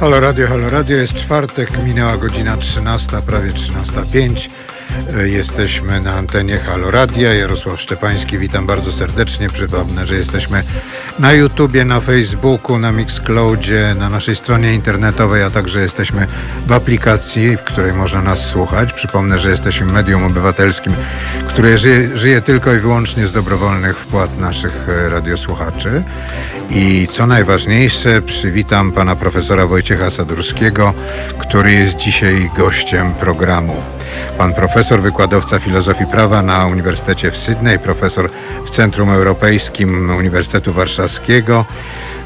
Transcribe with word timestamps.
Halo 0.00 0.20
Radio, 0.20 0.48
Halo 0.48 0.68
Radio, 0.68 0.96
jest 0.96 1.14
czwartek, 1.14 1.84
minęła 1.84 2.16
godzina 2.16 2.56
13, 2.56 3.16
prawie 3.26 3.50
13.05. 3.50 4.50
Jesteśmy 5.24 6.00
na 6.00 6.12
antenie 6.12 6.58
Halo 6.58 6.90
Radia. 6.90 7.34
Jarosław 7.34 7.80
Szczepański, 7.80 8.38
witam 8.38 8.66
bardzo 8.66 8.92
serdecznie. 8.92 9.48
Przypomnę, 9.48 10.06
że 10.06 10.14
jesteśmy 10.14 10.62
na 11.18 11.32
YouTubie, 11.32 11.84
na 11.84 12.00
Facebooku, 12.00 12.78
na 12.78 12.92
Mixcloudzie, 12.92 13.94
na 13.98 14.08
naszej 14.08 14.36
stronie 14.36 14.74
internetowej, 14.74 15.42
a 15.42 15.50
także 15.50 15.80
jesteśmy 15.80 16.26
w 16.66 16.72
aplikacji, 16.72 17.56
w 17.56 17.60
której 17.60 17.92
można 17.92 18.22
nas 18.22 18.38
słuchać. 18.38 18.92
Przypomnę, 18.92 19.38
że 19.38 19.50
jesteśmy 19.50 19.86
medium 19.86 20.24
obywatelskim, 20.24 20.92
które 21.48 21.78
żyje, 21.78 22.18
żyje 22.18 22.42
tylko 22.42 22.74
i 22.74 22.78
wyłącznie 22.78 23.26
z 23.26 23.32
dobrowolnych 23.32 23.98
wpłat 23.98 24.38
naszych 24.38 24.88
e, 24.88 25.08
radiosłuchaczy. 25.08 26.02
I 26.70 27.08
co 27.12 27.26
najważniejsze, 27.26 28.22
przywitam 28.22 28.92
pana 28.92 29.16
profesora 29.16 29.66
Wojciecha 29.66 30.10
Sadurskiego, 30.10 30.94
który 31.38 31.72
jest 31.72 31.96
dzisiaj 31.96 32.50
gościem 32.56 33.14
programu. 33.14 33.76
Pan 34.38 34.54
profesor, 34.54 35.02
wykładowca 35.02 35.58
filozofii 35.58 36.06
prawa 36.06 36.42
na 36.42 36.66
Uniwersytecie 36.66 37.30
w 37.30 37.36
Sydney, 37.36 37.78
profesor 37.78 38.30
w 38.66 38.70
Centrum 38.70 39.10
Europejskim 39.10 40.10
Uniwersytetu 40.10 40.72
Warszawskiego. 40.72 41.64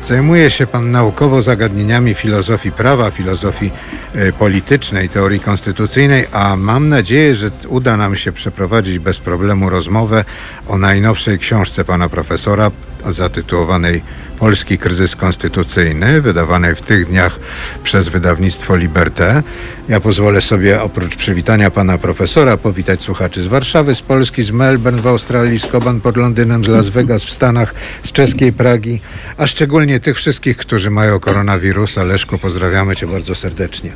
Zajmuje 0.09 0.51
się 0.51 0.67
pan 0.67 0.91
naukowo 0.91 1.43
zagadnieniami 1.43 2.15
filozofii 2.15 2.73
prawa, 2.73 3.11
filozofii 3.11 3.71
e, 4.15 4.33
politycznej, 4.33 5.09
teorii 5.09 5.41
konstytucyjnej, 5.41 6.27
a 6.33 6.57
mam 6.57 6.89
nadzieję, 6.89 7.35
że 7.35 7.51
uda 7.69 7.97
nam 7.97 8.17
się 8.17 8.33
przeprowadzić 8.33 8.99
bez 8.99 9.19
problemu 9.19 9.71
rozmowę 9.71 10.25
o 10.69 10.79
najnowszej 10.79 11.39
książce 11.39 11.85
pana 11.85 12.09
profesora 12.09 12.71
zatytułowanej 13.09 14.03
Polski 14.39 14.79
kryzys 14.79 15.17
konstytucyjny, 15.17 16.21
wydawanej 16.21 16.75
w 16.75 16.83
tych 16.83 17.07
dniach 17.07 17.41
przez 17.85 18.09
wydawnictwo 18.09 18.77
Liberté. 18.77 19.43
Ja 19.89 20.01
pozwolę 20.01 20.43
sobie 20.43 20.83
oprócz 20.83 21.17
przywitania 21.17 21.71
pana 21.71 21.99
profesora 21.99 22.57
powitać 22.57 23.01
słuchaczy 23.01 23.43
z 23.43 23.47
Warszawy, 23.47 23.95
z 23.95 24.01
Polski, 24.03 24.45
z 24.45 24.51
Melbourne 24.51 25.03
w 25.03 25.07
Australii, 25.07 25.59
z 25.59 25.67
Koban 25.67 26.01
pod 26.01 26.17
Londynem, 26.17 26.65
z 26.65 26.69
Las 26.69 26.89
Vegas 26.89 27.25
w 27.25 27.31
Stanach, 27.31 27.75
z 28.05 28.13
czeskiej 28.13 28.53
Pragi, 28.53 29.01
a 29.37 29.47
szczególnie 29.47 30.01
tych 30.01 30.17
wszystkich, 30.17 30.57
którzy 30.57 30.91
mają 30.91 31.21
koronawirusa. 31.21 32.05
Leszku, 32.05 32.39
pozdrawiamy 32.39 32.97
cię 32.97 33.07
bardzo 33.07 33.35
serdecznie. 33.35 33.91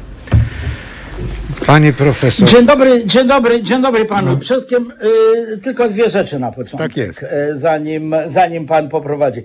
Panie 1.67 1.93
profesor. 1.93 2.49
Dzień 2.49 2.67
dobry, 2.67 3.07
dzień 3.07 3.29
dobry, 3.29 3.63
dzień 3.63 3.83
dobry 3.83 4.05
panu. 4.05 4.41
Wszystkim 4.41 4.93
y, 5.55 5.59
tylko 5.59 5.89
dwie 5.89 6.11
rzeczy 6.11 6.39
na 6.39 6.53
początek. 6.53 6.89
Tak 6.89 6.97
jest. 6.97 7.23
Y, 7.23 7.57
zanim, 7.57 8.15
zanim 8.25 8.67
pan 8.67 8.89
poprowadzi. 8.89 9.43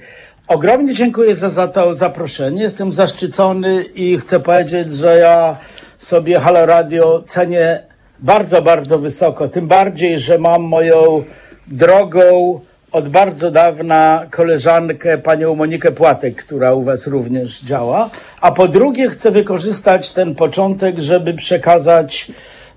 Ogromnie 0.47 0.93
dziękuję 0.93 1.35
za, 1.35 1.49
za 1.49 1.67
to 1.67 1.95
zaproszenie. 1.95 2.61
Jestem 2.61 2.93
zaszczycony 2.93 3.83
i 3.83 4.17
chcę 4.17 4.39
powiedzieć, 4.39 4.93
że 4.93 5.17
ja 5.17 5.57
sobie 5.97 6.39
Halo 6.39 6.65
Radio 6.65 7.23
cenię 7.25 7.83
bardzo, 8.19 8.61
bardzo 8.61 8.99
wysoko. 8.99 9.47
Tym 9.47 9.67
bardziej, 9.67 10.19
że 10.19 10.37
mam 10.37 10.61
moją 10.61 11.23
drogą 11.67 12.59
od 12.91 13.09
bardzo 13.09 13.51
dawna 13.51 14.25
koleżankę, 14.31 15.17
panią 15.17 15.55
Monikę 15.55 15.91
Płatek, 15.91 16.35
która 16.35 16.73
u 16.73 16.83
was 16.83 17.07
również 17.07 17.59
działa. 17.59 18.09
A 18.41 18.51
po 18.51 18.67
drugie 18.67 19.09
chcę 19.09 19.31
wykorzystać 19.31 20.11
ten 20.11 20.35
początek, 20.35 20.99
żeby 20.99 21.33
przekazać 21.33 22.31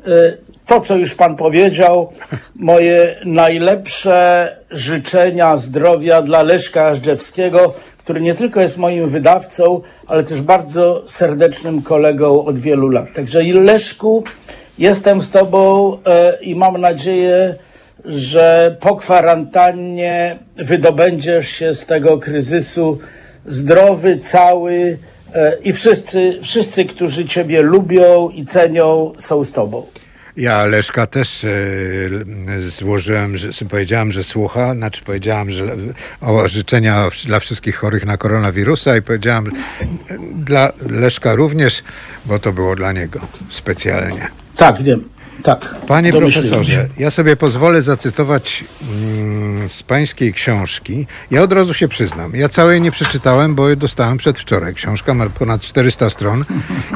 y, 0.07 0.39
to, 0.67 0.81
co 0.81 0.97
już 0.97 1.15
pan 1.15 1.37
powiedział, 1.37 2.13
moje 2.55 3.17
najlepsze 3.25 4.49
życzenia 4.71 5.57
zdrowia 5.57 6.23
dla 6.23 6.43
Leszka 6.43 6.87
Ażdżewskiego, 6.87 7.75
który 7.99 8.21
nie 8.21 8.35
tylko 8.35 8.61
jest 8.61 8.79
moim 8.79 9.09
wydawcą, 9.09 9.81
ale 10.07 10.25
też 10.25 10.41
bardzo 10.41 11.03
serdecznym 11.07 11.83
kolegą 11.83 12.45
od 12.45 12.59
wielu 12.59 12.89
lat. 12.89 13.07
Także 13.15 13.43
Leszku, 13.43 14.25
jestem 14.79 15.23
z 15.23 15.31
tobą 15.31 15.93
e, 16.07 16.39
i 16.43 16.55
mam 16.55 16.81
nadzieję, 16.81 17.55
że 18.05 18.77
po 18.81 18.97
kwarantannie 18.97 20.39
wydobędziesz 20.57 21.49
się 21.49 21.75
z 21.75 21.87
tego 21.87 22.19
kryzysu 22.19 22.99
zdrowy, 23.47 24.19
cały 24.19 24.99
e, 25.35 25.57
i 25.65 25.73
wszyscy, 25.73 26.39
wszyscy, 26.43 26.85
którzy 26.85 27.25
ciebie 27.25 27.63
lubią 27.63 28.29
i 28.29 28.45
cenią, 28.45 29.13
są 29.17 29.45
z 29.45 29.53
tobą. 29.53 29.87
Ja 30.37 30.67
Leszka 30.67 31.07
też 31.07 31.45
e, 31.45 31.49
złożyłem, 32.79 33.37
że, 33.37 33.49
powiedziałem, 33.71 34.13
że 34.13 34.25
słucha, 34.25 34.75
znaczy 34.75 35.03
powiedziałem, 35.05 35.51
że 35.51 35.77
o 36.21 36.49
życzenia 36.49 37.09
dla 37.27 37.41
wszystkich 37.41 37.77
chorych 37.77 38.07
na 38.07 38.17
koronawirusa 38.17 38.97
i 38.97 39.03
powiedziałem 39.03 39.47
e, 39.47 39.51
dla 40.35 40.73
Leszka 40.89 41.35
również, 41.35 41.83
bo 42.27 42.39
to 42.39 42.53
było 42.53 42.77
dla 42.77 42.93
niego 42.93 43.21
specjalnie. 43.51 44.29
Tak, 44.57 44.83
wiem. 44.83 45.20
Tak. 45.43 45.75
Panie 45.87 46.13
profesorze, 46.13 46.89
ja 46.99 47.11
sobie 47.11 47.37
pozwolę 47.37 47.83
zacytować 47.83 48.65
mm, 48.83 49.69
z 49.69 49.83
pańskiej 49.83 50.35
książki. 50.35 51.07
Ja 51.31 51.43
od 51.43 51.53
razu 51.53 51.75
się 51.75 51.89
przyznam. 51.89 52.37
Ja 52.37 52.49
całej 52.49 52.81
nie 52.81 52.91
przeczytałem, 52.91 53.55
bo 53.55 53.77
dostałem 53.77 54.19
przedwczoraj. 54.19 54.75
Książka 54.75 55.15
ma 55.15 55.29
ponad 55.29 55.61
400 55.61 56.11
stron 56.11 56.45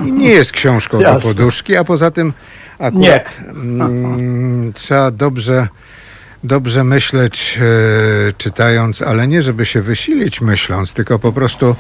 i 0.07 0.13
nie 0.13 0.31
jest 0.31 0.53
książką 0.53 0.99
do 0.99 1.21
poduszki, 1.21 1.77
a 1.77 1.85
poza 1.85 2.11
tym 2.11 2.33
akurat. 2.79 3.31
Mm, 3.49 4.73
trzeba 4.73 5.11
dobrze 5.11 5.69
dobrze 6.45 6.85
myśleć 6.85 7.59
e, 7.61 8.33
czytając, 8.33 9.03
ale 9.03 9.29
nie 9.29 9.43
żeby 9.43 9.67
się 9.67 9.83
wysilić 9.83 10.41
myśląc, 10.41 10.93
tylko 10.93 11.19
po 11.19 11.33
prostu 11.33 11.77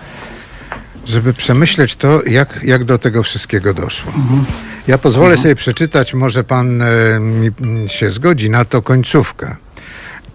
żeby 1.07 1.33
przemyśleć 1.33 1.97
to, 1.97 2.25
jak, 2.25 2.61
jak 2.63 2.85
do 2.85 2.99
tego 2.99 3.23
wszystkiego 3.23 3.75
doszło. 3.75 4.13
Mhm. 4.17 4.45
Ja 4.89 4.99
pozwolę 4.99 5.27
mhm. 5.27 5.43
sobie 5.43 5.55
przeczytać, 5.55 6.15
może 6.15 6.45
pan 6.45 6.83
e, 6.83 6.87
mi 7.21 7.51
się 7.89 8.11
zgodzi 8.11 8.51
na 8.51 8.65
to 8.65 8.83
końcówkę. 8.83 9.57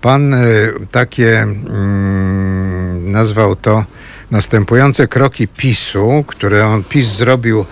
Pan 0.01 0.33
e, 0.33 0.39
takie 0.91 1.41
mm, 1.41 3.11
nazwał 3.11 3.55
to 3.55 3.85
następujące 4.31 5.07
kroki 5.07 5.47
PiSu, 5.47 6.23
które 6.27 6.67
on 6.67 6.83
PiS 6.83 7.07
zrobił 7.07 7.65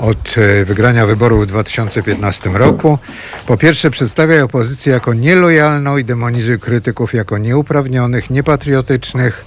od 0.00 0.38
e, 0.38 0.64
wygrania 0.64 1.06
wyborów 1.06 1.42
w 1.42 1.46
2015 1.46 2.50
roku. 2.50 2.98
Po 3.46 3.56
pierwsze 3.56 3.90
przedstawia 3.90 4.44
opozycję 4.44 4.92
jako 4.92 5.14
nielojalną 5.14 5.96
i 5.96 6.04
demonizuje 6.04 6.58
krytyków 6.58 7.14
jako 7.14 7.38
nieuprawnionych, 7.38 8.30
niepatriotycznych, 8.30 9.44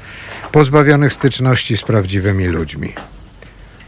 pozbawionych 0.51 1.13
styczności 1.13 1.77
z 1.77 1.83
prawdziwymi 1.83 2.47
ludźmi. 2.47 2.93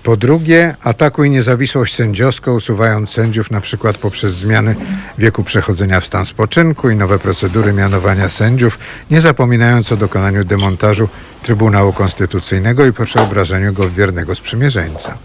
Po 0.03 0.17
drugie, 0.17 0.75
atakuj 0.83 1.29
niezawisłość 1.29 1.95
sędziowską, 1.95 2.53
usuwając 2.53 3.09
sędziów 3.09 3.51
przykład 3.61 3.97
poprzez 3.97 4.33
zmiany 4.33 4.75
wieku 5.17 5.43
przechodzenia 5.43 6.01
w 6.01 6.05
stan 6.05 6.25
spoczynku 6.25 6.89
i 6.89 6.95
nowe 6.95 7.19
procedury 7.19 7.73
mianowania 7.73 8.29
sędziów, 8.29 8.79
nie 9.11 9.21
zapominając 9.21 9.91
o 9.91 9.97
dokonaniu 9.97 10.45
demontażu 10.45 11.09
Trybunału 11.43 11.93
Konstytucyjnego 11.93 12.85
i 12.85 12.93
przeobrażeniu 12.93 13.73
go 13.73 13.83
w 13.83 13.93
wiernego 13.93 14.35
sprzymierzeńca. 14.35 15.17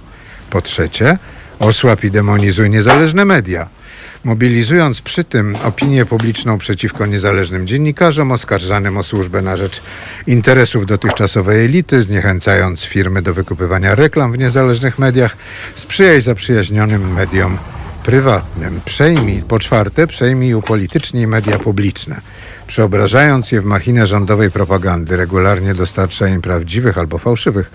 Po 0.50 0.62
trzecie, 0.62 1.18
osłab 1.58 2.04
i 2.04 2.10
demonizuj 2.10 2.70
niezależne 2.70 3.24
media– 3.24 3.68
mobilizując 4.24 5.00
przy 5.00 5.24
tym 5.24 5.56
opinię 5.64 6.06
publiczną 6.06 6.58
przeciwko 6.58 7.06
niezależnym 7.06 7.66
dziennikarzom 7.66 8.32
oskarżanym 8.32 8.96
o 8.96 9.02
służbę 9.02 9.42
na 9.42 9.56
rzecz 9.56 9.82
interesów 10.26 10.86
dotychczasowej 10.86 11.64
elity, 11.64 12.02
zniechęcając 12.02 12.82
firmy 12.82 13.22
do 13.22 13.34
wykupywania 13.34 13.94
reklam 13.94 14.32
w 14.32 14.38
niezależnych 14.38 14.98
mediach, 14.98 15.36
sprzyjaj 15.76 16.22
zaprzyjaźnionym 16.22 17.12
mediom 17.12 17.58
prywatnym. 18.04 18.80
Przejmij, 18.84 19.42
po 19.42 19.58
czwarte, 19.58 20.06
przejmij 20.06 20.54
upolitycznij 20.54 21.26
media 21.26 21.58
publiczne. 21.58 22.20
Przeobrażając 22.66 23.52
je 23.52 23.60
w 23.60 23.64
machinę 23.64 24.06
rządowej 24.06 24.50
propagandy, 24.50 25.16
regularnie 25.16 25.74
dostarcza 25.74 26.28
im 26.28 26.42
prawdziwych 26.42 26.98
albo 26.98 27.18
fałszywych 27.18 27.70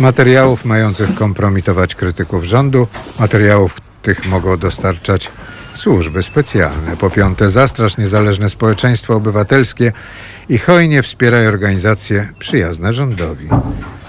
materiałów 0.00 0.64
mających 0.64 1.14
kompromitować 1.14 1.94
krytyków 1.94 2.44
rządu. 2.44 2.86
Materiałów 3.20 3.80
tych 4.02 4.26
mogą 4.26 4.56
dostarczać 4.56 5.30
służby 5.74 6.22
specjalne. 6.22 6.96
Po 6.96 7.10
piąte, 7.10 7.50
zastraż 7.50 7.96
niezależne 7.96 8.50
społeczeństwo 8.50 9.14
obywatelskie 9.14 9.92
i 10.48 10.58
hojnie 10.58 11.02
wspieraj 11.02 11.46
organizacje 11.46 12.28
przyjazne 12.38 12.92
rządowi. 12.94 13.48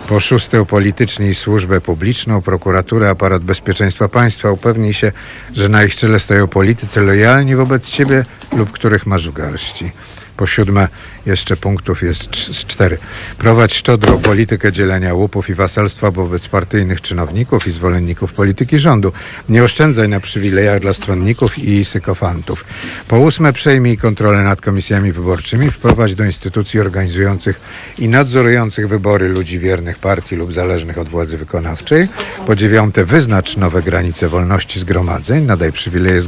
Po 0.09 0.19
szóste, 0.19 0.61
upolitycznij 0.61 1.35
służbę 1.35 1.81
publiczną, 1.81 2.41
prokuraturę, 2.41 3.09
aparat 3.09 3.43
bezpieczeństwa 3.43 4.09
państwa. 4.09 4.51
Upewnij 4.51 4.93
się, 4.93 5.11
że 5.53 5.69
na 5.69 5.83
ich 5.83 5.95
czele 5.95 6.19
stoją 6.19 6.47
politycy 6.47 7.01
lojalni 7.01 7.55
wobec 7.55 7.85
ciebie 7.85 8.25
lub 8.57 8.71
których 8.71 9.05
masz 9.05 9.29
w 9.29 9.33
garści. 9.33 9.91
Po 10.37 10.47
siódme, 10.47 10.87
jeszcze 11.25 11.57
punktów 11.57 12.01
jest 12.01 12.35
z 12.35 12.65
cztery. 12.65 12.97
Prowadź 13.37 13.73
szczodrą 13.73 14.19
politykę 14.19 14.71
dzielenia 14.71 15.13
łupów 15.13 15.49
i 15.49 15.53
wasalstwa 15.53 16.11
wobec 16.11 16.47
partyjnych 16.47 17.01
czynowników 17.01 17.67
i 17.67 17.71
zwolenników 17.71 18.33
polityki 18.33 18.79
rządu. 18.79 19.11
Nie 19.49 19.63
oszczędzaj 19.63 20.09
na 20.09 20.19
przywilejach 20.19 20.79
dla 20.79 20.93
stronników 20.93 21.59
i 21.59 21.85
sykofantów. 21.85 22.65
Po 23.07 23.19
ósme, 23.19 23.53
przejmij 23.53 23.97
kontrolę 23.97 24.43
nad 24.43 24.61
komisjami 24.61 25.11
wyborczymi. 25.11 25.71
Wprowadź 25.71 26.15
do 26.15 26.25
instytucji 26.25 26.79
organizujących 26.79 27.61
i 27.99 28.09
nadzorujących 28.09 28.87
wybory 28.87 29.29
ludzi 29.29 29.59
wiernych 29.59 29.99
partii 29.99 30.35
lub 30.35 30.53
zależnych 30.53 30.97
od 30.97 31.09
władzy 31.09 31.37
wykonawczej. 31.37 32.07
Po 32.47 32.55
dziewiąte, 32.55 33.05
wyznacz 33.05 33.57
nowe 33.57 33.81
granice 33.81 34.27
wolności 34.27 34.79
zgromadzeń. 34.79 35.45
Nadaj 35.45 35.71
przywileje 35.71 36.21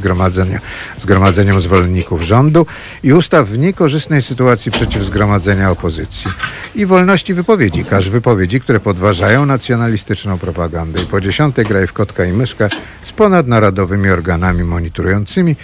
zgromadzeniom 0.98 1.60
zwolenników 1.60 2.22
rządu 2.22 2.66
i 3.02 3.12
ustaw 3.12 3.48
w 3.48 3.58
niekorzystnej 3.58 4.22
sytuacji 4.22 4.72
przeciw 4.88 5.04
zgromadzenia 5.04 5.70
opozycji. 5.70 6.24
I 6.74 6.86
wolności 6.86 7.34
wypowiedzi. 7.34 7.84
Każ 7.84 8.10
wypowiedzi, 8.10 8.60
które 8.60 8.80
podważają 8.80 9.46
nacjonalistyczną 9.46 10.38
propagandę. 10.38 11.02
I 11.02 11.06
po 11.06 11.20
dziesiąte, 11.20 11.64
graj 11.64 11.86
w 11.86 11.92
kotka 11.92 12.24
i 12.24 12.32
myszkę 12.32 12.68
z 13.02 13.12
ponadnarodowymi 13.12 14.10
organami 14.10 14.64
monitorującymi 14.64 15.56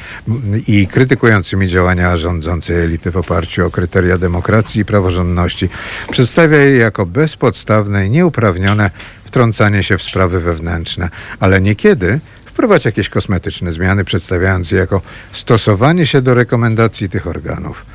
i 0.69 0.87
krytykującymi 0.87 1.69
działania 1.69 2.17
rządzącej 2.17 2.77
elity 2.77 3.11
w 3.11 3.17
oparciu 3.17 3.67
o 3.67 3.71
kryteria 3.71 4.19
demokracji 4.19 4.81
i 4.81 4.85
praworządności. 4.85 5.69
Przedstawia 6.11 6.59
je 6.59 6.77
jako 6.77 7.07
bezpodstawne 7.07 8.07
i 8.07 8.11
nieuprawnione 8.11 8.91
wtrącanie 9.25 9.83
się 9.83 9.99
w 9.99 10.03
sprawy 10.03 10.41
wewnętrzne, 10.41 11.09
ale 11.41 11.61
niekiedy 11.61 12.21
wprowadź 12.45 12.85
jakieś 12.85 13.09
kosmetyczne 13.09 13.73
zmiany, 13.73 14.05
przedstawiając 14.05 14.71
je 14.71 14.79
jako 14.79 15.01
stosowanie 15.33 16.07
się 16.07 16.23
do 16.23 16.35
rekomendacji 16.35 17.09
tych 17.09 17.27
organów. 17.27 17.87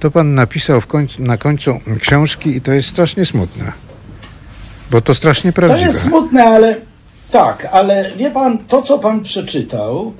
To 0.00 0.10
pan 0.10 0.34
napisał 0.34 0.80
końcu, 0.86 1.22
na 1.22 1.38
końcu 1.38 1.80
książki 2.00 2.56
i 2.56 2.60
to 2.60 2.72
jest 2.72 2.88
strasznie 2.88 3.26
smutne. 3.26 3.72
Bo 4.90 5.00
to 5.00 5.14
strasznie 5.14 5.52
To 5.52 5.56
prawdziwe. 5.56 5.86
jest 5.86 6.02
smutne, 6.02 6.44
ale 6.44 6.76
tak, 7.30 7.68
ale 7.72 8.10
wie 8.16 8.30
pan, 8.30 8.58
to 8.58 8.82
co 8.82 8.98
pan 8.98 9.22
przeczytał, 9.22 10.12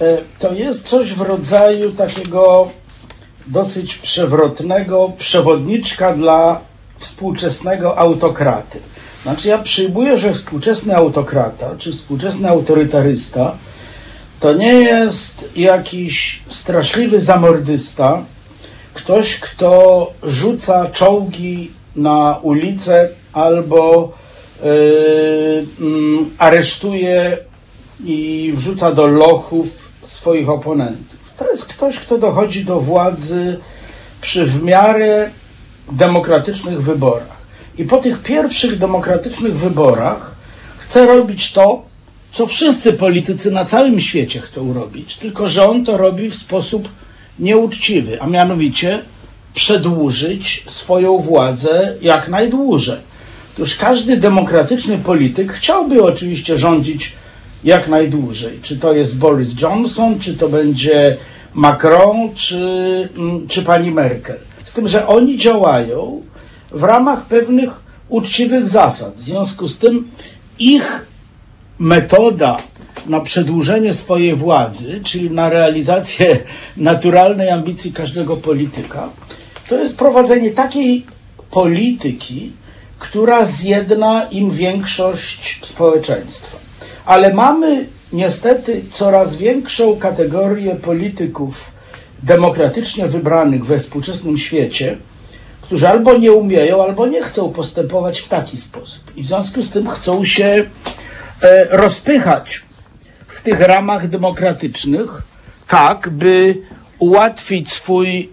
e, 0.00 0.18
to 0.38 0.52
jest 0.52 0.88
coś 0.88 1.12
w 1.12 1.20
rodzaju 1.20 1.92
takiego 1.92 2.70
dosyć 3.46 3.94
przewrotnego 3.94 5.12
przewodniczka 5.18 6.12
dla 6.14 6.60
współczesnego 6.98 7.98
autokraty. 7.98 8.78
Znaczy 9.22 9.48
ja 9.48 9.58
przyjmuję, 9.58 10.16
że 10.16 10.32
współczesny 10.32 10.96
autokrata, 10.96 11.74
czy 11.78 11.92
współczesny 11.92 12.48
autorytarysta, 12.48 13.56
to 14.40 14.52
nie 14.52 14.72
jest 14.72 15.50
jakiś 15.56 16.42
straszliwy 16.46 17.20
zamordysta, 17.20 18.24
ktoś, 18.96 19.40
kto 19.40 20.12
rzuca 20.22 20.90
czołgi 20.90 21.72
na 21.96 22.38
ulicę 22.42 23.08
albo 23.32 24.12
yy, 24.62 25.66
aresztuje 26.38 27.38
i 28.04 28.52
wrzuca 28.56 28.92
do 28.92 29.06
lochów 29.06 29.88
swoich 30.02 30.48
oponentów. 30.48 31.18
To 31.36 31.50
jest 31.50 31.66
ktoś, 31.66 31.98
kto 31.98 32.18
dochodzi 32.18 32.64
do 32.64 32.80
władzy 32.80 33.60
przy 34.20 34.44
w 34.44 34.62
miarę 34.62 35.30
demokratycznych 35.92 36.82
wyborach. 36.82 37.36
I 37.78 37.84
po 37.84 37.98
tych 37.98 38.22
pierwszych 38.22 38.78
demokratycznych 38.78 39.56
wyborach 39.56 40.34
chce 40.78 41.06
robić 41.06 41.52
to, 41.52 41.82
co 42.32 42.46
wszyscy 42.46 42.92
politycy 42.92 43.50
na 43.50 43.64
całym 43.64 44.00
świecie 44.00 44.40
chcą 44.40 44.72
robić, 44.72 45.16
tylko 45.16 45.48
że 45.48 45.68
on 45.68 45.84
to 45.84 45.96
robi 45.96 46.30
w 46.30 46.34
sposób 46.36 46.88
nieuczciwy, 47.38 48.22
a 48.22 48.26
mianowicie 48.26 49.02
przedłużyć 49.54 50.64
swoją 50.66 51.18
władzę 51.18 51.94
jak 52.02 52.28
najdłużej. 52.28 52.98
Otóż 53.54 53.76
każdy 53.76 54.16
demokratyczny 54.16 54.98
polityk 54.98 55.52
chciałby 55.52 56.02
oczywiście 56.02 56.58
rządzić 56.58 57.12
jak 57.64 57.88
najdłużej. 57.88 58.58
Czy 58.62 58.76
to 58.76 58.92
jest 58.92 59.18
Boris 59.18 59.60
Johnson, 59.62 60.18
czy 60.18 60.34
to 60.34 60.48
będzie 60.48 61.16
Macron, 61.54 62.34
czy, 62.34 62.58
mm, 63.16 63.48
czy 63.48 63.62
pani 63.62 63.90
Merkel. 63.90 64.38
Z 64.64 64.72
tym, 64.72 64.88
że 64.88 65.06
oni 65.06 65.36
działają 65.36 66.22
w 66.70 66.82
ramach 66.82 67.26
pewnych 67.26 67.70
uczciwych 68.08 68.68
zasad. 68.68 69.14
W 69.14 69.22
związku 69.22 69.68
z 69.68 69.78
tym 69.78 70.08
ich 70.58 71.06
metoda 71.78 72.56
na 73.06 73.20
przedłużenie 73.20 73.94
swojej 73.94 74.34
władzy, 74.34 75.00
czyli 75.04 75.30
na 75.30 75.48
realizację 75.48 76.38
naturalnej 76.76 77.50
ambicji 77.50 77.92
każdego 77.92 78.36
polityka, 78.36 79.08
to 79.68 79.74
jest 79.76 79.96
prowadzenie 79.96 80.50
takiej 80.50 81.06
polityki, 81.50 82.52
która 82.98 83.44
zjedna 83.44 84.26
im 84.30 84.50
większość 84.50 85.60
społeczeństwa. 85.62 86.58
Ale 87.06 87.34
mamy 87.34 87.86
niestety 88.12 88.84
coraz 88.90 89.36
większą 89.36 89.96
kategorię 89.96 90.76
polityków 90.76 91.70
demokratycznie 92.22 93.06
wybranych 93.06 93.64
we 93.64 93.78
współczesnym 93.78 94.38
świecie, 94.38 94.98
którzy 95.60 95.88
albo 95.88 96.18
nie 96.18 96.32
umieją, 96.32 96.82
albo 96.82 97.06
nie 97.06 97.22
chcą 97.22 97.52
postępować 97.52 98.20
w 98.20 98.28
taki 98.28 98.56
sposób. 98.56 99.02
I 99.16 99.22
w 99.22 99.26
związku 99.26 99.62
z 99.62 99.70
tym 99.70 99.88
chcą 99.88 100.24
się 100.24 100.64
e, 101.42 101.76
rozpychać 101.76 102.65
tych 103.46 103.60
ramach 103.60 104.08
demokratycznych, 104.08 105.22
tak 105.68 106.08
by 106.08 106.58
ułatwić 106.98 107.72
swój 107.72 108.30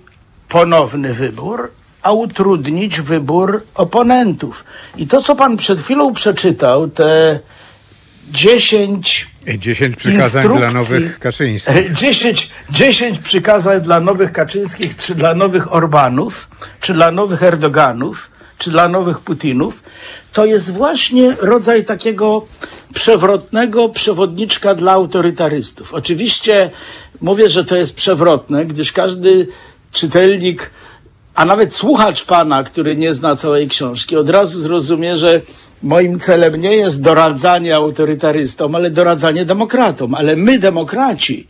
ponowny 0.50 1.13
wybór, 1.13 1.71
a 2.01 2.12
utrudnić 2.12 3.01
wybór 3.01 3.63
oponentów. 3.75 4.63
I 4.98 5.07
to, 5.07 5.21
co 5.21 5.36
pan 5.36 5.57
przed 5.57 5.81
chwilą 5.81 6.13
przeczytał, 6.13 6.88
te 6.88 7.39
10 8.31 9.27
10 9.57 9.95
przykazań 9.95 10.48
dla 10.57 10.71
nowych 10.71 11.19
Kaczyńskich. 11.19 11.92
10, 11.92 12.50
10 12.69 13.19
przykazań 13.19 13.81
dla 13.81 14.00
nowych 14.00 14.31
Kaczyńskich, 14.31 14.98
czy 14.98 15.15
dla 15.15 15.36
nowych 15.36 15.74
Orbanów, 15.74 16.48
czy 16.80 16.94
dla 16.94 17.12
nowych 17.12 17.44
Erdoganów, 17.44 18.31
czy 18.63 18.71
dla 18.71 18.88
nowych 18.88 19.19
Putinów, 19.19 19.83
to 20.33 20.45
jest 20.45 20.74
właśnie 20.74 21.36
rodzaj 21.42 21.86
takiego 21.86 22.45
przewrotnego 22.94 23.89
przewodniczka 23.89 24.75
dla 24.75 24.92
autorytarystów. 24.92 25.94
Oczywiście 25.94 26.69
mówię, 27.21 27.50
że 27.50 27.65
to 27.65 27.75
jest 27.75 27.95
przewrotne, 27.95 28.65
gdyż 28.65 28.92
każdy 28.92 29.48
czytelnik, 29.94 30.71
a 31.35 31.45
nawet 31.45 31.75
słuchacz 31.75 32.25
pana, 32.25 32.63
który 32.63 32.95
nie 32.95 33.13
zna 33.13 33.35
całej 33.35 33.68
książki, 33.68 34.15
od 34.15 34.30
razu 34.30 34.62
zrozumie, 34.62 35.18
że 35.18 35.41
moim 35.83 36.19
celem 36.19 36.56
nie 36.56 36.75
jest 36.75 37.01
doradzanie 37.01 37.75
autorytarystom, 37.75 38.75
ale 38.75 38.91
doradzanie 38.91 39.45
demokratom. 39.45 40.15
Ale 40.15 40.35
my, 40.35 40.59
demokraci, 40.59 41.47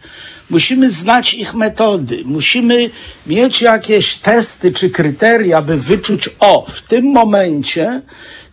musimy 0.49 0.89
znać 0.89 1.33
ich 1.33 1.53
metody, 1.53 2.21
musimy 2.25 2.89
mieć 3.27 3.61
jakieś 3.61 4.15
testy 4.15 4.71
czy 4.71 4.89
kryteria, 4.89 5.61
by 5.61 5.77
wyczuć, 5.77 6.29
o, 6.39 6.65
w 6.69 6.81
tym 6.81 7.05
momencie 7.05 8.01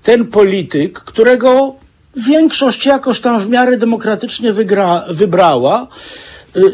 ten 0.03 0.27
polityk, 0.27 0.99
którego 0.99 1.75
większość 2.17 2.87
jakoś 2.87 3.21
tam 3.21 3.41
w 3.41 3.49
miarę 3.49 3.77
demokratycznie 3.77 4.53
wygra, 4.53 5.05
wybrała, 5.11 5.87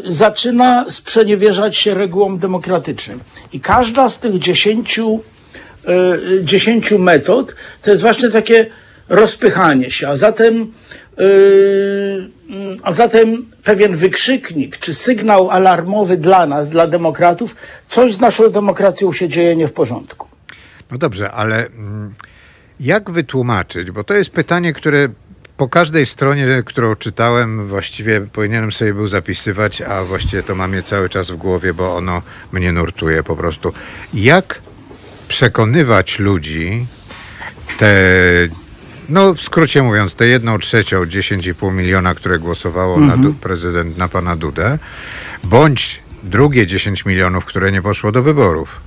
zaczyna 0.03 0.85
sprzeniewierzać 0.89 1.77
się 1.77 1.93
regułom 1.93 2.37
demokratycznym. 2.37 3.19
I 3.53 3.59
każda 3.59 4.09
z 4.09 4.19
tych 4.19 4.39
dziesięciu, 4.39 5.19
y, 6.39 6.43
dziesięciu 6.43 6.99
metod 6.99 7.55
to 7.81 7.91
jest 7.91 8.01
właśnie 8.01 8.29
takie 8.29 8.65
rozpychanie 9.09 9.91
się, 9.91 10.07
a 10.07 10.15
zatem, 10.15 10.71
yy, 11.17 12.29
a 12.83 12.91
zatem 12.91 13.45
pewien 13.63 13.95
wykrzyknik 13.95 14.77
czy 14.77 14.93
sygnał 14.93 15.49
alarmowy 15.49 16.17
dla 16.17 16.45
nas, 16.45 16.69
dla 16.69 16.87
demokratów, 16.87 17.55
coś 17.89 18.13
z 18.13 18.19
naszą 18.19 18.49
demokracją 18.49 19.13
się 19.13 19.29
dzieje 19.29 19.55
nie 19.55 19.67
w 19.67 19.73
porządku. 19.73 20.27
No 20.91 20.97
dobrze, 20.97 21.31
ale 21.31 21.65
mm, 21.65 22.13
jak 22.79 23.11
wytłumaczyć, 23.11 23.91
bo 23.91 24.03
to 24.03 24.13
jest 24.13 24.29
pytanie, 24.29 24.73
które 24.73 25.09
po 25.57 25.69
każdej 25.69 26.05
stronie, 26.05 26.63
którą 26.65 26.95
czytałem, 26.95 27.67
właściwie 27.67 28.21
powinienem 28.21 28.71
sobie 28.71 28.93
był 28.93 29.07
zapisywać, 29.07 29.81
a 29.81 30.03
właściwie 30.03 30.43
to 30.43 30.55
mam 30.55 30.73
je 30.73 30.83
cały 30.83 31.09
czas 31.09 31.31
w 31.31 31.35
głowie, 31.35 31.73
bo 31.73 31.95
ono 31.95 32.21
mnie 32.51 32.71
nurtuje 32.71 33.23
po 33.23 33.35
prostu. 33.35 33.73
Jak 34.13 34.61
przekonywać 35.27 36.19
ludzi, 36.19 36.87
te, 37.79 37.93
no 39.09 39.33
w 39.33 39.41
skrócie 39.41 39.83
mówiąc, 39.83 40.15
te 40.15 40.27
jedną 40.27 40.59
trzecią, 40.59 41.03
10,5 41.03 41.73
miliona, 41.73 42.15
które 42.15 42.39
głosowało 42.39 42.99
na 42.99 43.17
Du- 43.17 43.33
prezydent, 43.33 43.97
na 43.97 44.07
pana 44.07 44.35
Dudę, 44.35 44.77
bądź 45.43 46.01
drugie 46.23 46.67
10 46.67 47.05
milionów, 47.05 47.45
które 47.45 47.71
nie 47.71 47.81
poszło 47.81 48.11
do 48.11 48.23
wyborów. 48.23 48.86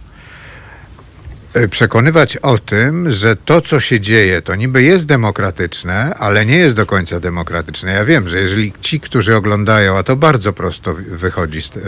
Y, 1.56 1.68
przekonywać 1.68 2.36
o 2.36 2.58
tym, 2.58 3.12
że 3.12 3.36
to, 3.36 3.60
co 3.60 3.80
się 3.80 4.00
dzieje, 4.00 4.42
to 4.42 4.54
niby 4.54 4.82
jest 4.82 5.06
demokratyczne, 5.06 6.14
ale 6.14 6.46
nie 6.46 6.56
jest 6.56 6.76
do 6.76 6.86
końca 6.86 7.20
demokratyczne. 7.20 7.92
Ja 7.92 8.04
wiem, 8.04 8.28
że 8.28 8.40
jeżeli 8.40 8.72
ci, 8.80 9.00
którzy 9.00 9.36
oglądają, 9.36 9.98
a 9.98 10.02
to 10.02 10.16
bardzo 10.16 10.52
prosto 10.52 10.94
wychodzi 10.94 11.62
z, 11.62 11.74
yy, 11.74 11.82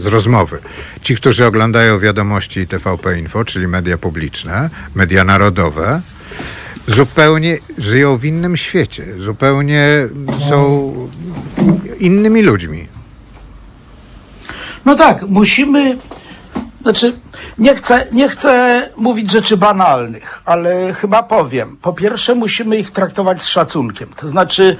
z 0.00 0.06
rozmowy, 0.06 0.58
ci, 1.02 1.16
którzy 1.16 1.46
oglądają 1.46 1.98
wiadomości 1.98 2.66
TVP 2.66 3.18
Info, 3.18 3.44
czyli 3.44 3.68
media 3.68 3.98
publiczne, 3.98 4.70
media 4.94 5.24
narodowe, 5.24 6.00
zupełnie 6.88 7.58
żyją 7.78 8.16
w 8.16 8.24
innym 8.24 8.56
świecie, 8.56 9.04
zupełnie 9.18 10.08
są 10.48 10.92
innymi 12.00 12.42
ludźmi. 12.42 12.86
No 14.84 14.94
tak, 14.94 15.22
musimy. 15.28 15.98
Znaczy, 16.84 17.12
nie 17.58 17.74
chcę, 17.74 18.06
nie 18.12 18.28
chcę 18.28 18.82
mówić 18.96 19.30
rzeczy 19.30 19.56
banalnych, 19.56 20.42
ale 20.44 20.92
chyba 20.92 21.22
powiem. 21.22 21.76
Po 21.82 21.92
pierwsze, 21.92 22.34
musimy 22.34 22.76
ich 22.76 22.90
traktować 22.90 23.42
z 23.42 23.46
szacunkiem. 23.46 24.08
To 24.16 24.28
znaczy, 24.28 24.76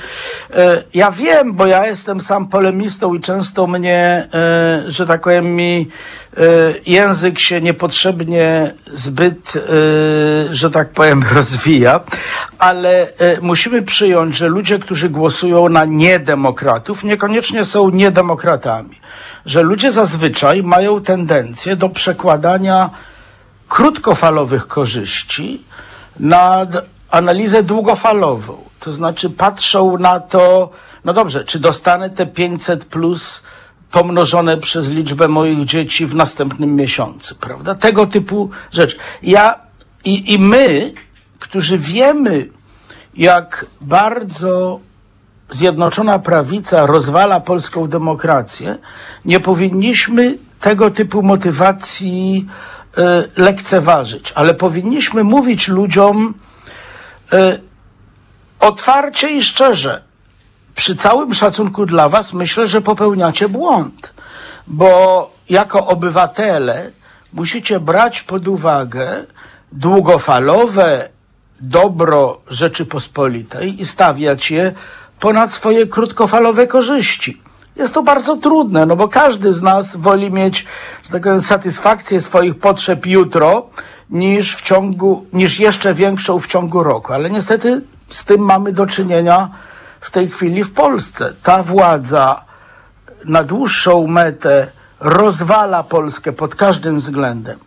e, 0.55 0.83
ja 0.95 1.13
wiem, 1.13 1.55
bo 1.55 1.67
ja 1.67 1.87
jestem 1.87 2.21
sam 2.21 2.49
polemistą 2.49 3.15
i 3.15 3.21
często 3.21 3.67
mnie, 3.67 4.29
e, 4.35 4.85
że 4.87 5.07
tak 5.07 5.21
powiem, 5.21 5.57
mi 5.57 5.89
język 6.87 7.39
się 7.39 7.61
niepotrzebnie 7.61 8.75
zbyt, 8.93 9.53
e, 9.57 9.61
że 10.55 10.71
tak 10.71 10.91
powiem, 10.91 11.25
rozwija, 11.35 12.01
ale 12.59 13.17
e, 13.19 13.41
musimy 13.41 13.83
przyjąć, 13.83 14.37
że 14.37 14.49
ludzie, 14.49 14.79
którzy 14.79 15.09
głosują 15.09 15.69
na 15.69 15.85
niedemokratów, 15.85 17.05
niekoniecznie 17.05 17.65
są 17.65 17.91
niedemokratami 17.91 19.05
że 19.47 19.63
ludzie 19.63 19.93
zazwyczaj 19.93 20.63
mają 20.63 21.01
tendencję 21.01 21.77
do 21.77 21.89
przekładania 21.89 22.91
krótkofalowych 23.69 24.67
korzyści 24.67 25.65
nad 26.21 26.69
analizę 27.11 27.63
długofalową. 27.63 28.57
To 28.81 28.93
znaczy 28.93 29.31
patrzą 29.31 29.99
na 29.99 30.21
to, 30.21 30.71
no 31.05 31.13
dobrze, 31.13 31.45
czy 31.45 31.59
dostanę 31.59 32.11
te 32.11 32.27
500 32.27 32.85
plus 32.85 33.43
pomnożone 33.95 34.57
przez 34.57 34.91
liczbę 34.91 35.29
moich 35.29 35.65
dzieci 35.65 36.07
w 36.07 36.15
następnym 36.15 36.77
miesiącu, 36.77 37.35
prawda? 37.35 37.75
Tego 37.75 38.07
typu 38.07 38.51
rzecz. 38.73 38.97
Ja 39.23 39.55
i, 40.05 40.35
i 40.35 40.39
my, 40.39 40.93
którzy 41.39 41.79
wiemy, 41.79 42.49
jak 43.15 43.67
bardzo 43.81 44.81
Zjednoczona 45.51 46.19
Prawica 46.19 46.87
rozwala 46.87 47.41
polską 47.41 47.89
demokrację, 47.89 48.79
nie 49.25 49.41
powinniśmy 49.41 50.39
tego 50.61 50.91
typu 50.91 51.23
motywacji 51.23 52.47
y, 52.99 53.03
lekceważyć, 53.37 54.33
ale 54.35 54.55
powinniśmy 54.55 55.25
mówić 55.25 55.69
ludziom 55.69 56.35
y, 57.33 57.61
otwarcie 58.61 59.31
i 59.31 59.43
szczerze. 59.43 60.14
Przy 60.75 60.97
całym 60.97 61.35
szacunku 61.35 61.87
dla 61.87 62.09
Was 62.09 62.33
myślę, 62.33 62.67
że 62.67 62.81
popełniacie 62.81 63.49
błąd, 63.49 64.15
bo 64.67 65.31
jako 65.51 65.87
obywatele 65.87 66.91
musicie 67.33 67.81
brać 67.81 68.23
pod 68.23 68.49
uwagę 68.49 69.25
długofalowe 69.73 71.09
dobro 71.61 72.41
Rzeczypospolitej 72.49 73.81
i 73.81 73.87
stawiać 73.87 74.51
je 74.51 74.73
ponad 75.21 75.53
swoje 75.53 75.87
krótkofalowe 75.87 76.67
korzyści. 76.67 77.43
Jest 77.77 77.95
to 77.95 78.03
bardzo 78.03 78.37
trudne, 78.37 78.87
no 78.87 78.97
bo 78.97 79.09
każdy 79.09 79.53
z 79.53 79.63
nas 79.63 79.97
woli 79.97 80.31
mieć, 80.31 80.67
że 81.05 81.11
tak 81.11 81.23
powiem, 81.23 81.41
satysfakcję 81.41 82.21
swoich 82.21 82.59
potrzeb 82.59 83.07
jutro 83.07 83.67
niż 84.11 84.57
w 84.57 84.63
ciągu, 84.63 85.27
niż 85.33 85.61
jeszcze 85.61 85.95
większą 85.95 86.39
w 86.39 86.47
ciągu 86.47 86.83
roku. 86.83 87.13
Ale 87.13 87.31
niestety 87.31 87.83
z 88.09 88.25
tym 88.25 88.41
mamy 88.41 88.73
do 88.73 88.87
czynienia 88.87 89.51
w 90.05 90.11
tej 90.11 90.29
chwili 90.29 90.65
w 90.65 90.73
Polsce. 90.73 91.33
Ta 91.43 91.63
władza 91.63 92.45
na 93.25 93.45
dłuższą 93.45 94.07
metę 94.07 94.71
rozwala 95.01 95.83
Polskę 95.83 96.33
pod 96.33 96.55
każdym 96.55 96.99
względem 96.99 97.59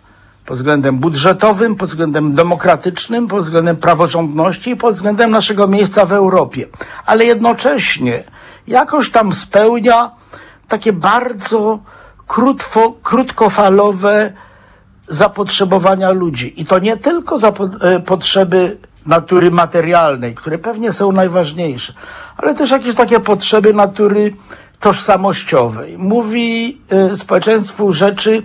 pod 0.45 0.57
względem 0.57 0.97
budżetowym, 0.97 1.75
pod 1.75 1.89
względem 1.89 2.33
demokratycznym, 2.33 3.27
pod 3.27 3.43
względem 3.43 3.75
praworządności 3.75 4.69
i 4.69 4.75
pod 4.75 4.95
względem 4.95 5.31
naszego 5.31 5.67
miejsca 5.67 6.05
w 6.05 6.13
Europie. 6.13 6.65
Ale 7.05 7.25
jednocześnie 7.25 8.23
jakoś 8.67 9.11
tam 9.11 9.33
spełnia 9.33 10.11
takie 10.67 10.93
bardzo 10.93 11.79
krótko, 12.27 12.93
krótkofalowe 13.03 14.33
zapotrzebowania 15.07 16.11
ludzi. 16.11 16.61
I 16.61 16.65
to 16.65 16.79
nie 16.79 16.97
tylko 16.97 17.37
za 17.37 17.47
e, 17.81 17.99
potrzeby 17.99 18.77
natury 19.07 19.51
materialnej, 19.51 20.35
które 20.35 20.57
pewnie 20.57 20.93
są 20.93 21.11
najważniejsze, 21.11 21.93
ale 22.37 22.55
też 22.55 22.71
jakieś 22.71 22.95
takie 22.95 23.19
potrzeby 23.19 23.73
natury 23.73 24.33
tożsamościowej. 24.79 25.97
Mówi 25.97 26.77
y, 27.11 27.17
społeczeństwu 27.17 27.91
rzeczy, 27.91 28.43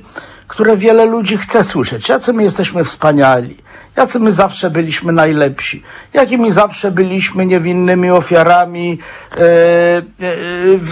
które 0.48 0.76
wiele 0.76 1.04
ludzi 1.04 1.36
chce 1.36 1.64
słyszeć. 1.64 2.08
Jacy 2.08 2.32
my 2.32 2.42
jesteśmy 2.42 2.84
wspaniali, 2.84 3.56
jacy 3.96 4.20
my 4.20 4.32
zawsze 4.32 4.70
byliśmy 4.70 5.12
najlepsi, 5.12 5.82
jakimi 6.12 6.52
zawsze 6.52 6.90
byliśmy 6.90 7.46
niewinnymi 7.46 8.10
ofiarami 8.10 8.98
e, 9.32 9.38
e, 9.40 10.02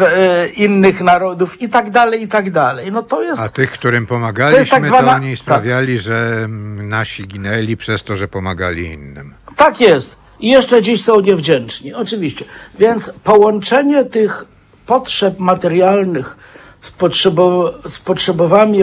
e, 0.07 0.49
innych 0.49 1.00
narodów 1.00 1.62
i 1.62 1.69
tak 1.69 1.90
dalej, 1.90 2.23
i 2.23 2.28
tak 2.28 2.50
dalej. 2.50 2.92
No 2.92 3.02
to 3.02 3.23
jest... 3.23 3.42
A 3.42 3.49
tych, 3.49 3.71
którym 3.71 4.07
pomagaliśmy, 4.07 4.54
to, 4.54 4.59
jest 4.59 4.71
tak 4.71 4.85
zwana... 4.85 5.11
to 5.11 5.16
oni 5.16 5.37
sprawiali, 5.37 5.97
tak. 5.97 6.04
że 6.04 6.49
nasi 6.76 7.26
ginęli 7.26 7.76
przez 7.76 8.02
to, 8.02 8.16
że 8.16 8.28
pomagali 8.28 8.85
innym. 8.85 9.35
Tak 9.57 9.80
jest. 9.80 10.16
I 10.40 10.49
jeszcze 10.49 10.83
dziś 10.83 11.04
są 11.04 11.21
niewdzięczni, 11.21 11.95
oczywiście. 11.95 12.45
Więc 12.78 13.12
połączenie 13.25 14.04
tych 14.04 14.45
potrzeb 14.87 15.38
materialnych 15.38 16.37
z, 16.80 16.90
potrzebo, 16.90 17.75
z 17.88 17.99
potrzebami, 17.99 18.83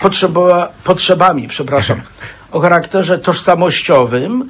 potrzeba, 0.00 0.72
potrzebami, 0.84 1.48
przepraszam, 1.48 2.00
o 2.52 2.60
charakterze 2.60 3.18
tożsamościowym 3.18 4.42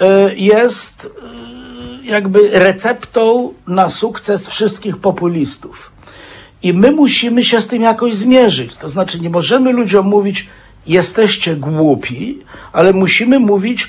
y, 0.00 0.34
jest 0.36 1.04
y, 1.04 2.06
jakby 2.06 2.50
receptą 2.52 3.54
na 3.66 3.90
sukces 3.90 4.48
wszystkich 4.48 4.96
populistów. 4.96 5.92
I 6.62 6.72
my 6.72 6.92
musimy 6.92 7.44
się 7.44 7.60
z 7.60 7.66
tym 7.66 7.82
jakoś 7.82 8.14
zmierzyć. 8.14 8.76
To 8.76 8.88
znaczy, 8.88 9.20
nie 9.20 9.30
możemy 9.30 9.72
ludziom 9.72 10.06
mówić, 10.06 10.48
jesteście 10.86 11.56
głupi, 11.56 12.38
ale 12.72 12.92
musimy 12.92 13.38
mówić, 13.38 13.88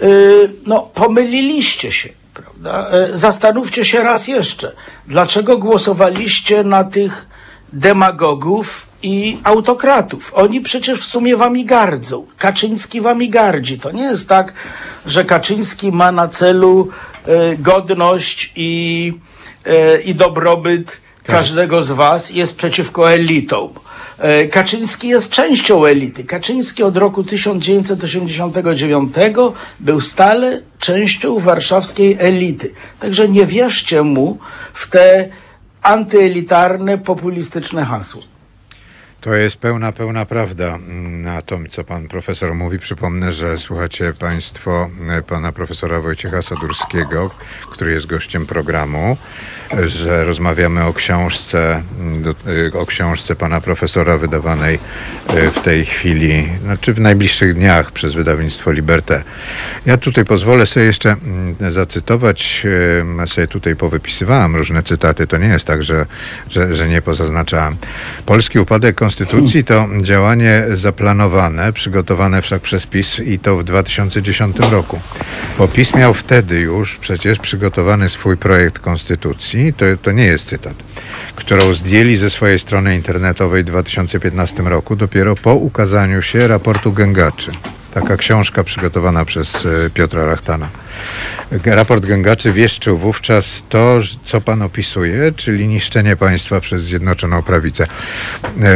yy, 0.00 0.52
no, 0.66 0.90
pomyliliście 0.94 1.92
się, 1.92 2.08
prawda? 2.34 2.90
Zastanówcie 3.14 3.84
się 3.84 4.02
raz 4.02 4.28
jeszcze, 4.28 4.72
dlaczego 5.06 5.58
głosowaliście 5.58 6.64
na 6.64 6.84
tych 6.84 7.26
demagogów 7.72 8.91
i 9.02 9.38
autokratów. 9.44 10.32
Oni 10.34 10.60
przecież 10.60 11.00
w 11.00 11.04
sumie 11.04 11.36
wami 11.36 11.64
gardzą. 11.64 12.26
Kaczyński 12.38 13.00
wami 13.00 13.28
gardzi. 13.28 13.78
To 13.78 13.90
nie 13.92 14.02
jest 14.02 14.28
tak, 14.28 14.52
że 15.06 15.24
Kaczyński 15.24 15.92
ma 15.92 16.12
na 16.12 16.28
celu 16.28 16.88
e, 17.26 17.56
godność 17.56 18.52
i, 18.56 19.12
e, 19.64 20.00
i 20.00 20.14
dobrobyt 20.14 20.86
tak. 20.86 21.36
każdego 21.36 21.82
z 21.82 21.90
was 21.90 22.30
jest 22.30 22.56
przeciwko 22.56 23.12
elitom. 23.12 23.68
E, 24.18 24.46
Kaczyński 24.46 25.08
jest 25.08 25.30
częścią 25.30 25.84
elity. 25.84 26.24
Kaczyński 26.24 26.82
od 26.82 26.96
roku 26.96 27.24
1989 27.24 29.14
był 29.80 30.00
stale 30.00 30.62
częścią 30.78 31.38
warszawskiej 31.38 32.16
elity. 32.20 32.74
Także 33.00 33.28
nie 33.28 33.46
wierzcie 33.46 34.02
mu 34.02 34.38
w 34.74 34.90
te 34.90 35.28
antyelitarne, 35.82 36.98
populistyczne 36.98 37.84
hasło. 37.84 38.31
To 39.22 39.34
jest 39.34 39.56
pełna, 39.56 39.92
pełna 39.92 40.26
prawda 40.26 40.78
na 41.10 41.42
to, 41.42 41.58
co 41.70 41.84
pan 41.84 42.08
profesor 42.08 42.54
mówi. 42.54 42.78
Przypomnę, 42.78 43.32
że 43.32 43.58
słuchacie 43.58 44.12
państwo 44.18 44.90
e, 45.10 45.22
pana 45.22 45.52
profesora 45.52 46.00
Wojciecha 46.00 46.42
Sadurskiego, 46.42 47.30
który 47.70 47.92
jest 47.92 48.06
gościem 48.06 48.46
programu, 48.46 49.16
że 49.86 50.24
rozmawiamy 50.24 50.84
o 50.84 50.92
książce, 50.92 51.82
e, 52.74 52.78
o 52.78 52.86
książce 52.86 53.36
pana 53.36 53.60
profesora 53.60 54.18
wydawanej 54.18 54.78
e, 55.28 55.50
w 55.50 55.62
tej 55.62 55.86
chwili, 55.86 56.48
znaczy 56.62 56.94
w 56.94 57.00
najbliższych 57.00 57.54
dniach 57.54 57.92
przez 57.92 58.14
wydawnictwo 58.14 58.72
Liberté. 58.72 59.22
Ja 59.86 59.96
tutaj 59.96 60.24
pozwolę 60.24 60.66
sobie 60.66 60.86
jeszcze 60.86 61.16
zacytować, 61.70 62.66
ja 63.18 63.26
sobie 63.26 63.48
tutaj 63.48 63.76
powypisywałem 63.76 64.56
różne 64.56 64.82
cytaty. 64.82 65.26
To 65.26 65.38
nie 65.38 65.46
jest 65.46 65.64
tak, 65.64 65.84
że, 65.84 66.06
że, 66.50 66.74
że 66.74 66.88
nie 66.88 67.02
pozaznaczałem. 67.02 67.76
Polski 68.26 68.58
upadek 68.58 68.96
konstytucji 69.16 69.64
to 69.64 69.88
działanie 70.02 70.64
zaplanowane, 70.74 71.72
przygotowane 71.72 72.42
wszak 72.42 72.62
przez 72.62 72.86
PiS 72.86 73.18
i 73.18 73.38
to 73.38 73.56
w 73.56 73.64
2010 73.64 74.56
roku. 74.70 75.00
Bo 75.58 75.68
PiS 75.68 75.94
miał 75.94 76.14
wtedy 76.14 76.60
już 76.60 76.96
przecież 76.96 77.38
przygotowany 77.38 78.08
swój 78.08 78.36
projekt 78.36 78.78
konstytucji, 78.78 79.72
to, 79.72 79.84
to 80.02 80.12
nie 80.12 80.24
jest 80.24 80.46
cytat, 80.46 80.74
którą 81.36 81.74
zdjęli 81.74 82.16
ze 82.16 82.30
swojej 82.30 82.58
strony 82.58 82.96
internetowej 82.96 83.62
w 83.62 83.66
2015 83.66 84.62
roku 84.62 84.96
dopiero 84.96 85.36
po 85.36 85.54
ukazaniu 85.54 86.22
się 86.22 86.48
raportu 86.48 86.92
Gęgaczy. 86.92 87.50
Taka 87.94 88.16
książka 88.16 88.64
przygotowana 88.64 89.24
przez 89.24 89.66
e, 89.66 89.90
Piotra 89.90 90.26
Rachtana. 90.26 90.68
Raport 91.64 92.06
Gęgaczy 92.06 92.52
wieszczył 92.52 92.98
wówczas 92.98 93.62
to, 93.68 94.00
co 94.24 94.40
pan 94.40 94.62
opisuje, 94.62 95.32
czyli 95.36 95.68
niszczenie 95.68 96.16
państwa 96.16 96.60
przez 96.60 96.82
Zjednoczoną 96.82 97.42
Prawicę. 97.42 97.84
E, 97.84 98.68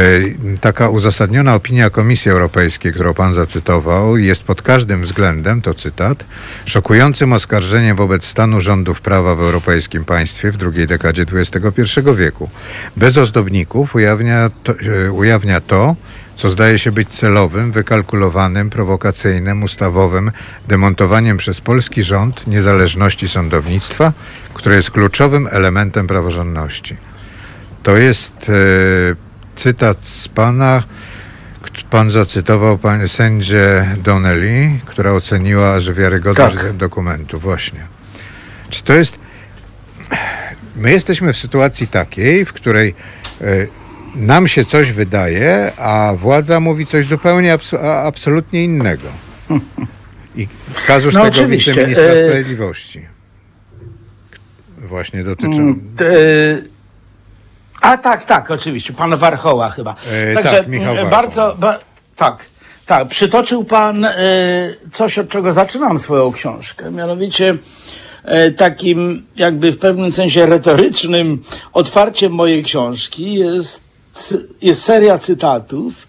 Taka 0.61 0.89
uzasadniona 0.89 1.55
opinia 1.55 1.89
Komisji 1.89 2.31
Europejskiej, 2.31 2.93
którą 2.93 3.13
pan 3.13 3.33
zacytował, 3.33 4.17
jest 4.17 4.43
pod 4.43 4.61
każdym 4.61 5.01
względem, 5.01 5.61
to 5.61 5.73
cytat, 5.73 6.25
szokującym 6.65 7.33
oskarżeniem 7.33 7.97
wobec 7.97 8.25
stanu 8.25 8.61
rządów 8.61 9.01
prawa 9.01 9.35
w 9.35 9.41
europejskim 9.41 10.05
państwie 10.05 10.51
w 10.51 10.57
drugiej 10.57 10.87
dekadzie 10.87 11.25
XXI 11.33 11.81
wieku. 12.17 12.49
Bez 12.97 13.17
ozdobników 13.17 13.95
ujawnia 13.95 14.49
to, 14.63 14.73
e, 15.05 15.11
ujawnia 15.11 15.61
to 15.61 15.95
co 16.37 16.51
zdaje 16.51 16.79
się 16.79 16.91
być 16.91 17.09
celowym, 17.09 17.71
wykalkulowanym, 17.71 18.69
prowokacyjnym, 18.69 19.63
ustawowym 19.63 20.31
demontowaniem 20.67 21.37
przez 21.37 21.61
polski 21.61 22.03
rząd 22.03 22.47
niezależności 22.47 23.29
sądownictwa, 23.29 24.13
które 24.53 24.75
jest 24.75 24.91
kluczowym 24.91 25.47
elementem 25.51 26.07
praworządności. 26.07 26.97
To 27.83 27.97
jest 27.97 28.49
e, 28.49 28.53
cytat 29.55 30.07
z 30.07 30.27
pana, 30.27 30.83
pan 31.89 32.09
zacytował 32.09 32.77
pan, 32.77 33.09
sędzię 33.09 33.95
Donnelly, 34.03 34.79
która 34.85 35.11
oceniła, 35.11 35.79
że 35.79 35.93
wiarygodność 35.93 36.57
Tak. 36.57 36.73
dokumentu. 36.73 37.39
Właśnie. 37.39 37.79
Czy 38.69 38.83
to 38.83 38.93
jest... 38.93 39.19
My 40.75 40.91
jesteśmy 40.91 41.33
w 41.33 41.37
sytuacji 41.37 41.87
takiej, 41.87 42.45
w 42.45 42.53
której 42.53 42.95
e, 43.41 43.45
nam 44.15 44.47
się 44.47 44.65
coś 44.65 44.91
wydaje, 44.91 45.71
a 45.77 46.13
władza 46.19 46.59
mówi 46.59 46.85
coś 46.85 47.05
zupełnie 47.07 47.57
absu- 47.57 47.77
a- 47.85 48.03
absolutnie 48.03 48.63
innego. 48.63 49.07
I 50.35 50.47
kazus 50.87 51.13
No 51.13 51.29
tego 51.31 51.47
wiceministra 51.47 52.03
e, 52.03 52.27
sprawiedliwości 52.27 53.01
właśnie 54.77 55.23
dotyczy... 55.23 55.47
Mm, 55.47 55.81
t- 55.97 56.61
A 57.81 57.97
tak, 57.97 58.25
tak, 58.25 58.51
oczywiście. 58.51 58.93
Pan 58.93 59.17
Warchoła 59.17 59.69
chyba. 59.69 59.95
E, 60.11 60.33
Także 60.33 60.57
tak, 60.57 60.67
Michał 60.67 60.93
mm, 60.93 60.95
Warchoł. 61.09 61.11
bardzo. 61.21 61.55
Ba, 61.59 61.79
tak, 62.15 62.45
tak. 62.85 63.07
Przytoczył 63.07 63.63
pan 63.63 64.05
e, 64.05 64.13
coś, 64.91 65.19
od 65.19 65.29
czego 65.29 65.53
zaczynam 65.53 65.99
swoją 65.99 66.31
książkę. 66.31 66.91
Mianowicie 66.91 67.57
e, 68.23 68.51
takim 68.51 69.25
jakby 69.35 69.71
w 69.71 69.77
pewnym 69.77 70.11
sensie 70.11 70.45
retorycznym 70.45 71.39
otwarciem 71.73 72.31
mojej 72.31 72.63
książki 72.63 73.33
jest, 73.33 73.86
jest 74.61 74.83
seria 74.83 75.17
cytatów 75.17 76.07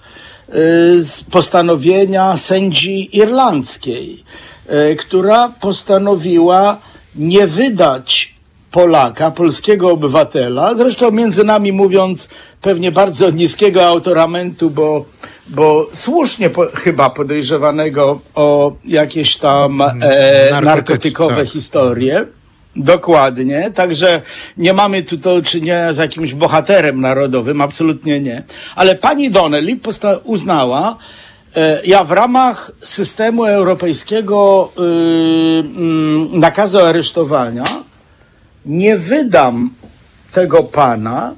e, 0.49 0.53
z 0.99 1.25
postanowienia 1.31 2.37
sędzi 2.37 3.17
irlandzkiej, 3.17 4.25
e, 4.67 4.95
która 4.95 5.49
postanowiła 5.61 6.79
nie 7.15 7.47
wydać 7.47 8.39
Polaka, 8.71 9.31
polskiego 9.31 9.91
obywatela, 9.91 10.75
zresztą 10.75 11.11
między 11.11 11.45
nami 11.45 11.73
mówiąc 11.73 12.29
pewnie 12.63 12.93
bardzo 12.93 13.31
niskiego 13.31 13.87
autoramentu, 13.87 14.71
bo, 14.71 15.05
bo 15.49 15.89
słusznie 15.93 16.51
po, 16.51 16.67
chyba 16.75 17.11
podejrzewanego 17.11 18.21
o 18.35 18.73
jakieś 18.85 19.37
tam 19.37 19.81
e, 19.83 19.85
Narkotycz- 19.87 20.65
narkotykowe 20.65 21.37
tak. 21.37 21.49
historie. 21.49 22.27
Dokładnie, 22.79 23.71
także 23.75 24.23
nie 24.57 24.73
mamy 24.73 25.03
tu 25.03 25.17
do 25.17 25.43
czynienia 25.43 25.93
z 25.93 25.97
jakimś 25.97 26.35
bohaterem 26.35 27.01
narodowym, 27.01 27.61
absolutnie 27.61 28.21
nie. 28.21 28.43
Ale 28.77 28.95
pani 28.95 29.31
Donnelly 29.31 29.77
uznała, 30.25 30.97
e, 31.57 31.81
ja 31.85 32.05
w 32.05 32.13
ramach 32.13 32.73
systemu 32.83 33.45
europejskiego 33.45 34.71
y, 34.79 34.83
mm, 35.61 36.41
nakazu 36.41 36.79
aresztowania 36.79 37.65
nie 38.67 38.97
wydam 38.97 39.71
tego 40.33 40.65
pana 40.65 41.35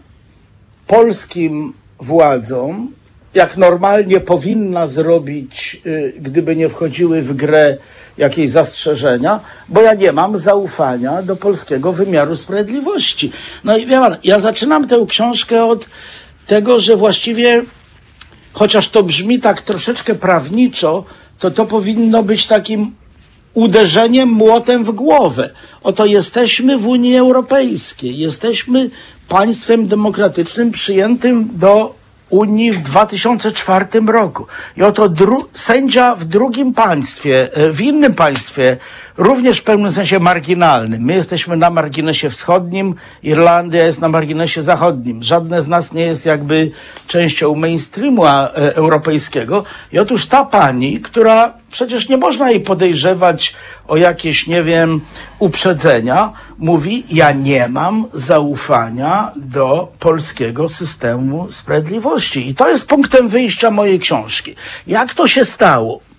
polskim 0.87 1.73
władzom, 2.01 2.93
jak 3.35 3.57
normalnie 3.57 4.21
powinna 4.21 4.87
zrobić, 4.87 5.81
y, 5.87 6.13
gdyby 6.21 6.57
nie 6.57 6.69
wchodziły 6.69 7.23
w 7.23 7.37
grę 7.37 7.77
jakieś 8.19 8.51
zastrzeżenia, 8.51 9.41
bo 9.69 9.83
ja 9.83 9.95
nie 9.95 10.13
mam 10.13 10.39
zaufania 10.39 11.23
do 11.23 11.37
polskiego 11.37 11.93
wymiaru 11.93 12.37
sprawiedliwości. 12.37 13.33
No 13.65 13.77
i 13.77 13.87
wie 13.87 13.97
pan, 13.97 14.17
ja 14.25 14.39
zaczynam 14.39 14.89
tę 14.89 15.05
książkę 15.09 15.65
od 15.65 15.87
tego, 16.47 16.81
że 16.81 16.97
właściwie 16.97 17.63
chociaż 18.53 18.89
to 18.89 19.03
brzmi 19.03 19.39
tak 19.39 19.63
troszeczkę 19.63 20.15
prawniczo, 20.15 21.05
to 21.39 21.51
to 21.51 21.67
powinno 21.67 22.23
być 22.23 22.47
takim 22.47 22.93
uderzeniem 23.55 24.29
młotem 24.29 24.85
w 24.85 24.91
głowę. 24.91 25.51
Oto 25.83 26.07
jesteśmy 26.07 26.79
w 26.79 26.87
Unii 26.87 27.17
Europejskiej, 27.17 28.19
jesteśmy 28.19 28.91
państwem 29.29 29.87
demokratycznym 29.87 30.71
przyjętym 30.71 31.49
do 31.53 32.00
Unii 32.31 32.73
w 32.73 32.83
2004 32.83 33.87
roku. 34.07 34.47
I 34.77 34.83
oto 34.83 35.09
sędzia 35.53 36.15
w 36.15 36.25
drugim 36.25 36.75
państwie, 36.75 37.49
e, 37.53 37.71
w 37.71 37.81
innym 37.81 38.15
państwie, 38.15 38.77
również 39.21 39.59
w 39.59 39.63
pewnym 39.63 39.93
sensie 39.93 40.19
marginalnym. 40.19 41.03
My 41.03 41.13
jesteśmy 41.15 41.57
na 41.57 41.71
marginesie 41.71 42.31
wschodnim, 42.31 42.95
Irlandia 43.23 43.87
jest 43.87 44.01
na 44.01 44.09
marginesie 44.09 44.63
zachodnim. 44.63 45.23
Żadne 45.23 45.63
z 45.63 45.69
nas 45.69 45.93
nie 45.93 46.03
jest 46.03 46.27
jakby 46.27 46.71
częścią 47.07 47.55
mainstreamu 47.55 48.27
e, 48.27 48.53
europejskiego. 48.75 49.65
I 49.93 49.99
otóż 49.99 50.27
ta 50.27 50.45
pani, 50.45 51.01
która 51.01 51.55
przecież 51.71 52.09
nie 52.09 52.17
można 52.17 52.51
jej 52.51 52.61
podejrzewać 52.61 53.55
o 53.89 53.97
jakieś, 53.97 54.47
nie 54.47 54.63
wiem, 54.63 55.01
uprzedzenia, 55.39 56.33
mówi: 56.59 57.05
Ja 57.11 57.33
nie 57.33 57.69
mam 57.69 58.07
zaufania 58.13 59.33
do 59.37 59.93
polskiego 59.99 60.69
systemu 60.69 61.53
sprawiedliwości. 61.53 62.49
I 62.49 62.55
to 62.55 62.69
jest 62.69 62.89
punktem 62.89 63.29
wyjścia 63.29 63.71
mojej 63.71 63.99
książki. 63.99 64.55
Jak 64.87 65.15
to 65.15 65.27
się 65.27 65.45
stało? 65.45 66.10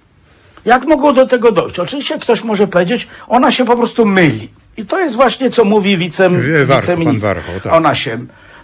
Jak 0.65 0.85
mogło 0.85 1.13
do 1.13 1.27
tego 1.27 1.51
dojść? 1.51 1.79
Oczywiście 1.79 2.19
ktoś 2.19 2.43
może 2.43 2.67
powiedzieć, 2.67 3.07
ona 3.27 3.51
się 3.51 3.65
po 3.65 3.77
prostu 3.77 4.05
myli. 4.05 4.49
I 4.77 4.85
to 4.85 4.99
jest 4.99 5.15
właśnie, 5.15 5.49
co 5.49 5.65
mówi 5.65 5.97
wice, 5.97 6.29
Warchoł, 6.29 6.67
pan 6.67 6.77
wiceminister. 6.81 7.35
Warchoł, 7.35 7.59
tak. 7.63 7.73
Ona 7.73 7.95
się... 7.95 8.17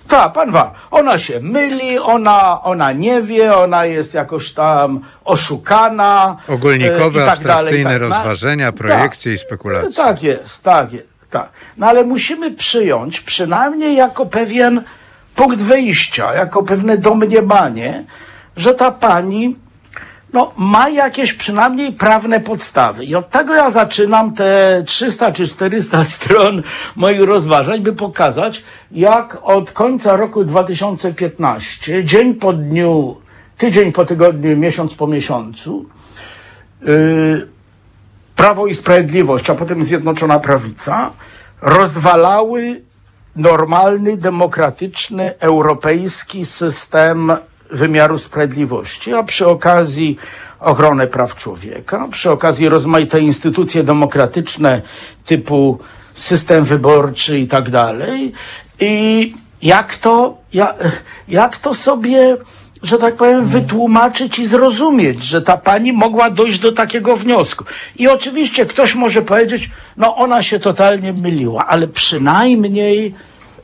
Tak, 0.07 0.33
pan 0.33 0.51
War. 0.51 0.71
Ona 0.91 1.19
się 1.19 1.39
myli, 1.39 1.99
ona, 1.99 2.61
ona 2.63 2.91
nie 2.91 3.21
wie, 3.21 3.55
ona 3.55 3.85
jest 3.85 4.13
jakoś 4.13 4.51
tam 4.51 4.99
oszukana. 5.25 6.37
e, 6.49 6.53
Ogólnikowe, 6.53 7.23
i 7.23 7.25
tak 7.25 7.43
dalej, 7.43 7.83
tak. 7.83 7.97
Rozważenia, 7.97 8.71
projekcje 8.71 9.33
i 9.33 9.37
spekulacje. 9.37 9.93
Tak 9.93 10.23
jest, 10.23 10.63
tak 10.63 10.93
jest, 10.93 11.07
tak. 11.29 11.49
No 11.77 11.87
ale 11.87 12.03
musimy 12.03 12.51
przyjąć 12.51 13.21
przynajmniej 13.21 13.95
jako 13.95 14.25
pewien 14.25 14.83
punkt 15.35 15.61
wyjścia, 15.61 16.33
jako 16.33 16.63
pewne 16.63 16.97
domniemanie, 16.97 18.03
że 18.55 18.73
ta 18.73 18.91
pani 18.91 19.55
no, 20.33 20.53
ma 20.57 20.89
jakieś 20.89 21.33
przynajmniej 21.33 21.93
prawne 21.93 22.39
podstawy. 22.39 23.05
I 23.05 23.15
od 23.15 23.29
tego 23.29 23.53
ja 23.53 23.71
zaczynam 23.71 24.33
te 24.33 24.83
300 24.85 25.31
czy 25.31 25.47
400 25.47 26.03
stron 26.15 26.63
moich 26.95 27.21
rozważań, 27.21 27.81
by 27.81 27.93
pokazać, 27.93 28.63
jak 28.91 29.37
od 29.43 29.71
końca 29.71 30.15
roku 30.15 30.43
2015, 30.43 32.03
dzień 32.03 32.33
po 32.35 32.53
dniu, 32.53 33.17
tydzień 33.57 33.91
po 33.91 34.05
tygodniu, 34.05 34.57
miesiąc 34.57 34.93
po 34.93 35.07
miesiącu, 35.07 35.85
yy, 36.81 37.47
Prawo 38.35 38.67
i 38.67 38.75
Sprawiedliwość, 38.75 39.49
a 39.49 39.55
potem 39.55 39.83
Zjednoczona 39.83 40.39
Prawica, 40.39 41.11
rozwalały 41.61 42.81
normalny, 43.35 44.17
demokratyczny, 44.17 45.39
europejski 45.39 46.45
system 46.45 47.31
wymiaru 47.71 48.17
sprawiedliwości, 48.17 49.13
a 49.13 49.23
przy 49.23 49.47
okazji 49.47 50.17
ochronę 50.59 51.07
praw 51.07 51.35
człowieka, 51.35 52.07
przy 52.11 52.31
okazji 52.31 52.69
rozmaite 52.69 53.19
instytucje 53.19 53.83
demokratyczne 53.83 54.81
typu 55.25 55.79
system 56.13 56.63
wyborczy 56.63 57.39
i 57.39 57.47
tak 57.47 57.69
dalej. 57.69 58.31
I 58.79 59.33
jak 59.61 59.97
to, 59.97 60.37
jak, 60.53 60.75
jak 61.27 61.57
to 61.57 61.73
sobie, 61.73 62.37
że 62.83 62.97
tak 62.97 63.15
powiem, 63.15 63.45
wytłumaczyć 63.45 64.39
i 64.39 64.45
zrozumieć, 64.45 65.23
że 65.23 65.41
ta 65.41 65.57
pani 65.57 65.93
mogła 65.93 66.29
dojść 66.29 66.59
do 66.59 66.71
takiego 66.71 67.15
wniosku. 67.15 67.65
I 67.95 68.07
oczywiście 68.07 68.65
ktoś 68.65 68.95
może 68.95 69.21
powiedzieć, 69.21 69.69
no 69.97 70.15
ona 70.15 70.43
się 70.43 70.59
totalnie 70.59 71.13
myliła, 71.13 71.65
ale 71.65 71.87
przynajmniej 71.87 73.13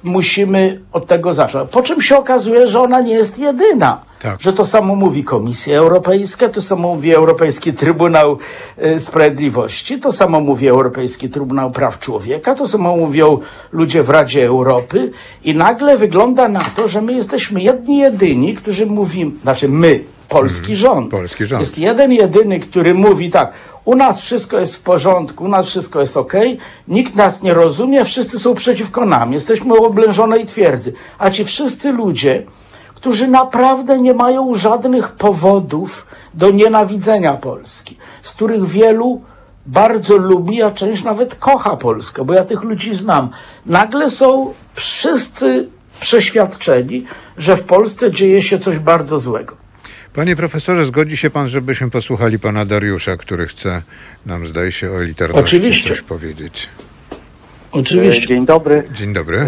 musimy 0.03 0.79
od 0.91 1.07
tego 1.07 1.33
zacząć. 1.33 1.69
Po 1.71 1.81
czym 1.81 2.01
się 2.01 2.17
okazuje, 2.17 2.67
że 2.67 2.81
ona 2.81 3.01
nie 3.01 3.13
jest 3.13 3.39
jedyna. 3.39 4.01
Tak. 4.21 4.41
Że 4.41 4.53
to 4.53 4.65
samo 4.65 4.95
mówi 4.95 5.23
Komisja 5.23 5.77
Europejska, 5.77 6.49
to 6.49 6.61
samo 6.61 6.87
mówi 6.87 7.13
Europejski 7.13 7.73
Trybunał 7.73 8.37
y, 8.83 8.99
Sprawiedliwości, 8.99 9.99
to 9.99 10.11
samo 10.11 10.39
mówi 10.39 10.67
Europejski 10.67 11.29
Trybunał 11.29 11.71
Praw 11.71 11.99
Człowieka, 11.99 12.55
to 12.55 12.67
samo 12.67 12.97
mówią 12.97 13.39
ludzie 13.71 14.03
w 14.03 14.09
Radzie 14.09 14.45
Europy 14.45 15.11
i 15.43 15.53
nagle 15.53 15.97
wygląda 15.97 16.47
na 16.47 16.63
to, 16.75 16.87
że 16.87 17.01
my 17.01 17.13
jesteśmy 17.13 17.61
jedni 17.61 17.97
jedyni, 17.97 18.53
którzy 18.53 18.85
mówimy, 18.85 19.31
znaczy 19.41 19.69
my, 19.69 20.03
polski 20.29 20.75
rząd. 20.75 21.11
polski 21.11 21.45
rząd. 21.45 21.59
Jest 21.59 21.77
jeden 21.77 22.11
jedyny, 22.11 22.59
który 22.59 22.93
mówi 22.93 23.29
tak, 23.29 23.53
u 23.86 23.96
nas 23.96 24.22
wszystko 24.22 24.60
jest 24.60 24.76
w 24.76 24.82
porządku, 24.82 25.43
u 25.43 25.48
nas 25.48 25.67
wszystko 25.67 26.00
jest 26.00 26.17
ok, 26.17 26.34
nikt 26.88 27.15
nas 27.15 27.43
nie 27.43 27.54
rozumie, 27.54 28.06
wszyscy 28.06 28.39
są 28.39 28.56
przeciwko 28.56 29.06
nam, 29.06 29.34
jesteśmy 29.34 29.78
oblężonej 29.78 30.46
twierdzy. 30.46 30.93
A 31.17 31.30
ci 31.30 31.46
wszyscy 31.46 31.91
ludzie, 31.91 32.46
którzy 32.96 33.28
naprawdę 33.28 34.00
nie 34.00 34.13
mają 34.13 34.56
żadnych 34.56 35.12
powodów 35.12 36.08
do 36.34 36.52
nienawidzenia 36.52 37.34
Polski, 37.34 37.98
z 38.22 38.32
których 38.32 38.65
wielu 38.65 39.22
bardzo 39.65 40.17
lubi, 40.17 40.62
a 40.62 40.72
część 40.72 41.04
nawet 41.04 41.36
kocha 41.36 41.78
Polskę, 41.78 42.26
bo 42.26 42.34
ja 42.34 42.43
tych 42.43 42.63
ludzi 42.63 42.96
znam. 42.96 43.30
Nagle 43.65 44.10
są 44.10 44.54
wszyscy 44.74 45.69
przeświadczeni, 46.00 47.06
że 47.38 47.58
w 47.58 47.63
Polsce 47.63 48.12
dzieje 48.12 48.41
się 48.41 48.60
coś 48.60 48.80
bardzo 48.80 49.19
złego. 49.19 49.62
Panie 50.15 50.36
profesorze, 50.36 50.86
zgodzi 50.86 51.17
się 51.17 51.30
pan, 51.30 51.47
żebyśmy 51.47 51.89
posłuchali 51.89 52.39
pana 52.39 52.65
Dariusza, 52.65 53.17
który 53.17 53.47
chce 53.47 53.82
nam, 54.26 54.47
zdaje 54.47 54.71
się, 54.71 54.91
o 54.91 55.02
elitarności 55.02 55.58
Oczywiście. 55.58 55.89
coś 55.89 56.02
powiedzieć. 56.02 56.69
Oczywiście. 57.71 58.23
E, 58.23 58.28
Dzień 58.28 58.45
dobry. 58.45 58.84
Dzień 58.93 59.13
dobry. 59.13 59.38
E, 59.38 59.47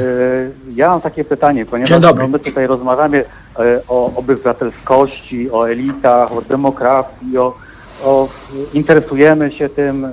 Ja 0.76 0.88
mam 0.90 1.02
takie 1.02 1.26
pytanie, 1.26 1.66
ponieważ 1.66 1.90
Dzień 1.90 2.02
dobry. 2.02 2.24
no, 2.24 2.30
my 2.30 2.40
tutaj 2.40 2.68
rozmawiamy 2.68 3.24
e, 3.60 3.82
o 3.88 4.12
obywatelskości, 4.16 5.52
o 5.52 5.70
elitach, 5.70 6.32
o 6.32 6.42
demokracji, 6.42 7.38
o, 7.38 7.56
o 8.04 8.30
interesujemy 8.74 9.52
się 9.52 9.70
tym, 9.70 10.06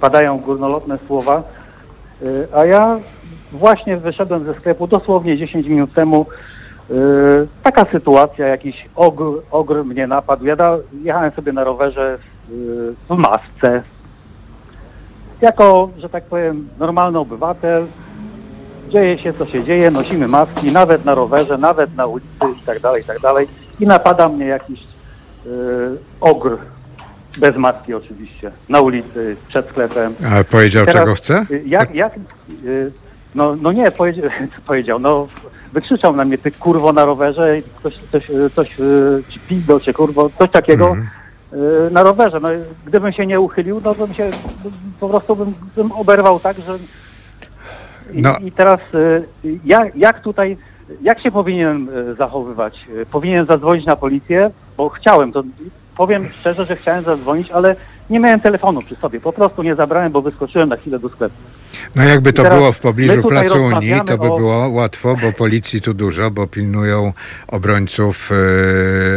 padają 0.00 0.38
górnolotne 0.38 0.98
słowa, 1.06 1.42
a 2.56 2.64
ja 2.64 2.98
właśnie 3.52 3.96
wyszedłem 3.96 4.44
ze 4.44 4.54
sklepu 4.54 4.86
dosłownie 4.86 5.38
10 5.38 5.66
minut 5.66 5.94
temu. 5.94 6.26
E, 6.90 6.94
Taka 7.62 7.84
sytuacja, 7.92 8.46
jakiś 8.46 8.88
ogr, 8.96 9.24
ogr 9.50 9.84
mnie 9.84 10.06
napadł. 10.06 10.46
Ja 10.46 10.56
da, 10.56 10.76
jechałem 11.04 11.32
sobie 11.32 11.52
na 11.52 11.64
rowerze 11.64 12.18
w, 12.48 12.94
w 13.08 13.16
masce, 13.16 13.82
jako, 15.40 15.90
że 15.98 16.08
tak 16.08 16.24
powiem, 16.24 16.68
normalny 16.78 17.18
obywatel, 17.18 17.86
dzieje 18.88 19.18
się 19.18 19.32
co 19.32 19.46
się 19.46 19.64
dzieje, 19.64 19.90
nosimy 19.90 20.28
maski, 20.28 20.72
nawet 20.72 21.04
na 21.04 21.14
rowerze, 21.14 21.58
nawet 21.58 21.96
na 21.96 22.06
ulicy 22.06 22.28
i 22.62 22.66
tak 22.66 22.80
dalej, 22.80 23.02
i 23.02 23.04
tak 23.04 23.20
dalej. 23.20 23.48
I 23.80 23.86
napada 23.86 24.28
mnie 24.28 24.46
jakiś 24.46 24.80
y, 25.46 25.48
ogr, 26.20 26.56
bez 27.38 27.56
maski 27.56 27.94
oczywiście, 27.94 28.50
na 28.68 28.80
ulicy, 28.80 29.36
przed 29.48 29.68
sklepem. 29.68 30.14
A 30.40 30.44
powiedział, 30.44 30.86
Teraz, 30.86 31.00
czego 31.02 31.14
chce? 31.14 31.46
y, 31.50 31.62
Jak, 31.66 31.94
jak, 31.94 32.12
no, 33.34 33.56
no 33.62 33.72
nie, 33.72 33.90
powiedział, 33.90 34.30
powiedział, 34.66 34.98
no 34.98 35.28
wykrzyczał 35.74 36.16
na 36.16 36.24
mnie, 36.24 36.38
ty 36.38 36.50
kurwo 36.50 36.92
na 36.92 37.04
rowerze, 37.04 37.58
i 37.58 37.62
coś, 37.82 37.94
coś, 38.12 38.30
coś 38.54 38.80
y, 38.80 39.22
ci 39.28 39.40
pizdo 39.40 39.80
cię 39.80 39.92
kurwo, 39.92 40.30
coś 40.38 40.50
takiego 40.50 40.88
Mhm. 40.88 41.06
y, 41.52 41.90
na 41.90 42.02
rowerze. 42.02 42.40
No, 42.40 42.48
gdybym 42.86 43.12
się 43.12 43.26
nie 43.26 43.40
uchylił, 43.40 43.80
no 43.84 43.94
bym 43.94 44.14
się, 44.14 44.30
po 45.00 45.08
prostu 45.08 45.36
bym, 45.36 45.54
bym 45.76 45.92
oberwał 45.92 46.40
tak, 46.40 46.56
że 46.58 46.78
i, 48.12 48.22
No. 48.22 48.36
i 48.44 48.52
teraz 48.52 48.80
y, 48.94 49.24
jak, 49.64 49.96
jak 49.96 50.20
tutaj, 50.22 50.56
jak 51.02 51.20
się 51.20 51.30
powinienem 51.30 51.88
zachowywać? 52.18 52.86
Powinien 53.10 53.46
zadzwonić 53.46 53.86
na 53.86 53.96
policję, 53.96 54.50
bo 54.76 54.88
chciałem, 54.88 55.32
to 55.32 55.42
powiem 55.96 56.28
szczerze, 56.40 56.64
że 56.66 56.76
chciałem 56.76 57.04
zadzwonić, 57.04 57.50
ale 57.50 57.76
nie 58.10 58.20
miałem 58.20 58.40
telefonu 58.40 58.82
przy 58.82 58.96
sobie, 58.96 59.20
po 59.20 59.32
prostu 59.32 59.62
nie 59.62 59.74
zabrałem, 59.74 60.12
bo 60.12 60.22
wyskoczyłem 60.22 60.68
na 60.68 60.76
chwilę 60.76 60.98
do 60.98 61.08
sklepu. 61.08 61.34
No 61.96 62.02
jakby 62.04 62.32
to 62.32 62.42
było 62.44 62.72
w 62.72 62.78
pobliżu 62.78 63.22
Placu 63.22 63.64
Unii, 63.64 63.94
to 64.06 64.18
by 64.18 64.32
o- 64.32 64.36
było 64.36 64.68
łatwo, 64.68 65.16
bo 65.22 65.32
policji 65.32 65.80
tu 65.82 65.94
dużo, 65.94 66.30
bo 66.30 66.46
pilnują 66.46 67.12
obrońców 67.48 68.30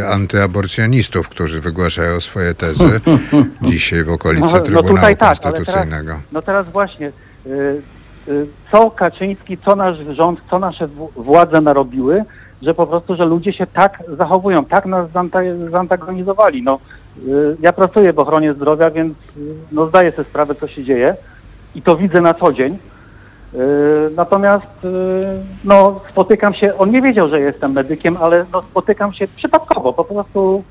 e, 0.02 0.08
antyaborcjonistów, 0.10 1.30
którzy 1.30 1.62
wygłaszają 1.62 2.22
swoje 2.22 2.54
tezy 2.54 3.02
dzisiaj 3.70 4.04
w 4.04 4.10
okolicy 4.10 4.46
No, 4.46 4.52
no 4.52 4.60
Trybunału 4.60 4.96
tutaj 4.96 5.17
tak, 5.17 5.39
Konstytucyjnego. 5.39 6.12
teraz, 6.12 6.22
no 6.32 6.41
teraz 6.41 6.70
właśnie, 6.72 7.08
y, 7.46 7.82
y, 8.28 8.46
co 8.72 8.91
Kaczyński, 8.91 9.58
co 9.58 9.76
nasz 9.76 9.98
rząd, 10.15 10.39
co 10.50 10.60
nasze 10.60 10.88
w- 10.88 11.10
władze 11.15 11.62
narobiły, 11.62 12.24
że 12.62 12.74
po 12.74 12.88
prostu, 12.88 13.15
że 13.15 13.26
ludzie 13.26 13.54
się 13.54 13.67
tak 13.67 14.04
zachowują, 14.17 14.65
tak 14.65 14.86
nas 14.86 15.10
zanta- 15.12 15.70
zantagonizowali. 15.72 16.63
No, 16.63 16.80
y, 17.28 17.58
ja 17.62 17.74
pracuję 17.74 18.13
w 18.13 18.20
ochronie 18.20 18.54
zdrowia, 18.54 18.89
więc 18.89 19.13
y, 19.13 19.17
no, 19.72 19.88
zdaję 19.88 20.12
sobie 20.12 20.30
sprawę, 20.30 20.56
co 20.56 20.67
się 20.67 20.84
dzieje 20.84 21.15
i 21.78 21.82
to 21.82 21.98
widzę 21.98 22.22
na 22.22 22.34
co 22.34 22.54
dzień. 22.54 22.78
Y, 23.54 23.58
Natomiast 24.16 24.86
y, 24.86 24.88
no, 25.63 26.02
spotykam 26.12 26.54
się, 26.54 26.78
on 26.78 26.92
nie 26.92 27.02
wiedział, 27.02 27.28
że 27.28 27.40
jestem 27.40 27.72
medykiem, 27.72 28.18
ale 28.22 28.46
no, 28.54 28.62
spotykam 28.62 29.13
się 29.13 29.28
przypadkowo, 29.36 29.94
po 29.94 30.04
prostu, 30.04 30.63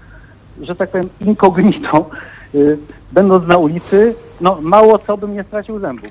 że 0.60 0.76
tak 0.76 0.90
powiem, 0.90 1.08
incognito, 1.20 2.10
y, 2.54 2.78
będąc 3.12 3.46
na 3.46 3.56
ulicy, 3.56 4.14
no 4.40 4.58
mało 4.62 4.98
co 4.98 5.16
bym 5.16 5.34
nie 5.34 5.44
stracił 5.44 5.78
zębów. 5.78 6.10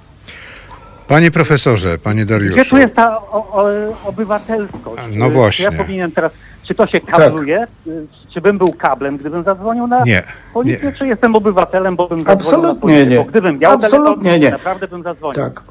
Panie 1.08 1.31
profesorze, 1.31 1.97
panie 1.97 2.25
Dariuszu. 2.25 2.55
Gdzie 2.55 2.65
tu 2.65 2.77
jest 2.77 2.95
ta 2.95 3.17
o, 3.17 3.47
o, 3.51 3.67
obywatelskość? 4.05 5.01
No 5.15 5.29
właśnie. 5.29 5.65
Ja 5.65 5.71
powinienem 5.71 6.12
teraz, 6.12 6.31
czy 6.67 6.75
to 6.75 6.88
się 6.88 7.01
kabluje, 7.01 7.67
y, 7.88 8.08
czy 8.34 8.41
bym 8.41 8.58
był 8.58 8.73
kablem, 8.73 9.17
gdybym 9.17 9.43
zadzwonił 9.43 9.88
na 9.88 10.04
Nie, 10.04 10.23
policję, 10.54 10.86
nie. 10.91 10.93
czy 10.97 11.08
jestem 11.08 11.36
obywatelem, 11.36 11.95
bo 11.95 12.08
bym 12.08 12.19
zadzwonił 12.19 12.38
na 12.38 12.43
Absolutnie 12.47 12.82
policję? 12.82 13.06
nie. 13.06 13.15
Bo 13.17 13.23
gdybym 13.23 13.60
miał 13.60 13.71
Absolutnie 13.71 14.23
telefon, 14.23 14.41
nie. 14.41 14.51
naprawdę 14.51 14.88
bym 14.88 15.04
zadzwonił. 15.04 15.43
Tak. 15.43 15.62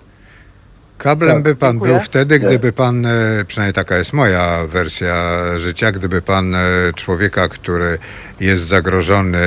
Kablem 0.98 1.34
Tak, 1.34 1.42
by 1.42 1.56
pan 1.56 1.70
dziękuję. 1.72 1.92
był 1.92 2.00
wtedy, 2.00 2.38
gdyby 2.38 2.72
pan, 2.72 3.06
e, 3.06 3.10
przynajmniej 3.48 3.74
taka 3.74 3.96
jest 3.96 4.12
moja 4.12 4.66
wersja 4.66 5.14
życia, 5.58 5.92
gdyby 5.92 6.22
pan 6.22 6.54
e, 6.54 6.60
człowieka, 6.96 7.48
który 7.48 7.98
jest 8.40 8.64
zagrożony 8.64 9.38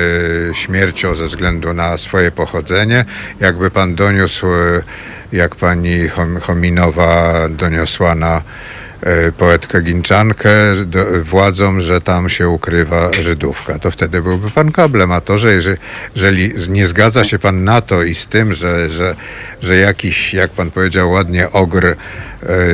śmiercią 0.53 1.15
ze 1.15 1.25
względu 1.25 1.73
na 1.73 1.97
swoje 1.97 2.31
pochodzenie, 2.31 3.05
jakby 3.39 3.71
pan 3.71 3.95
doniósł, 3.95 4.47
e, 4.47 4.81
jak 5.31 5.55
pani 5.55 6.07
Chominowa 6.41 7.33
doniosła 7.49 8.15
na 8.15 8.41
poetkę 9.37 9.81
Ginczankę 9.81 10.49
władzom, 11.23 11.81
że 11.81 12.01
tam 12.01 12.29
się 12.29 12.49
ukrywa 12.49 13.13
Żydówka, 13.13 13.79
to 13.79 13.91
wtedy 13.91 14.21
byłby 14.21 14.49
pan 14.51 14.71
kablem, 14.71 15.11
a 15.11 15.21
to, 15.21 15.37
że 15.37 15.53
jeżeli, 15.53 15.77
jeżeli 16.15 16.53
nie 16.69 16.87
zgadza 16.87 17.25
się 17.25 17.39
pan 17.39 17.63
na 17.63 17.81
to 17.81 18.03
i 18.03 18.15
z 18.15 18.27
tym, 18.27 18.53
że, 18.53 18.89
że, 18.89 19.15
że 19.61 19.77
jakiś, 19.77 20.33
jak 20.33 20.51
pan 20.51 20.71
powiedział 20.71 21.11
ładnie, 21.11 21.51
ogr 21.51 21.85
e, 21.85 21.95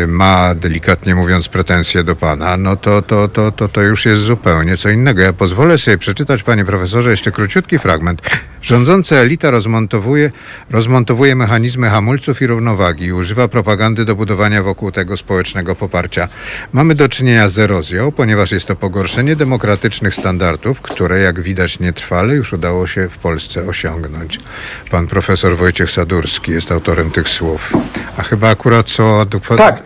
ma, 0.07 0.55
delikatnie 0.55 1.15
mówiąc, 1.15 1.47
pretensje 1.47 2.03
do 2.03 2.15
pana, 2.15 2.57
no 2.57 2.75
to, 2.75 3.01
to, 3.01 3.27
to, 3.27 3.51
to, 3.51 3.69
to 3.69 3.81
już 3.81 4.05
jest 4.05 4.21
zupełnie 4.21 4.77
co 4.77 4.89
innego. 4.89 5.21
Ja 5.21 5.33
pozwolę 5.33 5.77
sobie 5.77 5.97
przeczytać, 5.97 6.43
panie 6.43 6.65
profesorze, 6.65 7.11
jeszcze 7.11 7.31
króciutki 7.31 7.79
fragment. 7.79 8.21
Rządząca 8.63 9.15
elita 9.15 9.51
rozmontowuje, 9.51 10.31
rozmontowuje 10.69 11.35
mechanizmy 11.35 11.89
hamulców 11.89 12.41
i 12.41 12.47
równowagi 12.47 13.05
i 13.05 13.13
używa 13.13 13.47
propagandy 13.47 14.05
do 14.05 14.15
budowania 14.15 14.63
wokół 14.63 14.91
tego 14.91 15.17
społecznego 15.17 15.75
poparcia. 15.75 16.27
Mamy 16.73 16.95
do 16.95 17.09
czynienia 17.09 17.49
z 17.49 17.59
erozją, 17.59 18.11
ponieważ 18.11 18.51
jest 18.51 18.65
to 18.65 18.75
pogorszenie 18.75 19.35
demokratycznych 19.35 20.15
standardów, 20.15 20.81
które, 20.81 21.19
jak 21.19 21.41
widać, 21.41 21.79
nietrwale 21.79 22.35
już 22.35 22.53
udało 22.53 22.87
się 22.87 23.09
w 23.09 23.17
Polsce 23.17 23.67
osiągnąć. 23.67 24.39
Pan 24.91 25.07
profesor 25.07 25.57
Wojciech 25.57 25.91
Sadurski 25.91 26.51
jest 26.51 26.71
autorem 26.73 27.11
tych 27.11 27.29
słów. 27.29 27.73
A 28.17 28.23
chyba 28.23 28.49
akurat 28.49 28.89
są 28.89 29.21
adekwatne, 29.21 29.65
Tak. 29.65 29.83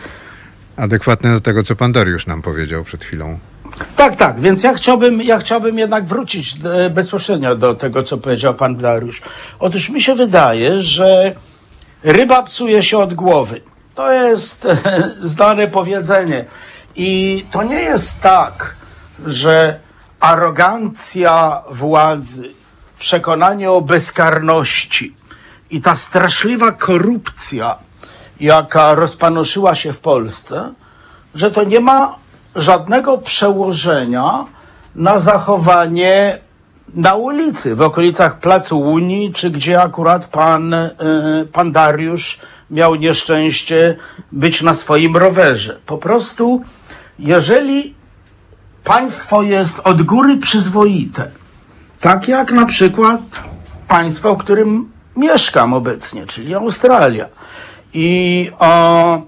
adekwatne 0.77 1.33
do 1.33 1.41
tego, 1.41 1.63
co 1.63 1.75
pan 1.75 1.91
Dariusz 1.91 2.25
nam 2.25 2.41
powiedział 2.41 2.83
przed 2.83 3.03
chwilą. 3.03 3.39
Tak, 3.95 4.15
tak, 4.15 4.39
więc 4.39 4.63
ja 4.63 4.73
chciałbym, 4.73 5.21
ja 5.21 5.37
chciałbym 5.37 5.77
jednak 5.79 6.05
wrócić 6.05 6.55
e, 6.65 6.89
bezpośrednio 6.89 7.55
do 7.55 7.75
tego, 7.75 8.03
co 8.03 8.17
powiedział 8.17 8.53
pan 8.53 8.77
Dariusz. 8.77 9.21
Otóż 9.59 9.89
mi 9.89 10.01
się 10.01 10.15
wydaje, 10.15 10.81
że 10.81 11.35
ryba 12.03 12.43
psuje 12.43 12.83
się 12.83 12.97
od 12.97 13.13
głowy. 13.13 13.61
To 13.95 14.11
jest 14.11 14.65
e, 14.65 14.77
znane 15.21 15.67
powiedzenie. 15.67 16.45
I 16.95 17.45
to 17.51 17.63
nie 17.63 17.81
jest 17.81 18.21
tak, 18.21 18.75
że 19.25 19.79
arogancja 20.19 21.61
władzy, 21.71 22.49
przekonanie 22.99 23.71
o 23.71 23.81
bezkarności 23.81 25.16
i 25.69 25.81
ta 25.81 25.95
straszliwa 25.95 26.71
korupcja, 26.71 27.77
jaka 28.39 28.95
rozpanoszyła 28.95 29.75
się 29.75 29.93
w 29.93 29.99
Polsce, 29.99 30.73
że 31.35 31.51
to 31.51 31.63
nie 31.63 31.79
ma 31.79 32.15
żadnego 32.55 33.17
przełożenia 33.17 34.45
na 34.95 35.19
zachowanie 35.19 36.39
na 36.95 37.15
ulicy, 37.15 37.75
w 37.75 37.81
okolicach 37.81 38.39
Placu 38.39 38.79
Unii, 38.79 39.33
czy 39.33 39.49
gdzie 39.49 39.81
akurat 39.81 40.25
pan, 40.25 40.73
e, 40.73 40.89
pan 41.53 41.71
Dariusz 41.71 42.39
miał 42.71 42.95
nieszczęście 42.95 43.97
być 44.31 44.61
na 44.61 44.73
swoim 44.73 45.17
rowerze. 45.17 45.79
Po 45.85 45.97
prostu, 45.97 46.61
jeżeli 47.19 47.95
państwo 48.83 49.41
jest 49.41 49.79
od 49.83 50.01
góry 50.01 50.37
przyzwoite, 50.37 51.31
tak 51.99 52.27
jak 52.27 52.51
na 52.51 52.65
przykład 52.65 53.21
państwo, 53.87 54.35
w 54.35 54.37
którym 54.37 54.96
mieszkam 55.17 55.73
obecnie, 55.73 56.25
czyli 56.25 56.55
Australia. 56.55 57.25
I 57.93 58.51
o, 58.59 59.21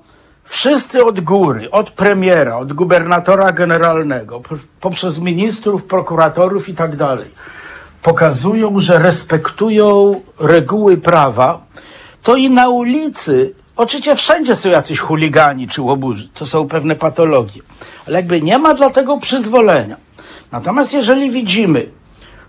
wszyscy 0.44 1.06
od 1.06 1.20
góry, 1.20 1.72
od 1.72 1.92
premiera, 1.92 2.58
od 2.58 2.74
gubernatora 2.74 3.52
generalnego, 3.52 4.40
po- 4.40 4.56
poprzez 4.82 5.20
ministrów, 5.20 5.84
prokuratorów 5.84 6.70
i 6.70 6.74
tak 6.74 6.96
dalej, 6.96 7.28
pokazują, 8.04 8.80
że 8.80 9.00
respektują 9.00 10.22
reguły 10.40 10.98
prawa, 10.98 11.62
to 12.24 12.36
i 12.36 12.50
na 12.50 12.70
ulicy, 12.70 13.56
oczywiście 13.76 14.16
wszędzie 14.16 14.56
są 14.56 14.70
jacyś 14.70 15.00
chuligani 15.00 15.68
czy 15.68 15.82
łobuzy, 15.82 16.28
to 16.34 16.46
są 16.46 16.68
pewne 16.68 16.96
patologie, 16.96 17.62
ale 18.08 18.16
jakby 18.16 18.42
nie 18.42 18.58
ma 18.58 18.74
dla 18.74 18.90
tego 18.90 19.18
przyzwolenia. 19.18 19.98
Natomiast 20.52 20.94
jeżeli 20.94 21.32
widzimy, 21.32 21.90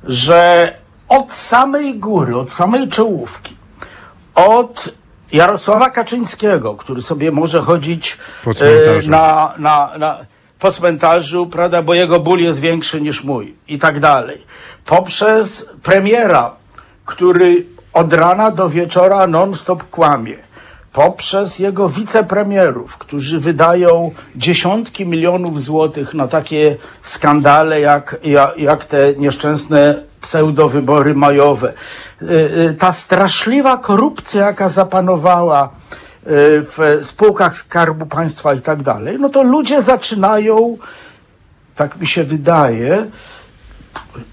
że 0.04 0.72
od 1.10 1.34
samej 1.34 1.98
góry, 1.98 2.36
od 2.36 2.52
samej 2.52 2.88
czołówki, 2.88 3.56
od 4.34 4.88
Jarosława 5.32 5.90
Kaczyńskiego, 5.90 6.74
który 6.74 7.02
sobie 7.02 7.32
może 7.32 7.60
chodzić 7.60 8.18
Po 8.44 8.54
cmentarzu. 8.54 9.08
e, 9.08 9.10
na, 9.10 9.54
na, 9.58 9.90
na, 9.98 10.18
po 10.58 10.72
cmentarzu, 10.72 11.46
prawda, 11.46 11.82
bo 11.82 11.94
jego 11.94 12.20
ból 12.20 12.38
jest 12.38 12.60
większy 12.60 13.00
niż 13.00 13.24
mój 13.24 13.54
i 13.68 13.78
tak 13.78 14.00
dalej. 14.00 14.44
Poprzez 14.84 15.68
premiera, 15.82 16.50
który 17.04 17.64
od 17.92 18.12
rana 18.12 18.50
do 18.50 18.68
wieczora 18.68 19.26
non-stop 19.26 19.84
kłamie. 19.90 20.36
Poprzez 20.92 21.58
jego 21.58 21.88
wicepremierów, 21.88 22.98
którzy 22.98 23.40
wydają 23.40 24.10
dziesiątki 24.36 25.06
milionów 25.06 25.62
złotych 25.62 26.14
na 26.14 26.28
takie 26.28 26.76
skandale, 27.02 27.80
jak, 27.80 28.16
jak, 28.22 28.58
jak 28.58 28.84
te 28.84 29.14
nieszczęsne 29.14 30.09
pseudowybory 30.20 31.14
majowe. 31.14 31.72
Y, 32.22 32.26
y, 32.70 32.74
Ta 32.78 32.92
straszliwa 32.92 33.78
korupcja, 33.78 34.46
jaka 34.46 34.68
zapanowała 34.68 35.64
y, 35.64 35.68
w 36.62 36.98
spółkach 37.02 37.56
Skarbu 37.56 38.06
Państwa 38.06 38.54
i 38.54 38.60
tak 38.60 38.82
dalej, 38.82 39.16
no 39.20 39.28
to 39.28 39.42
ludzie 39.42 39.82
zaczynają, 39.82 40.78
tak 41.74 41.96
mi 41.96 42.06
się 42.06 42.24
wydaje, 42.24 43.06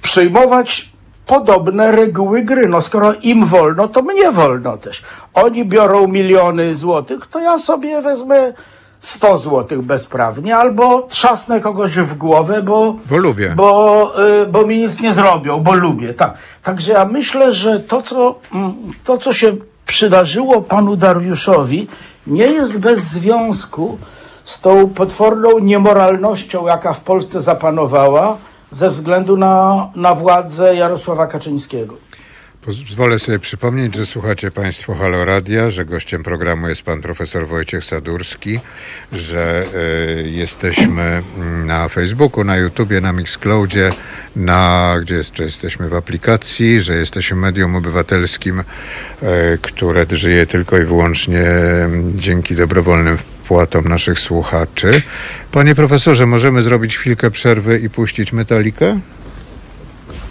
przyjmować 0.02 0.90
podobne 1.26 1.92
reguły 1.92 2.44
gry. 2.44 2.68
No 2.68 2.82
skoro 2.82 3.14
im 3.14 3.46
wolno, 3.46 3.88
to 3.88 4.02
mnie 4.02 4.32
wolno 4.32 4.78
też. 4.78 5.04
Oni 5.34 5.66
biorą 5.66 6.08
miliony 6.08 6.76
złotych, 6.76 7.28
to 7.28 7.40
ja 7.40 7.58
sobie 7.58 8.02
wezmę 8.02 8.54
100 9.00 9.38
złotych 9.38 9.82
bezprawnie, 9.82 10.58
albo 10.58 11.02
trzasnę 11.02 11.62
kogoś 11.62 11.96
w 11.96 12.18
głowę, 12.18 12.62
bo, 12.64 12.96
Bo 13.10 13.18
lubię. 13.18 13.54
Bo, 13.56 14.14
y, 14.44 14.46
bo 14.46 14.66
mi 14.66 14.80
nic 14.80 15.02
nie 15.02 15.14
zrobią, 15.14 15.60
bo 15.60 15.74
lubię. 15.74 16.14
Tak. 16.14 16.38
Także 16.64 16.92
ja 16.92 17.06
myślę, 17.06 17.54
że 17.54 17.80
to 17.80 18.02
co, 18.02 18.40
mm, 18.54 18.74
to, 19.04 19.18
co 19.18 19.34
się 19.34 19.56
przydarzyło 19.86 20.62
panu 20.62 20.96
Dariuszowi, 20.96 21.88
nie 22.28 22.48
jest 22.48 22.80
bez 22.80 23.00
związku 23.00 23.98
z 24.44 24.62
tą 24.62 24.90
potworną 24.90 25.60
niemoralnością, 25.60 26.68
jaka 26.68 26.94
w 26.94 27.00
Polsce 27.00 27.42
zapanowała 27.42 28.38
ze 28.72 28.90
względu 28.90 29.38
na, 29.38 29.88
na 29.96 30.16
władzę 30.16 30.76
Jarosława 30.76 31.28
Kaczyńskiego. 31.28 32.07
Pozwolę 32.62 33.20
sobie 33.20 33.40
przypomnieć, 33.40 33.96
że 33.96 34.06
słuchacie 34.06 34.52
Państwo 34.52 34.96
Halo 34.96 35.26
Radia, 35.26 35.70
że 35.70 35.86
gościem 35.86 36.24
programu 36.24 36.68
jest 36.68 36.82
Pan 36.82 37.02
Profesor 37.02 37.48
Wojciech 37.48 37.86
Sadurski, 37.86 38.60
że 39.12 39.64
y, 40.26 40.30
jesteśmy 40.30 41.22
mm, 41.38 41.68
na 41.68 41.90
Facebooku, 41.90 42.44
na 42.44 42.58
YouTubie, 42.58 43.02
na 43.02 43.14
Mixcloudzie, 43.14 43.92
na, 44.36 44.96
gdzie 45.02 45.16
jeszcze 45.16 45.44
jesteśmy 45.44 45.90
w 45.90 45.94
aplikacji, 45.94 46.82
że 46.82 46.96
jesteśmy 46.96 47.38
medium 47.38 47.76
obywatelskim, 47.76 48.60
y, 48.60 48.64
które 49.62 50.06
żyje 50.12 50.46
tylko 50.46 50.78
i 50.78 50.84
wyłącznie 50.84 51.42
mm, 51.42 52.20
dzięki 52.20 52.56
dobrowolnym 52.56 53.18
wpłatom 53.18 53.88
naszych 53.88 54.20
słuchaczy. 54.20 55.02
Panie 55.52 55.76
Profesorze, 55.76 56.26
możemy 56.26 56.64
zrobić 56.64 56.98
chwilkę 56.98 57.32
przerwy 57.32 57.80
i 57.80 57.90
puścić 57.90 58.34
Metalikę? 58.34 59.00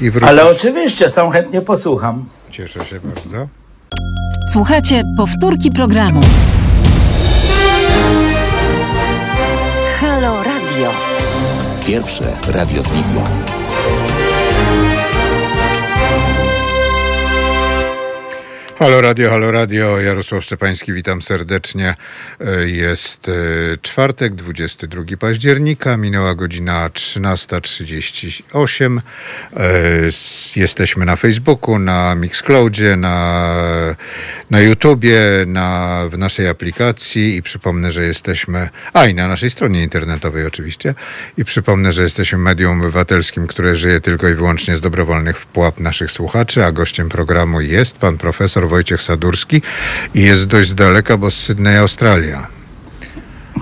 I 0.01 0.11
wrócić. 0.11 0.29
Ale 0.29 0.51
oczywiście, 0.51 1.11
sam 1.11 1.31
chętnie 1.31 1.63
posłucham. 1.63 2.25
Cieszę 2.51 2.85
się 2.85 3.01
bardzo. 3.01 3.49
Słuchajcie 4.53 5.03
powtórki 5.17 5.71
programu. 5.71 6.21
Halo 10.01 10.43
Radio. 10.43 10.93
Pierwsze 11.87 12.25
radio 12.49 12.83
z 12.83 12.91
wizją. 12.91 13.25
Halo 18.79 19.01
Radio, 19.01 19.31
halo 19.31 19.53
Radio, 19.53 20.01
Jarosław 20.01 20.45
Szczepański, 20.45 20.93
witam 20.93 21.23
serdecznie. 21.23 21.95
E, 22.41 22.69
Jest 22.69 23.29
e, 23.29 23.33
czwartek, 23.83 24.35
22 24.35 25.03
października, 25.19 25.97
minęła 25.97 26.35
godzina 26.35 26.89
13.38. 26.89 29.01
E, 29.57 29.61
Jesteśmy 30.57 31.05
na 31.05 31.17
Facebooku, 31.17 31.79
na 31.79 32.15
Mixcloudzie, 32.15 32.97
na, 32.97 33.47
na 34.51 34.61
YouTubie, 34.61 35.21
na, 35.47 36.03
w 36.11 36.19
naszej 36.19 36.49
aplikacji 36.49 37.37
i 37.37 37.43
przypomnę, 37.43 37.93
że 37.93 38.05
jesteśmy, 38.05 38.69
a 38.93 39.07
i 39.07 39.15
na 39.15 39.29
naszej 39.29 39.51
stronie 39.51 39.83
internetowej 39.83 40.47
oczywiście 40.47 40.95
i 41.39 41.45
przypomnę, 41.45 41.93
że 41.93 42.03
jesteśmy 42.03 42.39
medium 42.39 42.81
obywatelskim, 42.81 43.47
które 43.47 43.77
żyje 43.77 44.01
tylko 44.01 44.29
i 44.29 44.35
wyłącznie 44.35 44.77
z 44.77 44.81
dobrowolnych 44.81 45.41
wpłat 45.41 45.81
naszych 45.81 46.11
słuchaczy, 46.11 46.65
a 46.65 46.73
gościem 46.73 47.09
programu 47.09 47.61
jest 47.61 47.99
pan 47.99 48.19
profesor 48.19 48.66
Wojciech 48.69 49.03
Sadurski 49.03 49.63
i 50.15 50.21
jest 50.23 50.45
dość 50.45 50.71
z 50.71 50.75
daleka, 50.75 51.17
bo 51.17 51.31
z 51.31 51.35
Sydney, 51.35 51.77
Australia. 51.77 52.47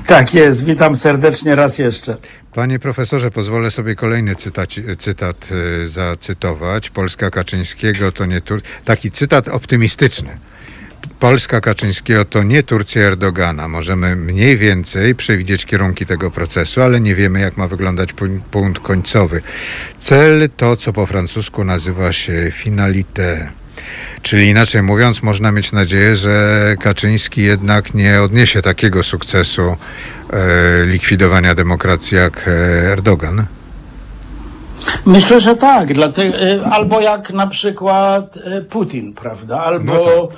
Tak 0.07 0.35
jest, 0.35 0.64
witam 0.64 0.97
serdecznie 0.97 1.57
raz 1.57 1.79
jeszcze. 1.79 2.17
Panie 2.55 2.79
profesorze, 2.79 3.31
pozwolę 3.31 3.71
sobie 3.71 3.95
kolejny 3.95 4.37
cytat, 4.37 4.71
cytat 4.99 5.37
y, 5.85 5.88
zacytować. 5.88 6.90
Polska 6.90 7.31
Kaczyńskiego 7.31 8.12
to 8.12 8.27
nie 8.27 8.40
Tur... 8.40 8.62
Taki 8.85 9.11
cytat 9.11 9.49
optymistyczny. 9.49 10.29
Polska 11.21 11.61
Kaczyńskiego 11.61 12.25
to 12.25 12.43
nie 12.43 12.62
Turcja 12.62 13.03
Erdogana. 13.03 13.69
Możemy 13.69 14.17
mniej 14.17 14.59
więcej 14.59 15.14
przewidzieć 15.14 15.67
kierunki 15.67 16.07
tego 16.07 16.31
procesu, 16.31 16.83
ale 16.83 17.01
nie 17.01 17.14
wiemy, 17.14 17.40
jak 17.40 17.57
ma 17.57 17.69
wyglądać 17.69 18.12
pu- 18.12 18.40
punkt 18.51 18.83
końcowy. 18.83 19.43
Cel 19.99 20.49
to, 20.57 20.77
co 20.77 20.93
po 20.93 21.07
francusku 21.07 21.64
nazywa 21.64 22.12
się 22.12 22.53
finalité. 22.55 23.49
Czyli 24.22 24.48
inaczej 24.48 24.82
mówiąc, 24.82 25.22
można 25.22 25.52
mieć 25.52 25.72
nadzieję, 25.72 26.16
że 26.16 26.76
Kaczyński 26.80 27.42
jednak 27.42 27.94
nie 27.94 28.22
odniesie 28.22 28.62
takiego 28.62 29.04
sukcesu 29.04 29.62
e, 29.62 29.76
likwidowania 30.87 31.54
demokracji 31.54 32.16
jak 32.16 32.48
e, 32.48 32.50
Erdogan. 32.92 33.46
Myślę, 35.06 35.40
że 35.40 35.54
tak. 35.56 35.94
Dlatego, 35.94 36.42
y, 36.42 36.64
albo 36.64 37.00
jak 37.00 37.30
na 37.30 37.46
przykład 37.46 38.38
Putin, 38.70 39.14
prawda? 39.14 39.60
Albo, 39.60 40.28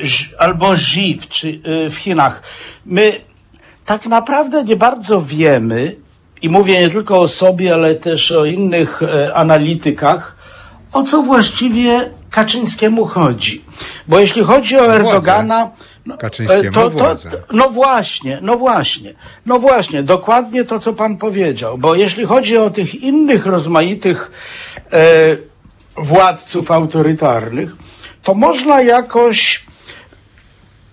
y, 0.00 0.06
Ż- 0.06 0.34
albo 0.38 0.72
Xi 0.74 1.18
w, 1.20 1.28
czy, 1.28 1.60
w 1.90 1.94
Chinach. 1.96 2.42
My 2.86 3.20
tak 3.86 4.06
naprawdę 4.06 4.64
nie 4.64 4.76
bardzo 4.76 5.22
wiemy, 5.22 5.96
i 6.42 6.48
mówię 6.48 6.80
nie 6.80 6.88
tylko 6.88 7.20
o 7.20 7.28
sobie, 7.28 7.74
ale 7.74 7.94
też 7.94 8.32
o 8.32 8.44
innych 8.44 9.02
e, 9.02 9.34
analitykach, 9.34 10.36
o 10.92 11.02
co 11.02 11.22
właściwie 11.22 12.10
Kaczyńskiemu 12.30 13.06
chodzi. 13.06 13.64
Bo 14.08 14.20
jeśli 14.20 14.44
chodzi 14.44 14.76
o 14.76 14.94
Erdogana, 14.94 15.70
no, 16.06 16.18
Kaczyńskiemu 16.18 16.68
e, 16.68 16.72
to, 16.72 16.90
to, 16.90 17.16
no 17.52 17.70
właśnie, 17.70 18.38
no 18.42 18.56
właśnie, 18.56 19.14
no 19.46 19.58
właśnie, 19.58 20.02
dokładnie 20.02 20.64
to, 20.64 20.78
co 20.78 20.92
pan 20.92 21.16
powiedział, 21.16 21.78
bo 21.78 21.94
jeśli 21.94 22.24
chodzi 22.24 22.56
o 22.56 22.70
tych 22.70 22.94
innych 22.94 23.46
rozmaitych 23.46 24.32
e, 24.92 25.00
władców 25.96 26.70
autorytarnych, 26.70 27.76
to 28.22 28.34
można 28.34 28.82
jakoś 28.82 29.68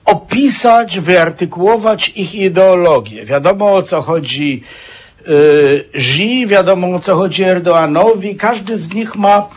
opisać, 0.06 1.00
wyartykułować 1.00 2.10
ich 2.10 2.36
ideologię. 2.36 3.26
Wiadomo 3.26 3.76
o 3.76 3.84
co 3.84 4.02
chodzi 4.02 4.64
y, 5.28 5.86
Xi, 5.94 6.48
wiadomo 6.48 6.96
o 6.96 7.00
co 7.00 7.16
chodzi 7.16 7.44
Erdoanowi. 7.44 8.36
Każdy 8.36 8.78
z 8.78 8.94
nich 8.94 9.16
ma 9.16 9.48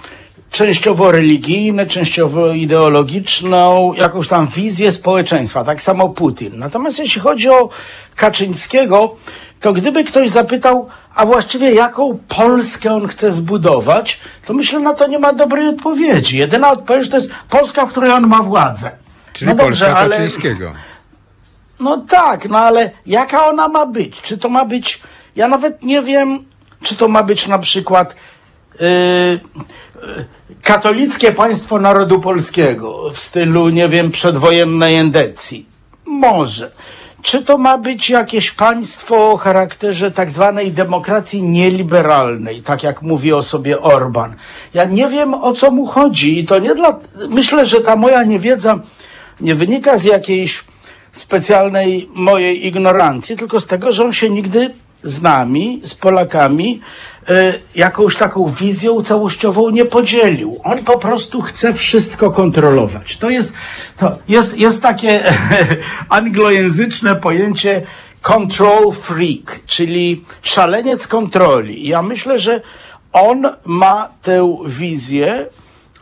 częściowo 0.51 1.13
religijne, 1.13 1.87
częściowo 1.87 2.53
ideologiczną, 2.53 3.93
jakąś 3.95 4.29
tam 4.29 4.47
wizję 4.47 4.93
społeczeństwa. 4.93 5.65
Tak 5.65 5.83
samo 5.83 6.09
Putin. 6.09 6.59
Natomiast 6.59 6.99
jeśli 6.99 7.21
chodzi 7.21 7.49
o 7.49 7.69
Kaczyńskiego, 8.17 9.17
to 9.61 9.73
gdyby 9.73 10.05
ktoś 10.05 10.31
zapytał, 10.31 10.89
a 11.15 11.27
właściwie 11.27 11.75
jaką 11.75 12.19
Polskę 12.29 12.95
on 12.95 13.09
chce 13.09 13.33
zbudować, 13.33 14.21
to 14.47 14.53
myślę, 14.53 14.81
na 14.81 14.95
to 14.95 15.07
nie 15.07 15.19
ma 15.19 15.33
dobrej 15.33 15.69
odpowiedzi. 15.69 16.39
Jedyna 16.39 16.71
odpowiedź 16.71 17.09
to 17.09 17.17
jest 17.17 17.31
Polska, 17.49 17.87
w 17.87 17.91
której 17.91 18.11
on 18.11 18.27
ma 18.27 18.43
władzę. 18.43 18.91
Czyli 19.33 19.55
Polska 19.55 19.95
Kaczyńskiego. 19.95 20.73
No 21.81 21.97
tak, 22.09 22.49
no 22.49 22.59
ale 22.59 22.91
jaka 23.07 23.47
ona 23.47 23.69
ma 23.69 23.87
być? 23.87 24.21
Czy 24.21 24.39
to 24.39 24.49
ma 24.49 24.65
być, 24.65 25.01
ja 25.37 25.49
nawet 25.49 25.83
nie 25.83 26.03
wiem, 26.03 26.45
czy 26.83 26.97
to 26.97 27.09
ma 27.09 27.23
być 27.23 27.47
na 27.47 27.59
przykład 27.59 28.15
yy, 28.81 29.58
katolickie 30.69 31.33
państwo 31.33 31.79
narodu 31.79 32.21
polskiego 32.21 33.11
w 33.11 33.19
stylu, 33.19 33.69
nie 33.69 33.89
wiem, 33.89 34.11
przedwojennej 34.11 34.97
endecji. 34.97 35.67
Może. 36.07 36.71
Czy 37.23 37.43
to 37.43 37.59
ma 37.59 37.79
być 37.79 38.11
jakieś 38.11 38.51
państwo 38.51 39.31
o 39.31 39.37
charakterze 39.37 40.11
tak 40.11 40.31
zwanej 40.31 40.73
demokracji 40.73 41.43
nieliberalnej, 41.43 42.63
tak 42.63 42.83
jak 42.83 43.03
mówi 43.03 43.33
o 43.33 43.43
sobie 43.43 43.81
Orban? 43.81 44.35
Ja 44.75 44.85
nie 44.85 45.09
wiem 45.09 45.35
o 45.35 45.53
co 45.53 45.71
mu 45.71 45.87
chodzi 45.87 46.39
i 46.39 46.45
to 46.45 46.59
nie 46.59 46.75
dla. 46.75 47.01
Myślę, 47.29 47.67
że 47.67 47.81
ta 47.81 47.97
moja 47.97 48.25
niewiedza 48.25 48.79
nie 49.41 49.55
wynika 49.55 49.99
z 49.99 50.05
jakiejś 50.05 50.65
specjalnej 51.13 52.09
mojej 52.15 52.67
ignorancji, 52.67 53.37
tylko 53.37 53.61
z 53.61 53.67
tego, 53.67 53.93
że 53.93 54.05
on 54.05 54.13
się 54.13 54.31
nigdy 54.31 54.75
z 55.03 55.23
nami, 55.23 55.81
z 55.85 55.95
Polakami, 55.95 56.81
jakąś 57.75 58.17
taką 58.17 58.49
wizją 58.49 59.03
całościową 59.03 59.71
nie 59.71 59.85
podzielił. 59.85 60.61
On 60.65 60.85
po 60.85 60.99
prostu 60.99 61.43
chce 61.43 61.75
wszystko 61.75 62.31
kontrolować. 62.31 63.17
To 63.17 63.31
jest, 63.31 63.53
to 63.99 64.19
jest, 64.29 64.59
jest 64.59 64.83
takie 64.83 65.23
anglojęzyczne 66.09 67.17
pojęcie 67.17 67.83
control 68.21 68.93
freak, 68.93 69.61
czyli 69.67 70.25
szaleniec 70.43 71.07
kontroli. 71.07 71.89
Ja 71.89 72.03
myślę, 72.03 72.39
że 72.39 72.61
on 73.13 73.47
ma 73.65 74.09
tę 74.23 74.57
wizję, 74.67 75.47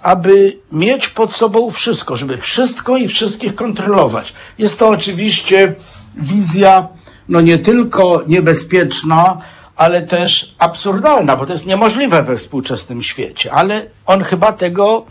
aby 0.03 0.59
mieć 0.73 1.09
pod 1.09 1.33
sobą 1.33 1.71
wszystko, 1.71 2.17
żeby 2.17 2.37
wszystko 2.37 2.97
i 2.97 3.09
wszystkich 3.09 3.55
kontrolować. 3.55 4.33
Jest 4.59 4.79
to 4.79 4.89
oczywiście 4.89 5.75
wizja 6.17 6.89
no 7.29 7.41
nie 7.41 7.59
tylko 7.59 8.23
niebezpieczna, 8.27 9.39
ale 9.77 10.03
też 10.03 10.55
absurdalna, 10.59 11.37
bo 11.37 11.47
to 11.47 11.53
jest 11.53 11.67
niemożliwe 11.67 12.23
we 12.23 12.37
współczesnym 12.37 13.03
świecie. 13.03 13.53
Ale 13.53 13.87
on 14.07 14.25
chyba 14.25 14.53
tego 14.53 15.07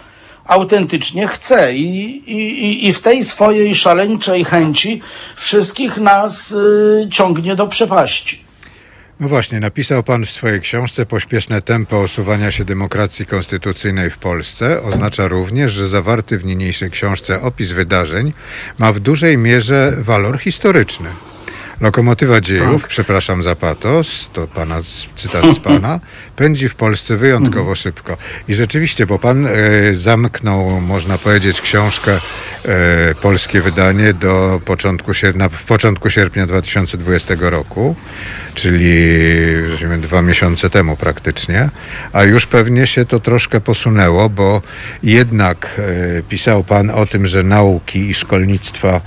autentycznie 0.46 1.28
chce 1.28 1.76
i, 1.76 2.06
i, 2.32 2.88
i 2.88 2.94
w 2.94 3.02
tej 3.02 3.24
swojej 3.24 3.76
szaleńczej 3.76 4.46
chęci 4.46 5.02
wszystkich 5.36 5.98
nas 5.98 6.52
y, 6.52 7.08
ciągnie 7.12 7.56
do 7.56 7.68
przepaści. 7.68 8.46
No 9.20 9.30
właśnie, 9.30 9.60
napisał 9.60 10.04
Pan 10.04 10.26
w 10.26 10.30
swojej 10.30 10.62
książce 10.62 11.06
Pośpieszne 11.06 11.62
tempo 11.62 12.02
osuwania 12.02 12.52
się 12.52 12.66
demokracji 12.66 13.26
konstytucyjnej 13.26 14.10
w 14.10 14.18
Polsce 14.18 14.84
oznacza 14.84 15.28
również, 15.28 15.72
że 15.74 15.90
zawarty 15.90 16.38
w 16.38 16.46
niniejszej 16.46 16.92
książce 16.92 17.42
opis 17.42 17.72
wydarzeń 17.72 18.34
ma 18.78 18.94
w 18.94 19.00
dużej 19.00 19.38
mierze 19.38 19.94
walor 19.98 20.40
historyczny. 20.40 21.10
Lokomotywa 21.86 22.42
dziejów, 22.42 22.82
tak. 22.82 22.88
przepraszam 22.90 23.44
za 23.44 23.56
patos, 23.56 24.30
to 24.34 24.48
pana, 24.48 24.82
cytat 25.16 25.46
z 25.56 25.60
pana, 25.60 26.00
pędzi 26.36 26.70
w 26.70 26.76
Polsce 26.76 27.18
wyjątkowo 27.18 27.60
mhm. 27.60 27.76
szybko. 27.76 28.18
I 28.48 28.56
rzeczywiście, 28.56 29.06
bo 29.06 29.20
pan 29.20 29.48
e, 29.48 29.52
zamknął, 29.94 30.82
można 30.82 31.18
powiedzieć, 31.18 31.62
książkę, 31.62 32.12
e, 32.12 32.20
polskie 33.22 33.62
wydanie 33.62 34.14
do 34.14 34.62
początku, 34.66 35.14
sierpnia, 35.14 35.50
w 35.50 35.64
początku 35.64 36.10
sierpnia 36.10 36.48
2020 36.48 37.36
roku, 37.40 37.96
czyli 38.56 38.96
dwa 40.02 40.22
miesiące 40.22 40.70
temu 40.70 40.98
praktycznie, 40.98 41.70
a 42.14 42.24
już 42.24 42.46
pewnie 42.46 42.88
się 42.88 43.06
to 43.06 43.20
troszkę 43.20 43.62
posunęło, 43.62 44.30
bo 44.30 44.62
jednak 45.04 45.68
e, 45.78 46.24
pisał 46.24 46.64
pan 46.64 46.90
o 46.90 47.06
tym, 47.06 47.28
że 47.28 47.44
nauki 47.44 48.10
i 48.10 48.14
szkolnictwa 48.14 49.02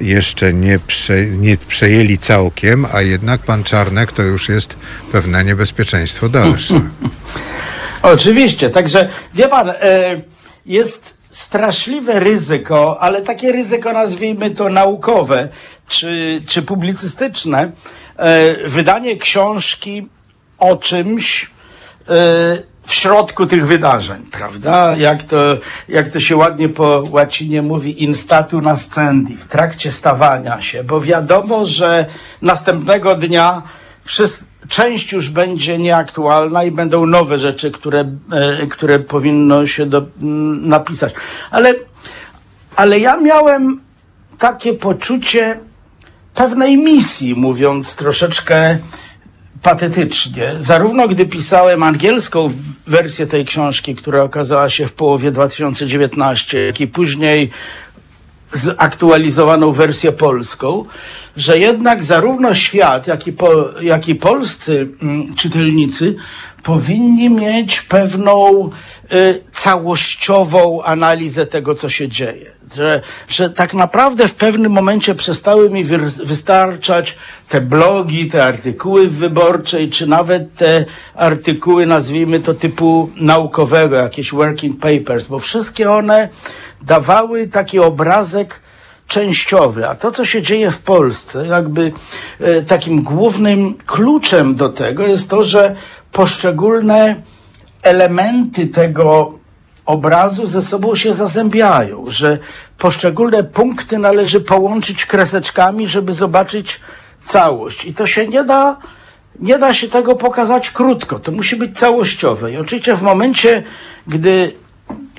jeszcze 0.00 0.54
nie, 0.54 0.78
prze, 0.78 1.26
nie 1.26 1.56
przejęli 1.56 2.18
całkiem, 2.18 2.86
a 2.92 3.02
jednak 3.02 3.40
pan 3.40 3.64
Czarnek 3.64 4.12
to 4.12 4.22
już 4.22 4.48
jest 4.48 4.76
pewne 5.12 5.44
niebezpieczeństwo 5.44 6.28
dalsze. 6.28 6.73
Oczywiście, 8.02 8.70
także 8.70 9.08
wie 9.34 9.48
pan, 9.48 9.70
e, 9.70 9.74
jest 10.66 11.14
straszliwe 11.30 12.20
ryzyko, 12.20 13.00
ale 13.00 13.22
takie 13.22 13.52
ryzyko 13.52 13.92
nazwijmy 13.92 14.50
to 14.50 14.68
naukowe 14.68 15.48
czy, 15.88 16.42
czy 16.46 16.62
publicystyczne, 16.62 17.70
e, 18.16 18.68
wydanie 18.68 19.16
książki 19.16 20.08
o 20.58 20.76
czymś, 20.76 21.50
e, 22.08 22.74
w 22.86 22.94
środku 22.94 23.46
tych 23.46 23.66
wydarzeń, 23.66 24.22
prawda? 24.32 24.96
Jak 24.96 25.22
to, 25.22 25.36
jak 25.88 26.08
to 26.08 26.20
się 26.20 26.36
ładnie 26.36 26.68
po 26.68 27.04
łacinie 27.10 27.62
mówi, 27.62 28.02
in 28.04 28.14
statu 28.14 28.60
nascendi, 28.60 29.36
w 29.36 29.44
trakcie 29.44 29.92
stawania 29.92 30.60
się, 30.60 30.84
bo 30.84 31.00
wiadomo, 31.00 31.66
że 31.66 32.06
następnego 32.42 33.14
dnia 33.14 33.62
wszyscy, 34.04 34.44
część 34.68 35.12
już 35.12 35.28
będzie 35.28 35.78
nieaktualna 35.78 36.64
i 36.64 36.70
będą 36.70 37.06
nowe 37.06 37.38
rzeczy, 37.38 37.70
które, 37.70 38.00
e, 38.32 38.66
które 38.66 38.98
powinno 38.98 39.66
się 39.66 39.86
do, 39.86 40.06
napisać. 40.60 41.14
Ale, 41.50 41.74
ale 42.76 43.00
ja 43.00 43.16
miałem 43.16 43.80
takie 44.38 44.74
poczucie 44.74 45.58
pewnej 46.34 46.76
misji, 46.76 47.34
mówiąc 47.34 47.94
troszeczkę 47.94 48.78
patetycznie. 49.62 50.52
Zarówno 50.58 51.08
gdy 51.08 51.26
pisałem 51.26 51.82
angielską 51.82 52.50
wersję 52.86 53.26
tej 53.26 53.44
książki, 53.44 53.94
która 53.94 54.22
okazała 54.22 54.68
się 54.68 54.86
w 54.86 54.92
połowie 54.92 55.32
2019, 55.32 56.66
jak 56.66 56.80
i 56.80 56.86
później 56.86 57.50
zaktualizowaną 58.54 59.72
wersję 59.72 60.12
polską, 60.12 60.84
że 61.36 61.58
jednak 61.58 62.04
zarówno 62.04 62.54
świat, 62.54 63.06
jak 63.06 63.26
i, 63.26 63.32
po, 63.32 63.80
jak 63.80 64.08
i 64.08 64.14
polscy 64.14 64.88
mm, 65.02 65.34
czytelnicy 65.34 66.16
powinni 66.64 67.30
mieć 67.30 67.80
pewną 67.80 68.70
y, 69.12 69.40
całościową 69.52 70.82
analizę 70.82 71.46
tego, 71.46 71.74
co 71.74 71.88
się 71.88 72.08
dzieje. 72.08 72.50
Że, 72.74 73.00
że 73.28 73.50
tak 73.50 73.74
naprawdę 73.74 74.28
w 74.28 74.34
pewnym 74.34 74.72
momencie 74.72 75.14
przestały 75.14 75.70
mi 75.70 75.84
wystarczać 76.24 77.16
te 77.48 77.60
blogi, 77.60 78.28
te 78.28 78.44
artykuły 78.44 79.08
w 79.08 79.14
wyborczej, 79.14 79.88
czy 79.88 80.06
nawet 80.06 80.54
te 80.54 80.84
artykuły, 81.14 81.86
nazwijmy 81.86 82.40
to 82.40 82.54
typu 82.54 83.10
naukowego, 83.16 83.96
jakieś 83.96 84.32
working 84.32 84.80
papers, 84.80 85.26
bo 85.26 85.38
wszystkie 85.38 85.90
one 85.90 86.28
dawały 86.86 87.48
taki 87.48 87.78
obrazek 87.78 88.60
częściowy, 89.06 89.88
a 89.88 89.94
to, 89.94 90.12
co 90.12 90.24
się 90.24 90.42
dzieje 90.42 90.70
w 90.70 90.78
Polsce, 90.78 91.46
jakby 91.46 91.92
e, 92.40 92.62
takim 92.62 93.02
głównym 93.02 93.74
kluczem 93.74 94.54
do 94.54 94.68
tego 94.68 95.06
jest 95.06 95.30
to, 95.30 95.44
że 95.44 95.76
poszczególne 96.12 97.22
elementy 97.82 98.66
tego 98.66 99.38
obrazu 99.86 100.46
ze 100.46 100.62
sobą 100.62 100.94
się 100.96 101.14
zazębiają, 101.14 102.04
że 102.08 102.38
poszczególne 102.78 103.44
punkty 103.44 103.98
należy 103.98 104.40
połączyć 104.40 105.06
kreseczkami, 105.06 105.88
żeby 105.88 106.12
zobaczyć 106.12 106.80
całość. 107.26 107.84
I 107.84 107.94
to 107.94 108.06
się 108.06 108.28
nie 108.28 108.44
da, 108.44 108.76
nie 109.40 109.58
da 109.58 109.74
się 109.74 109.88
tego 109.88 110.16
pokazać 110.16 110.70
krótko. 110.70 111.18
To 111.18 111.32
musi 111.32 111.56
być 111.56 111.78
całościowe. 111.78 112.52
I 112.52 112.56
oczywiście 112.56 112.96
w 112.96 113.02
momencie, 113.02 113.62
gdy 114.06 114.63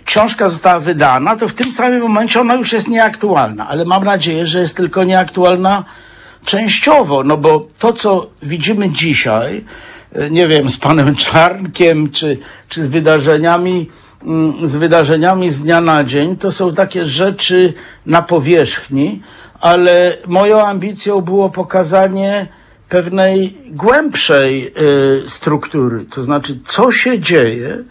książka 0.06 0.50
została 0.50 0.80
wydana, 0.80 1.36
to 1.36 1.48
w 1.48 1.54
tym 1.54 1.74
samym 1.74 2.02
momencie 2.02 2.42
ona 2.42 2.56
już 2.56 2.74
jest 2.74 2.88
nieaktualna. 2.88 3.68
Ale 3.68 3.86
mam 3.86 4.04
nadzieję, 4.04 4.46
że 4.46 4.60
jest 4.60 4.78
tylko 4.78 5.04
nieaktualna 5.04 5.86
częściowo, 6.46 7.24
no 7.24 7.38
bo 7.38 7.68
to, 7.80 7.94
co 7.94 8.28
widzimy 8.44 8.90
dzisiaj, 8.90 9.66
nie 10.32 10.48
wiem, 10.48 10.70
z 10.70 10.78
panem 10.78 11.16
Czarnkiem, 11.26 12.12
czy, 12.12 12.38
czy 12.70 12.86
z 12.86 12.88
wydarzeniami, 12.88 13.90
mm, 14.24 14.68
z 14.68 14.76
wydarzeniami 14.76 15.50
z 15.50 15.62
dnia 15.62 15.82
na 15.82 16.04
dzień, 16.04 16.38
to 16.38 16.52
są 16.52 16.74
takie 16.74 17.06
rzeczy 17.06 17.74
na 18.06 18.22
powierzchni, 18.22 19.22
ale 19.62 20.18
moją 20.28 20.66
ambicją 20.66 21.22
było 21.22 21.50
pokazanie 21.50 22.48
pewnej 22.90 23.58
głębszej 23.72 24.68
y, 25.26 25.30
struktury. 25.30 26.06
To 26.06 26.24
znaczy, 26.24 26.60
co 26.66 26.92
się 26.92 27.20
dzieje, 27.20 27.84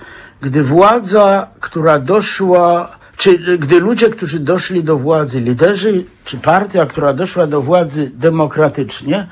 gdy 0.44 0.62
władza, 0.62 1.50
która 1.60 1.98
doszła, 1.98 2.98
czy 3.16 3.58
gdy 3.58 3.80
ludzie, 3.80 4.10
którzy 4.10 4.38
doszli 4.40 4.84
do 4.84 4.96
władzy, 4.96 5.40
liderzy, 5.40 6.04
czy 6.24 6.36
partia, 6.36 6.86
która 6.86 7.12
doszła 7.12 7.46
do 7.46 7.62
władzy 7.62 8.10
demokratycznie, 8.14 9.26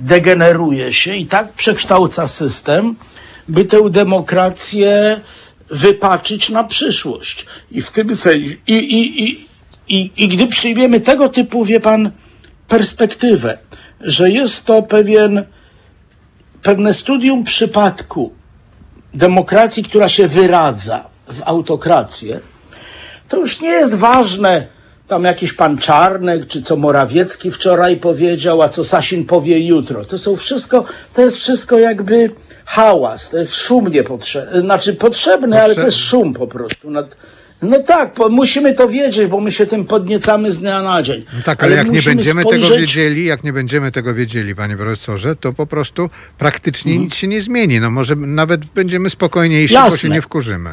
degeneruje 0.00 0.92
się 0.92 1.16
i 1.16 1.26
tak 1.26 1.52
przekształca 1.52 2.26
system, 2.26 2.96
by 3.48 3.64
tę 3.64 3.90
demokrację 3.90 5.20
wypaczyć 5.70 6.50
na 6.50 6.64
przyszłość. 6.64 7.46
I 7.70 7.82
w 7.82 7.90
tym 7.90 8.16
sensie, 8.16 8.56
i, 8.66 8.72
i, 8.72 9.24
i, 9.24 9.46
i, 9.88 10.10
i 10.16 10.28
gdy 10.28 10.46
przyjmiemy 10.46 11.00
tego 11.00 11.28
typu, 11.28 11.64
wie 11.64 11.80
pan, 11.80 12.10
perspektywę, 12.68 13.58
że 14.00 14.30
jest 14.30 14.64
to 14.64 14.82
pewien 14.82 15.44
pewne 16.62 16.94
studium 16.94 17.44
przypadku 17.44 18.41
demokracji, 19.14 19.82
która 19.82 20.08
się 20.08 20.28
wyradza 20.28 21.04
w 21.26 21.42
autokrację, 21.44 22.40
to 23.28 23.36
już 23.36 23.60
nie 23.60 23.68
jest 23.68 23.94
ważne, 23.94 24.66
tam 25.08 25.24
jakiś 25.24 25.52
pan 25.52 25.78
Czarnek, 25.78 26.46
czy 26.46 26.62
co 26.62 26.76
Morawiecki 26.76 27.50
wczoraj 27.50 27.96
powiedział, 27.96 28.62
a 28.62 28.68
co 28.68 28.84
Sasin 28.84 29.24
powie 29.24 29.66
jutro. 29.66 30.04
To 30.04 30.18
są 30.18 30.36
wszystko, 30.36 30.84
to 31.14 31.22
jest 31.22 31.36
wszystko 31.36 31.78
jakby 31.78 32.30
hałas, 32.64 33.30
to 33.30 33.38
jest 33.38 33.54
szum 33.54 33.88
niepotrzebny, 33.88 34.60
znaczy 34.60 34.94
potrzebny, 34.94 35.62
ale 35.62 35.74
to 35.74 35.80
jest 35.80 35.96
szum 35.98 36.34
po 36.34 36.46
prostu. 36.46 36.90
Nad- 36.90 37.16
No 37.62 37.78
tak, 37.78 38.14
bo 38.16 38.28
musimy 38.28 38.74
to 38.74 38.88
wiedzieć, 38.88 39.26
bo 39.30 39.40
my 39.40 39.52
się 39.52 39.66
tym 39.66 39.84
podniecamy 39.84 40.52
z 40.52 40.58
dnia 40.58 40.82
na 40.82 41.02
dzień. 41.02 41.24
No 41.36 41.42
tak, 41.44 41.62
ale, 41.64 41.76
jak 41.76 41.90
nie 41.90 42.02
będziemy 42.02 42.44
tego 42.44 42.50
spojrzeć- 42.50 42.80
wiedzieli, 42.80 43.24
jak 43.24 43.44
nie 43.44 43.52
będziemy 43.52 43.92
tego 43.92 44.14
wiedzieli, 44.14 44.54
panie 44.54 44.76
profesorze, 44.76 45.36
to 45.36 45.52
po 45.52 45.66
prostu 45.66 46.10
praktycznie 46.38 46.92
Mhm. 46.92 47.04
nic 47.04 47.14
się 47.14 47.28
nie 47.28 47.42
zmieni. 47.42 47.80
No 47.80 47.90
może 47.90 48.16
nawet 48.16 48.64
będziemy 48.64 49.10
spokojniejsi, 49.10 49.74
bo 49.74 49.80
Jasne. 49.80 49.98
się 49.98 50.08
nie 50.08 50.22
wkurzymy. 50.22 50.70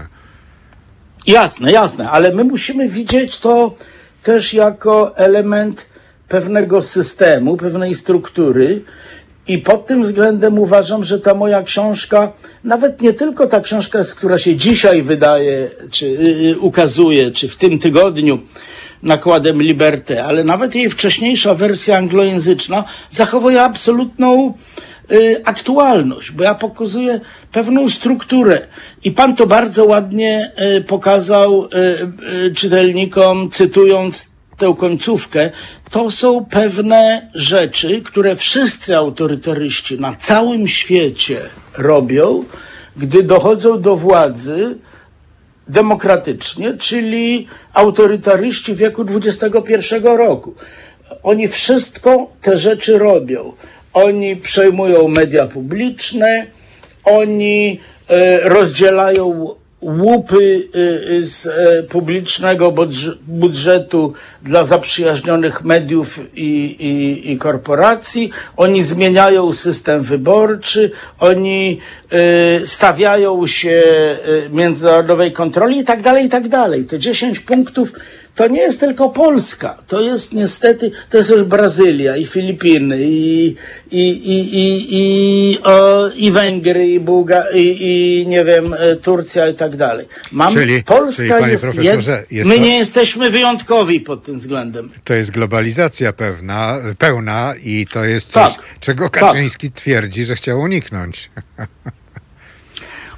Jasne, 1.27 1.71
jasne, 1.71 2.09
ale 2.09 2.33
my 2.33 2.43
musimy 2.43 2.89
widzieć 2.89 3.37
to 3.39 3.75
też 4.23 4.53
jako 4.53 5.17
element 5.17 5.89
pewnego 6.27 6.81
systemu, 6.81 7.57
pewnej 7.57 7.95
struktury. 7.95 8.81
I 9.47 9.57
pod 9.57 9.85
tym 9.85 10.03
względem 10.03 10.59
uważam, 10.59 11.03
że 11.03 11.19
ta 11.19 11.33
moja 11.33 11.63
książka, 11.63 12.31
nawet 12.63 13.01
nie 13.01 13.13
tylko 13.13 13.47
ta 13.47 13.61
książka, 13.61 13.99
która 14.17 14.37
się 14.37 14.55
dzisiaj 14.55 15.03
wydaje, 15.03 15.69
czy 15.91 16.05
y, 16.05 16.59
ukazuje, 16.59 17.31
czy 17.31 17.49
w 17.49 17.55
tym 17.55 17.79
tygodniu 17.79 18.39
nakładem 19.03 19.61
Liberté, 19.61 20.25
ale 20.25 20.43
nawet 20.43 20.75
jej 20.75 20.89
wcześniejsza 20.89 21.55
wersja 21.55 21.97
anglojęzyczna 21.97 22.83
zachowuje 23.09 23.61
absolutną 23.61 24.53
y, 25.11 25.41
aktualność, 25.45 26.31
bo 26.31 26.43
ja 26.43 26.55
pokazuję 26.55 27.19
pewną 27.51 27.89
strukturę. 27.89 28.67
I 29.03 29.11
pan 29.11 29.35
to 29.35 29.47
bardzo 29.47 29.85
ładnie 29.85 30.51
y, 30.77 30.81
pokazał 30.81 31.65
y, 31.65 31.67
y, 32.45 32.53
czytelnikom, 32.55 33.49
cytując 33.49 34.28
tę 34.60 34.74
końcówkę. 34.78 35.49
To 35.89 36.12
są 36.12 36.45
pewne 36.45 37.30
rzeczy, 37.36 38.01
które 38.01 38.36
wszyscy 38.36 38.97
autorytaryści 38.97 39.99
na 39.99 40.14
całym 40.14 40.68
świecie 40.68 41.41
robią, 41.78 42.43
gdy 42.97 43.24
dochodzą 43.24 43.82
do 43.82 43.95
władzy 43.95 44.78
demokratycznie, 45.68 46.74
czyli 46.74 47.47
autorytaryści 47.74 48.76
wieku 48.76 49.05
XXI 49.16 49.95
roku. 50.03 50.55
Oni 51.24 51.47
wszystko 51.47 52.32
te 52.41 52.57
rzeczy 52.57 52.99
robią. 52.99 53.53
Oni 53.93 54.36
przejmują 54.36 55.07
media 55.07 55.47
publiczne, 55.47 56.47
oni 57.03 57.80
e, 58.10 58.49
rozdzielają 58.49 59.55
łupy 59.82 60.67
e, 61.17 61.21
z 61.21 61.47
e, 61.47 61.84
publicznego 61.84 62.71
budż- 62.71 63.17
budżetu 63.27 64.13
dla 64.43 64.63
zaprzyjaźnionych 64.63 65.63
mediów 65.63 66.19
i, 66.34 66.49
i, 66.80 67.32
i 67.32 67.38
korporacji, 67.38 68.32
oni 68.57 68.84
zmieniają 68.84 69.53
system 69.53 70.01
wyborczy, 70.01 70.91
oni 71.19 71.80
e, 72.11 72.65
stawiają 72.65 73.47
się 73.47 73.84
międzynarodowej 74.51 75.32
kontroli 75.32 75.80
i 75.80 75.86
tak 75.86 76.01
dalej, 76.01 76.25
i 76.25 76.30
tak 76.30 76.47
dalej. 76.47 76.86
Te 76.86 76.99
10 76.99 77.39
punktów 77.39 77.93
to 78.36 78.47
nie 78.47 78.61
jest 78.61 78.80
tylko 78.80 79.09
Polska, 79.09 79.77
to 79.88 80.01
jest 80.01 80.34
niestety, 80.34 80.91
to 81.09 81.17
jest 81.17 81.30
też 81.30 81.43
Brazylia 81.43 82.17
i 82.17 82.25
Filipiny 82.25 82.97
i, 83.01 83.55
i, 83.91 84.09
i, 84.09 84.55
i, 84.55 84.88
i, 84.91 85.59
o, 85.63 86.09
i 86.15 86.32
Węgry 86.32 86.88
i, 86.88 86.99
Bułga, 86.99 87.43
i, 87.53 87.77
i 87.80 88.27
nie 88.27 88.45
wiem, 88.45 88.73
e, 88.80 88.95
Turcja 88.95 89.47
i 89.47 89.53
tak 89.53 89.75
dalej. 89.75 90.05
Mam, 90.32 90.53
Czyli- 90.53 90.84
Polska 90.84 91.39
czyli, 91.39 91.51
jest, 91.51 91.63
jed... 91.63 92.32
jest 92.32 92.49
my 92.49 92.59
nie 92.59 92.77
jesteśmy 92.77 93.30
wyjątkowi 93.30 93.99
pod 94.01 94.23
tym 94.23 94.38
względem. 94.38 94.89
To 95.03 95.13
jest 95.13 95.32
globalizacja 95.32 96.13
pewna, 96.13 96.77
pełna 96.97 97.53
i 97.63 97.88
to 97.93 98.05
jest 98.05 98.27
coś, 98.27 98.34
Tak, 98.34 98.63
czego 98.80 99.09
tak. 99.09 99.19
Kaczyński 99.21 99.71
twierdzi, 99.71 100.25
że 100.25 100.36
chciał 100.36 100.59
uniknąć. 100.59 101.30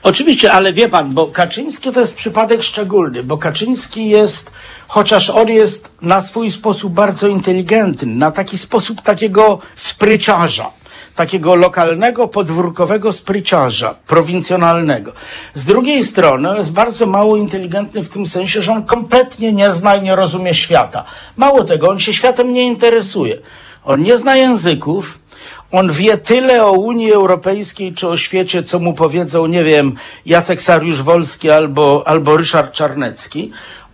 Oczywiście, 0.03 0.51
ale 0.51 0.73
wie 0.73 0.89
pan, 0.89 1.13
bo 1.13 1.27
Kaczyński 1.27 1.91
to 1.91 1.99
jest 1.99 2.15
przypadek 2.15 2.63
szczególny, 2.63 3.23
bo 3.23 3.37
Kaczyński 3.37 4.09
jest, 4.09 4.51
chociaż 4.91 5.29
on 5.29 5.49
jest 5.49 5.89
na 6.01 6.21
swój 6.21 6.51
sposób 6.51 6.93
bardzo 6.93 7.27
inteligentny, 7.27 8.15
na 8.15 8.31
taki 8.31 8.57
sposób 8.57 9.01
takiego 9.01 9.59
spryciarza, 9.75 10.71
takiego 11.15 11.55
lokalnego, 11.55 12.27
podwórkowego 12.27 13.11
spryciarza, 13.11 13.95
prowincjonalnego. 14.07 15.13
Z 15.53 15.65
drugiej 15.65 16.05
strony 16.05 16.57
jest 16.57 16.71
bardzo 16.71 17.05
mało 17.05 17.37
inteligentny 17.37 18.01
w 18.01 18.09
tym 18.09 18.25
sensie, 18.25 18.61
że 18.61 18.71
on 18.71 18.83
kompletnie 18.83 19.53
nie 19.53 19.71
zna 19.71 19.95
i 19.95 20.01
nie 20.01 20.15
rozumie 20.15 20.53
świata. 20.53 21.03
Mało 21.37 21.63
tego, 21.63 21.89
on 21.89 21.99
się 21.99 22.13
światem 22.13 22.53
nie 22.53 22.63
interesuje. 22.67 23.37
On 23.83 24.01
nie 24.01 24.17
zna 24.17 24.35
języków, 24.35 25.19
on 25.71 25.91
wie 25.91 26.17
tyle 26.17 26.65
o 26.65 26.71
Unii 26.71 27.13
Europejskiej 27.13 27.93
czy 27.93 28.07
o 28.07 28.17
świecie, 28.17 28.63
co 28.63 28.79
mu 28.79 28.93
powiedzą, 28.93 29.47
nie 29.47 29.63
wiem, 29.63 29.95
Jacek 30.25 30.61
Sariusz-Wolski 30.61 31.49
albo, 31.49 32.03
albo 32.05 32.37
Ryszard 32.37 32.71
Czarnecki. 32.73 33.51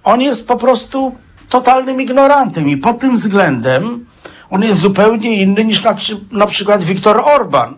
On 0.07 0.21
jest 0.21 0.47
po 0.47 0.57
prostu 0.57 1.15
totalnym 1.49 2.01
ignorantem 2.01 2.69
i 2.69 2.77
pod 2.77 2.99
tym 2.99 3.15
względem 3.15 4.05
on 4.49 4.63
jest 4.63 4.79
zupełnie 4.79 5.41
inny 5.41 5.65
niż 5.65 5.83
na, 5.83 5.95
na 6.31 6.47
przykład 6.47 6.83
Viktor 6.83 7.21
Orban 7.25 7.75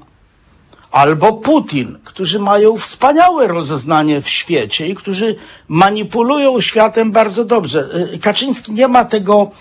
albo 0.91 1.33
Putin, 1.33 1.99
którzy 2.03 2.39
mają 2.39 2.77
wspaniałe 2.77 3.47
rozeznanie 3.47 4.21
w 4.21 4.29
świecie 4.29 4.87
i 4.87 4.95
którzy 4.95 5.35
manipulują 5.67 6.61
światem 6.61 7.11
bardzo 7.11 7.45
dobrze. 7.45 7.89
Y, 8.13 8.19
Kaczyński 8.19 8.71
nie 8.71 8.87
ma 8.87 9.05
tego 9.05 9.51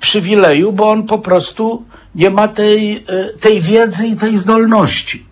przywileju, 0.00 0.72
bo 0.72 0.90
on 0.90 1.02
po 1.02 1.18
prostu 1.18 1.84
nie 2.14 2.30
ma 2.30 2.48
tej, 2.48 2.96
y, 2.96 3.38
tej 3.40 3.60
wiedzy 3.60 4.06
i 4.06 4.16
tej 4.16 4.38
zdolności. 4.38 5.27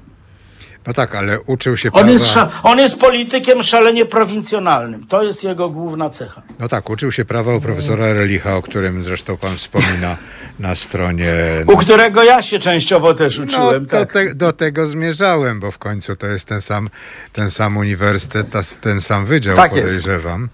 No 0.86 0.92
tak, 0.94 1.14
ale 1.14 1.40
uczył 1.40 1.76
się 1.76 1.88
On 1.88 1.92
prawa... 1.92 2.10
jest, 2.10 2.24
sza- 2.26 2.48
on 2.62 2.78
jest 2.78 2.98
politykiem 3.00 3.62
szalenie 3.62 4.06
prowincjonalnym. 4.06 5.06
To 5.06 5.22
jest 5.22 5.44
jego 5.44 5.70
główna 5.70 6.10
cecha. 6.10 6.42
No 6.58 6.68
tak, 6.68 6.90
uczył 6.90 7.12
się 7.12 7.24
prawa 7.24 7.54
u 7.54 7.60
profesora 7.60 8.06
Erlicha, 8.06 8.56
o 8.56 8.62
którym 8.62 9.04
zresztą 9.04 9.36
pan 9.36 9.56
wspomina 9.56 10.16
na 10.58 10.76
stronie... 10.76 11.32
U 11.66 11.76
którego 11.76 12.22
ja 12.24 12.42
się 12.42 12.58
częściowo 12.58 13.14
też 13.14 13.38
No, 13.38 13.44
uczyłem. 13.44 13.86
do, 13.86 13.90
tak. 13.98 14.12
te, 14.12 14.34
do 14.34 14.52
tego 14.52 14.86
zmierzałem, 14.88 15.60
bo 15.60 15.70
w 15.70 15.78
końcu 15.78 16.16
to 16.16 16.26
jest 16.26 16.44
ten 16.44 16.60
sam, 16.60 16.88
ten 17.32 17.50
sam 17.50 17.76
uniwersytet, 17.76 18.46
ten 18.80 19.00
sam 19.00 19.26
wydział, 19.26 19.56
Tak 19.56 19.72
jest. 19.76 19.96
podejrzewam. 19.96 20.48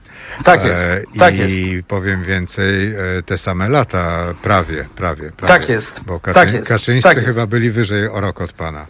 Tak 0.45 0.65
jest, 0.65 0.89
tak 1.19 1.35
I 1.35 1.39
jest. 1.39 1.87
powiem 1.89 2.25
więcej, 2.25 2.87
e, 2.95 3.23
te 3.27 3.39
same 3.39 3.69
lata, 3.69 4.35
prawie, 4.43 4.85
prawie. 4.97 5.31
prawie 5.37 5.53
Tak 5.61 5.69
jest, 5.69 6.05
Bo 6.07 6.21
tak 6.21 6.35
Kaczy, 6.35 6.55
jest, 6.55 6.69
Kaczyńscy 6.69 7.09
tak 7.09 7.17
jest. 7.17 7.29
chyba 7.29 7.47
byli 7.47 7.71
wyżej 7.71 8.09
o 8.09 8.21
rok 8.21 8.41
od 8.41 8.53
pana. 8.53 8.87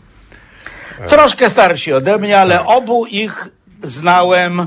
Troszkę 1.08 1.50
starsi 1.50 1.92
ode 1.92 2.18
mnie, 2.18 2.38
ale 2.40 2.66
obu 2.66 3.06
ich 3.06 3.48
znałem. 3.82 4.60
E, 4.60 4.66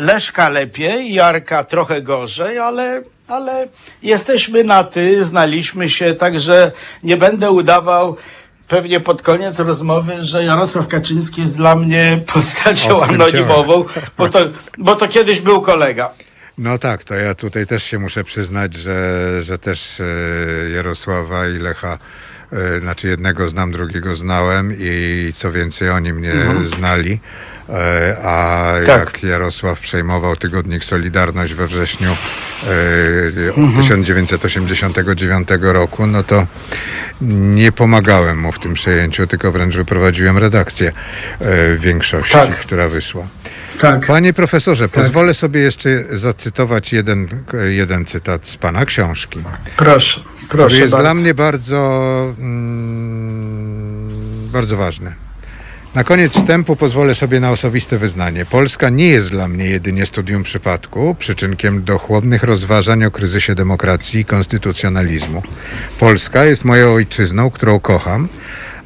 Leszka 0.00 0.48
lepiej, 0.48 1.12
Jarka 1.14 1.64
trochę 1.64 2.02
gorzej, 2.02 2.58
ale, 2.58 3.02
ale 3.28 3.68
jesteśmy 4.02 4.64
na 4.64 4.84
ty, 4.84 5.24
znaliśmy 5.24 5.90
się, 5.90 6.14
także 6.14 6.72
nie 7.02 7.16
będę 7.16 7.50
udawał 7.50 8.16
pewnie 8.68 9.00
pod 9.00 9.22
koniec 9.22 9.58
rozmowy, 9.58 10.12
że 10.18 10.44
Jarosław 10.44 10.88
Kaczyński 10.88 11.40
jest 11.40 11.56
dla 11.56 11.74
mnie 11.76 12.20
postacią 12.34 13.02
anonimową, 13.02 13.84
bo 14.18 14.28
to, 14.28 14.38
bo 14.78 14.94
to 14.94 15.08
kiedyś 15.08 15.40
był 15.40 15.62
kolega. 15.62 16.10
No 16.58 16.78
tak, 16.78 17.04
to 17.04 17.14
ja 17.14 17.34
tutaj 17.34 17.66
też 17.66 17.84
się 17.84 17.98
muszę 17.98 18.24
przyznać, 18.24 18.74
że, 18.74 19.42
że 19.42 19.58
też 19.58 20.00
e, 20.00 20.70
Jarosława 20.70 21.48
i 21.48 21.58
Lecha, 21.58 21.98
znaczy 22.80 23.08
jednego 23.08 23.50
znam, 23.50 23.72
drugiego 23.72 24.16
znałem 24.16 24.72
i 24.78 25.32
co 25.36 25.52
więcej 25.52 25.90
oni 25.90 26.12
mnie 26.12 26.32
znali. 26.76 27.20
E, 27.68 28.16
A 28.22 28.56
Mhm. 28.76 28.86
Tak. 28.86 28.98
jak 29.22 29.22
Jarosław 29.22 29.80
przejmował 29.80 30.36
tygodnik 30.36 30.84
Solidarność 30.84 31.54
we 31.54 31.66
wrześniu 31.66 32.10
e, 32.10 32.16
1989 33.82 35.48
roku, 35.60 36.06
no 36.06 36.22
to 36.22 36.46
nie 37.20 37.72
pomagałem 37.72 38.38
mu 38.40 38.52
w 38.52 38.58
tym 38.58 38.74
przejęciu, 38.74 39.26
tylko 39.26 39.52
wręcz 39.52 39.76
wyprowadziłem 39.76 40.38
redakcję 40.38 40.92
e, 41.40 41.76
większości, 41.76 42.32
Tak. 42.32 42.56
która 42.56 42.88
wyszła. 42.88 43.26
Tak. 43.80 44.06
Panie 44.06 44.32
profesorze, 44.34 44.88
pozwolę 44.88 45.34
sobie 45.34 45.60
jeszcze 45.60 46.04
zacytować 46.12 46.92
jeden, 46.92 47.28
jeden 47.68 48.04
cytat 48.06 48.48
z 48.48 48.56
pana 48.56 48.84
książki. 48.84 49.38
Proszę, 49.76 50.20
proszę 50.48 50.76
jest 50.76 50.90
bardzo. 50.90 51.04
dla 51.04 51.14
mnie 51.14 51.34
bardzo, 51.34 52.34
mm, 52.38 54.08
bardzo 54.52 54.76
ważny. 54.76 55.14
Na 55.94 56.04
koniec 56.04 56.32
wstępu 56.32 56.76
pozwolę 56.76 57.14
sobie 57.14 57.40
na 57.40 57.50
osobiste 57.50 57.98
wyznanie. 57.98 58.44
Polska 58.44 58.88
nie 58.88 59.08
jest 59.08 59.30
dla 59.30 59.48
mnie 59.48 59.64
jedynie 59.64 60.06
studium 60.06 60.42
przypadku, 60.42 61.16
przyczynkiem 61.18 61.84
do 61.84 61.98
chłodnych 61.98 62.42
rozważań 62.42 63.04
o 63.04 63.10
kryzysie 63.10 63.54
demokracji 63.54 64.20
i 64.20 64.24
konstytucjonalizmu. 64.24 65.42
Polska 66.00 66.44
jest 66.44 66.64
moją 66.64 66.94
ojczyzną, 66.94 67.50
którą 67.50 67.80
kocham, 67.80 68.28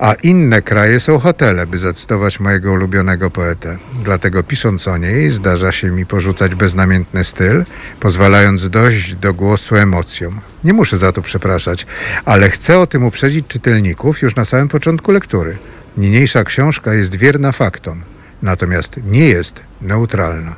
A 0.00 0.14
inne 0.22 0.62
kraje 0.62 1.00
są 1.00 1.18
hotele, 1.18 1.66
by 1.66 1.78
zacytować 1.78 2.40
mojego 2.40 2.72
ulubionego 2.72 3.30
poetę. 3.30 3.76
Dlatego 4.04 4.42
pisząc 4.42 4.88
o 4.88 4.96
niej, 4.96 5.30
zdarza 5.30 5.72
się 5.72 5.90
mi 5.90 6.06
porzucać 6.06 6.54
beznamiętny 6.54 7.24
styl, 7.24 7.64
pozwalając 8.00 8.70
dojść 8.70 9.14
do 9.14 9.34
głosu 9.34 9.76
emocjom. 9.76 10.40
Nie 10.64 10.72
muszę 10.72 10.98
za 10.98 11.12
to 11.12 11.22
przepraszać, 11.22 11.86
ale 12.24 12.50
chcę 12.50 12.78
o 12.78 12.86
tym 12.86 13.04
uprzedzić 13.04 13.46
czytelników 13.46 14.22
już 14.22 14.36
na 14.36 14.44
samym 14.44 14.68
początku 14.68 15.12
lektury. 15.12 15.56
Niniejsza 15.96 16.44
książka 16.44 16.94
jest 16.94 17.14
wierna 17.14 17.52
faktom, 17.52 18.02
natomiast 18.42 18.96
nie 19.04 19.28
jest 19.28 19.60
neutralna. 19.82 20.54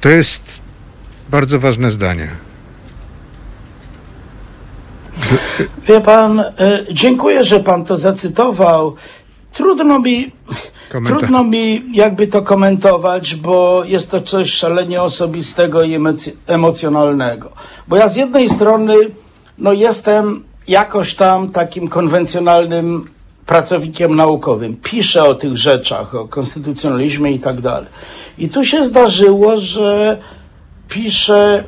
To 0.00 0.08
jest 0.08 0.42
bardzo 1.30 1.60
ważne 1.60 1.92
zdanie. 1.92 2.28
Wie 5.88 6.00
pan, 6.00 6.40
e, 6.40 6.44
dziękuję, 6.92 7.44
że 7.44 7.60
pan 7.60 7.84
to 7.84 7.98
zacytował. 7.98 8.94
Trudno 9.52 9.98
mi, 9.98 10.32
Komentarz. 10.92 11.18
trudno 11.18 11.44
mi 11.44 11.82
jakby 11.92 12.26
to 12.26 12.42
komentować, 12.42 13.34
bo 13.34 13.82
jest 13.84 14.10
to 14.10 14.20
coś 14.20 14.50
szalenie 14.52 15.02
osobistego 15.02 15.82
i 15.82 15.96
emoc- 15.98 16.30
emocjonalnego. 16.46 17.52
Bo 17.88 17.96
ja 17.96 18.08
z 18.08 18.16
jednej 18.16 18.48
strony, 18.48 18.94
no 19.58 19.72
jestem 19.72 20.44
jakoś 20.68 21.14
tam 21.14 21.50
takim 21.50 21.88
konwencjonalnym 21.88 23.08
pracownikiem 23.46 24.16
naukowym. 24.16 24.76
Piszę 24.82 25.24
o 25.24 25.34
tych 25.34 25.56
rzeczach, 25.56 26.14
o 26.14 26.28
konstytucjonalizmie 26.28 27.30
i 27.32 27.38
tak 27.40 27.60
dalej. 27.60 27.88
I 28.38 28.48
tu 28.48 28.64
się 28.64 28.84
zdarzyło, 28.86 29.56
że 29.56 30.18
piszę 30.88 31.64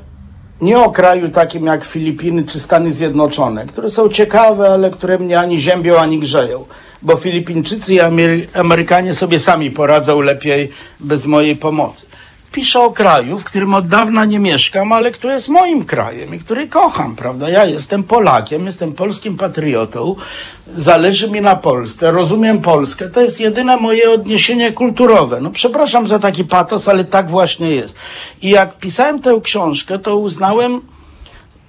nie 0.61 0.79
o 0.79 0.91
kraju 0.91 1.29
takim 1.29 1.67
jak 1.67 1.85
Filipiny 1.85 2.45
czy 2.45 2.61
Stany 2.61 2.93
Zjednoczone, 2.93 3.67
które 3.67 3.91
są 3.91 4.09
ciekawe, 4.09 4.69
ale 4.69 4.91
które 4.91 5.19
mnie 5.19 5.41
ani 5.41 5.61
ziębią, 5.61 5.97
ani 5.97 6.19
grzeją. 6.19 6.65
Bo 7.03 7.17
Filipińczycy 7.17 7.95
i 7.95 8.01
Amery- 8.01 8.47
Amerykanie 8.55 9.15
sobie 9.15 9.39
sami 9.39 9.71
poradzą 9.71 10.21
lepiej 10.21 10.71
bez 11.01 11.27
mojej 11.27 11.57
pomocy. 11.57 12.07
Piszę 12.53 12.81
o 12.81 12.91
kraju, 12.91 13.39
w 13.39 13.45
którym 13.45 13.75
od 13.75 13.89
dawna 13.89 14.25
nie 14.25 14.39
mieszkam, 14.39 14.93
ale 14.93 15.11
który 15.11 15.33
jest 15.33 15.49
moim 15.49 15.85
krajem 15.85 16.35
i 16.35 16.39
który 16.39 16.69
kocham, 16.69 17.17
prawda? 17.17 17.49
Ja 17.49 17.65
jestem 17.65 18.03
Polakiem, 18.03 18.67
jestem 18.67 18.93
polskim 18.93 19.37
patriotą, 19.37 20.17
zależy 20.75 21.31
mi 21.31 21.41
na 21.41 21.57
Polsce, 21.57 22.11
rozumiem 22.11 22.61
Polskę. 22.61 23.09
To 23.09 23.21
jest 23.21 23.41
jedyne 23.41 23.77
moje 23.77 24.11
odniesienie 24.11 24.73
kulturowe. 24.73 25.41
No 25.41 25.51
przepraszam 25.51 26.09
za 26.09 26.19
taki 26.19 26.45
patos, 26.45 26.89
ale 26.89 27.05
tak 27.05 27.31
właśnie 27.31 27.71
jest. 27.71 27.95
I 28.43 28.51
jak 28.51 28.79
pisałem 28.79 29.23
tę 29.23 29.41
książkę, 29.43 29.99
to 29.99 30.17
uznałem 30.17 30.81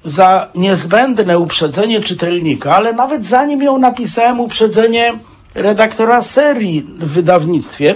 za 0.03 0.47
niezbędne 0.55 1.39
uprzedzenie 1.39 2.01
czytelnika, 2.01 2.75
ale 2.75 2.93
nawet 2.93 3.25
zanim 3.25 3.61
ją 3.61 3.77
napisałem, 3.77 4.39
uprzedzenie 4.39 5.13
redaktora 5.55 6.21
serii 6.21 6.82
w 6.82 7.09
wydawnictwie, 7.09 7.95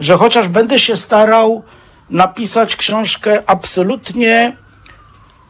że 0.00 0.16
chociaż 0.16 0.48
będę 0.48 0.78
się 0.78 0.96
starał 0.96 1.62
napisać 2.10 2.76
książkę 2.76 3.42
absolutnie 3.46 4.56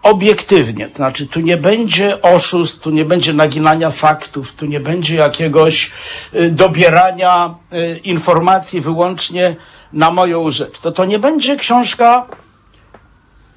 obiektywnie. 0.02 0.88
To 0.88 0.96
znaczy, 0.96 1.26
tu 1.26 1.40
nie 1.40 1.56
będzie 1.56 2.22
oszustw, 2.22 2.80
tu 2.80 2.90
nie 2.90 3.04
będzie 3.04 3.32
naginania 3.32 3.90
faktów, 3.90 4.52
tu 4.52 4.66
nie 4.66 4.80
będzie 4.80 5.14
jakiegoś 5.14 5.90
y, 6.34 6.50
dobierania 6.50 7.54
y, 7.72 7.98
informacji 7.98 8.80
wyłącznie 8.80 9.56
na 9.92 10.10
moją 10.10 10.50
rzecz. 10.50 10.78
To 10.78 10.92
to 10.92 11.04
nie 11.04 11.18
będzie 11.18 11.56
książka 11.56 12.26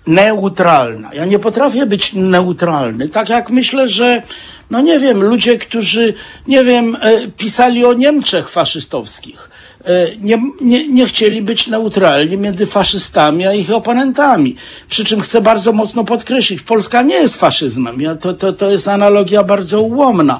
neutralna. 0.07 1.13
Ja 1.13 1.25
nie 1.25 1.39
potrafię 1.39 1.85
być 1.85 2.13
neutralny. 2.13 3.09
Tak 3.09 3.29
jak 3.29 3.49
myślę, 3.49 3.87
że, 3.87 4.21
no 4.69 4.81
nie 4.81 4.99
wiem, 4.99 5.23
ludzie, 5.23 5.57
którzy, 5.57 6.13
nie 6.47 6.63
wiem, 6.63 6.97
e, 7.01 7.27
pisali 7.27 7.85
o 7.85 7.93
Niemczech 7.93 8.49
faszystowskich, 8.49 9.49
nie, 10.21 10.41
nie, 10.61 10.87
nie 10.87 11.05
chcieli 11.05 11.41
być 11.41 11.67
neutralni 11.67 12.37
między 12.37 12.65
faszystami 12.65 13.47
a 13.47 13.53
ich 13.53 13.71
oponentami. 13.71 14.55
Przy 14.89 15.05
czym 15.05 15.21
chcę 15.21 15.41
bardzo 15.41 15.71
mocno 15.71 16.03
podkreślić, 16.03 16.61
Polska 16.61 17.01
nie 17.01 17.15
jest 17.15 17.35
faszyzmem. 17.35 18.01
Ja, 18.01 18.15
to, 18.15 18.33
to, 18.33 18.53
to 18.53 18.69
jest 18.69 18.87
analogia 18.87 19.43
bardzo 19.43 19.81
ułomna. 19.81 20.39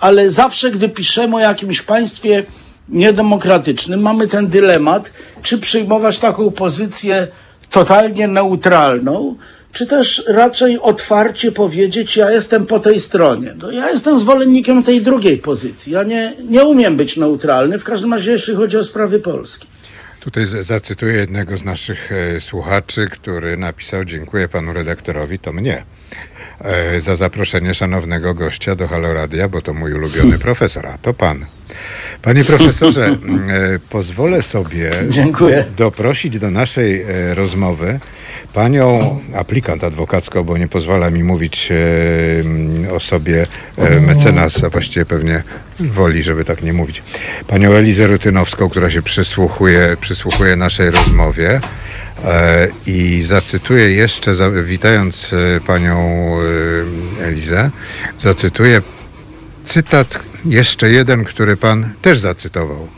Ale 0.00 0.30
zawsze, 0.30 0.70
gdy 0.70 0.88
piszemy 0.88 1.36
o 1.36 1.40
jakimś 1.40 1.82
państwie 1.82 2.46
niedemokratycznym, 2.88 4.00
mamy 4.00 4.26
ten 4.26 4.48
dylemat, 4.48 5.12
czy 5.42 5.58
przyjmować 5.58 6.18
taką 6.18 6.50
pozycję 6.50 7.28
totalnie 7.70 8.28
neutralną, 8.28 9.36
czy 9.72 9.86
też 9.86 10.22
raczej 10.28 10.78
otwarcie 10.78 11.52
powiedzieć, 11.52 12.16
ja 12.16 12.30
jestem 12.30 12.66
po 12.66 12.80
tej 12.80 13.00
stronie. 13.00 13.54
No, 13.58 13.70
ja 13.70 13.90
jestem 13.90 14.18
zwolennikiem 14.18 14.82
tej 14.82 15.02
drugiej 15.02 15.38
pozycji. 15.38 15.92
Ja 15.92 16.02
nie, 16.02 16.32
nie 16.48 16.64
umiem 16.64 16.96
być 16.96 17.16
neutralny, 17.16 17.78
w 17.78 17.84
każdym 17.84 18.12
razie 18.12 18.32
jeśli 18.32 18.54
chodzi 18.54 18.76
o 18.76 18.84
sprawy 18.84 19.18
Polski. 19.18 19.66
Tutaj 20.20 20.46
zacytuję 20.62 21.14
jednego 21.14 21.58
z 21.58 21.64
naszych 21.64 22.12
e, 22.12 22.40
słuchaczy, 22.40 23.08
który 23.12 23.56
napisał: 23.56 24.04
Dziękuję 24.04 24.48
panu 24.48 24.72
redaktorowi, 24.72 25.38
to 25.38 25.52
mnie, 25.52 25.84
e, 26.60 27.00
za 27.00 27.16
zaproszenie 27.16 27.74
szanownego 27.74 28.34
gościa 28.34 28.74
do 28.76 28.88
Haloradia, 28.88 29.48
bo 29.48 29.62
to 29.62 29.74
mój 29.74 29.92
ulubiony 29.92 30.38
profesor, 30.48 30.86
a 30.86 30.98
to 30.98 31.14
pan. 31.14 31.46
Panie 32.22 32.44
profesorze, 32.44 33.06
m, 33.06 33.50
e, 33.50 33.78
pozwolę 33.90 34.42
sobie 34.42 34.90
Dziękuję. 35.08 35.64
doprosić 35.76 36.38
do 36.38 36.50
naszej 36.50 37.02
e, 37.02 37.34
rozmowy 37.34 38.00
panią 38.54 39.18
aplikant 39.36 39.84
adwokacką, 39.84 40.44
bo 40.44 40.58
nie 40.58 40.68
pozwala 40.68 41.10
mi 41.10 41.24
mówić 41.24 41.68
e, 41.70 41.74
m, 42.40 42.86
o 42.92 43.00
sobie 43.00 43.46
mecenas, 44.00 44.64
a 44.64 44.70
właściwie 44.70 45.06
pewnie 45.06 45.42
woli, 45.80 46.22
żeby 46.22 46.44
tak 46.44 46.62
nie 46.62 46.72
mówić. 46.72 47.02
Panią 47.46 47.72
Elizę 47.72 48.06
Rutynowską, 48.06 48.68
która 48.68 48.90
się 48.90 49.02
przysłuchuje, 49.02 49.96
przysłuchuje 50.00 50.56
naszej 50.56 50.90
rozmowie. 50.90 51.60
I 52.86 53.22
zacytuję 53.24 53.90
jeszcze, 53.90 54.34
witając 54.64 55.30
panią 55.66 56.28
Elizę, 57.22 57.70
zacytuję 58.20 58.82
cytat 59.68 60.18
jeszcze 60.44 60.90
jeden, 60.90 61.24
który 61.24 61.56
pan 61.56 61.90
też 62.02 62.18
zacytował. 62.18 62.88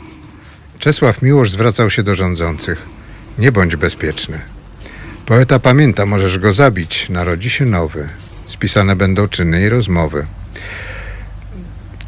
Czesław 0.79 1.21
Miłosz 1.21 1.51
zwracał 1.51 1.89
się 1.89 2.03
do 2.03 2.15
rządzących. 2.15 2.81
Nie 3.37 3.51
bądź 3.51 3.75
bezpieczny. 3.75 4.39
Poeta 5.25 5.59
pamięta, 5.59 6.05
możesz 6.05 6.39
go 6.39 6.53
zabić, 6.53 7.09
narodzi 7.09 7.49
się 7.49 7.65
nowy. 7.65 8.09
Spisane 8.47 8.95
będą 8.95 9.27
czyny 9.27 9.61
i 9.61 9.69
rozmowy. 9.69 10.25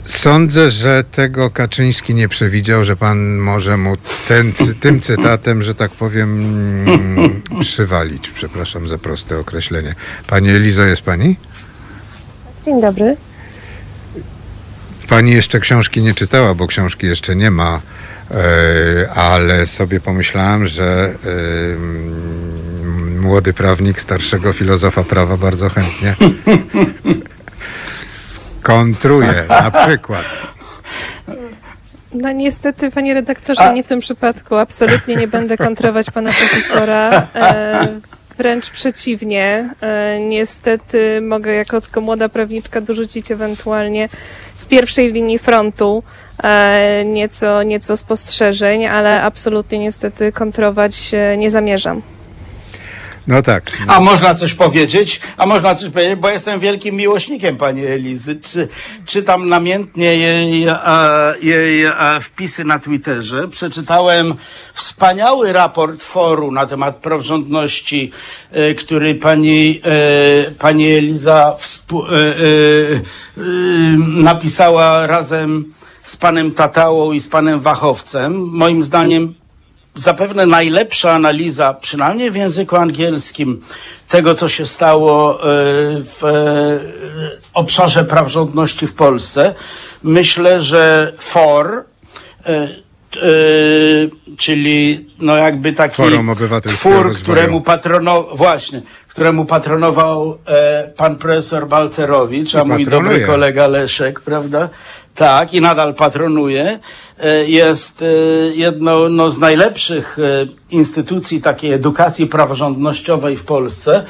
Sądzę, 0.06 0.72
że 0.72 1.04
tego 1.12 1.50
Kaczyński 1.50 2.16
nie 2.16 2.30
przewidział, 2.30 2.86
że 2.86 2.96
pan 2.96 3.38
może 3.38 3.78
mu 3.78 3.98
ten, 4.28 4.54
tym 4.82 5.00
cytatem, 5.00 5.64
że 5.64 5.76
tak 5.76 5.92
powiem, 5.92 6.40
mm, 6.88 7.42
przywalić. 7.62 8.30
Przepraszam 8.30 8.88
za 8.88 8.98
proste 8.98 9.40
określenie. 9.40 9.96
Pani 10.28 10.50
Elizo, 10.50 10.82
jest 10.82 11.02
pani? 11.02 11.36
Dzień 12.66 12.82
dobry. 12.82 13.16
Pani 15.10 15.32
jeszcze 15.32 15.60
książki 15.60 16.04
nie 16.04 16.14
czytała, 16.14 16.54
bo 16.54 16.68
książki 16.68 17.08
jeszcze 17.08 17.36
nie 17.36 17.52
ma, 17.52 17.82
e, 18.32 19.10
ale 19.10 19.68
sobie 19.68 20.00
pomyślałem, 20.00 20.68
że 20.68 21.14
młody 23.20 23.54
prawnik 23.54 24.02
starszego 24.02 24.54
filozofa 24.54 25.04
prawa 25.04 25.38
bardzo 25.38 25.70
chętnie 25.70 26.16
skontruje 28.08 29.46
na 29.50 29.72
przykład. 29.72 30.26
No 32.14 32.32
niestety, 32.32 32.92
panie 32.92 33.14
redaktorze, 33.14 33.74
nie 33.74 33.84
w 33.84 33.88
tym 33.88 34.00
przypadku. 34.00 34.56
Absolutnie 34.56 35.16
nie 35.16 35.28
będę 35.28 35.58
kontrować 35.58 36.12
pana 36.12 36.32
profesora. 36.32 37.28
E, 37.36 38.00
wręcz 38.38 38.70
przeciwnie. 38.70 39.70
E, 39.82 40.20
niestety 40.20 41.22
mogę 41.22 41.54
jako 41.54 41.82
tylko 41.82 42.02
młoda 42.02 42.30
prawniczka 42.30 42.82
dorzucić 42.82 43.32
ewentualnie 43.32 44.10
z 44.54 44.66
pierwszej 44.66 45.14
linii 45.14 45.40
frontu 45.40 46.04
e, 46.44 47.04
nieco, 47.06 47.64
nieco 47.64 47.98
spostrzeżeń, 47.98 48.86
ale 48.86 49.22
absolutnie 49.22 49.80
niestety 49.80 50.32
kontrować 50.32 51.12
nie 51.38 51.50
zamierzam. 51.50 52.02
No 53.28 53.42
tak. 53.42 53.72
A 53.88 54.00
można 54.00 54.36
coś 54.36 54.54
powiedzieć? 54.54 55.22
A 55.38 55.46
można 55.46 55.76
coś 55.76 55.92
powiedzieć, 55.92 56.16
bo 56.16 56.30
jestem 56.30 56.60
wielkim 56.60 56.96
miłośnikiem 56.96 57.58
pani 57.58 57.86
Elizy. 57.86 58.36
Czy, 58.36 58.68
czytam 59.06 59.50
namiętnie 59.50 60.18
jej, 60.18 60.68
e, 60.68 60.76
jej 61.42 61.86
e, 61.86 61.94
wpisy 62.22 62.64
na 62.64 62.80
Twitterze. 62.80 63.48
Przeczytałem 63.48 64.36
wspaniały 64.74 65.54
raport 65.54 66.04
foru 66.04 66.52
na 66.52 66.66
temat 66.66 66.96
praworządności, 66.96 68.12
e, 68.52 68.74
który 68.74 69.16
pani, 69.16 69.82
pani 70.60 70.92
Eliza 70.92 71.56
współ, 71.60 72.04
napisała 74.08 75.08
razem 75.08 75.74
z 76.04 76.18
panem 76.18 76.52
Tatałą 76.52 77.12
i 77.12 77.20
z 77.20 77.28
panem 77.28 77.62
Wachowcem. 77.62 78.50
Moim 78.52 78.84
zdaniem 78.84 79.34
zapewne 79.96 80.46
najlepsza 80.46 81.12
analiza, 81.12 81.74
przynajmniej 81.74 82.32
w 82.32 82.36
języku 82.36 82.76
angielskim, 82.76 83.62
tego, 84.10 84.36
co 84.36 84.50
się 84.50 84.66
stało 84.66 85.36
e, 85.36 85.46
w 86.02 86.24
e, 86.24 86.80
obszarze 87.54 88.06
praworządności 88.06 88.88
w 88.88 88.94
Polsce. 88.94 89.56
Myślę, 90.04 90.62
że 90.62 91.14
FOR, 91.18 91.86
e, 92.46 92.68
czyli 94.38 95.10
no 95.20 95.38
jakby 95.38 95.74
taki 95.74 96.02
twór, 96.64 97.14
któremu 97.16 97.62
patronował, 97.62 98.38
właśnie, 98.38 98.82
któremu 99.08 99.46
patronował 99.46 100.38
pan 100.98 101.16
profesor 101.16 101.68
Balcerowicz, 101.68 102.56
a 102.56 102.66
mój 102.66 102.86
dobry 102.86 103.22
kolega 103.22 103.68
Leszek, 103.68 104.20
prawda? 104.20 104.70
Tak, 105.16 105.54
i 105.54 105.62
nadal 105.62 105.94
patronuje. 105.94 106.80
E, 107.20 107.46
Jest 107.46 108.02
e, 108.02 108.06
jedną 108.56 109.10
no, 109.10 109.32
z 109.32 109.40
najlepszych 109.40 110.20
e, 110.20 110.46
instytucji 110.72 111.42
takiej 111.42 111.74
edukacji 111.74 112.28
praworządnościowej 112.28 113.38
w 113.38 113.44
Polsce. 113.44 114.04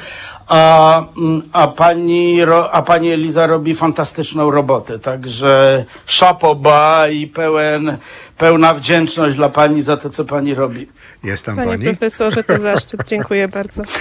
A, 0.48 1.04
mm, 1.16 1.42
a, 1.52 1.66
pani, 1.68 2.44
ro- 2.44 2.70
a 2.72 2.82
pani 2.82 3.10
Eliza 3.10 3.46
robi 3.46 3.74
fantastyczną 3.74 4.50
robotę. 4.50 4.98
Także 4.98 5.84
szapoba 6.06 7.08
i 7.08 7.26
pełen, 7.26 7.98
pełna 8.38 8.74
wdzięczność 8.74 9.36
dla 9.36 9.48
pani 9.48 9.82
za 9.82 9.96
to, 9.96 10.10
co 10.10 10.24
pani 10.24 10.54
robi. 10.54 10.88
Jest 11.24 11.46
tam 11.46 11.56
Panie 11.56 11.68
pani? 11.70 11.84
profesorze, 11.84 12.44
to 12.44 12.58
zaszczyt. 12.58 13.00
Dziękuję 13.06 13.48
bardzo. 13.48 13.82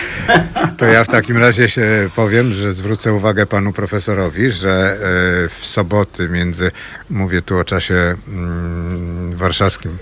To 0.77 0.85
ja 0.85 1.03
w 1.03 1.07
takim 1.07 1.37
razie 1.37 1.69
się 1.69 2.09
powiem, 2.15 2.53
że 2.53 2.73
zwrócę 2.73 3.13
uwagę 3.13 3.45
panu 3.45 3.73
profesorowi, 3.73 4.51
że 4.51 4.69
e, 4.69 4.97
w 5.59 5.65
soboty 5.65 6.29
między, 6.29 6.71
mówię 7.09 7.41
tu 7.41 7.57
o 7.59 7.63
czasie 7.63 8.15
mm, 8.27 9.35
warszawskim, 9.35 9.97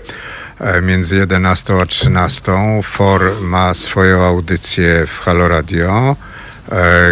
e, 0.60 0.80
między 0.82 1.16
11 1.16 1.74
a 1.82 1.86
13 1.86 2.52
FOR 2.82 3.22
ma 3.40 3.74
swoją 3.74 4.22
audycję 4.22 5.06
w 5.06 5.18
Halo 5.18 5.48
Radio, 5.48 6.16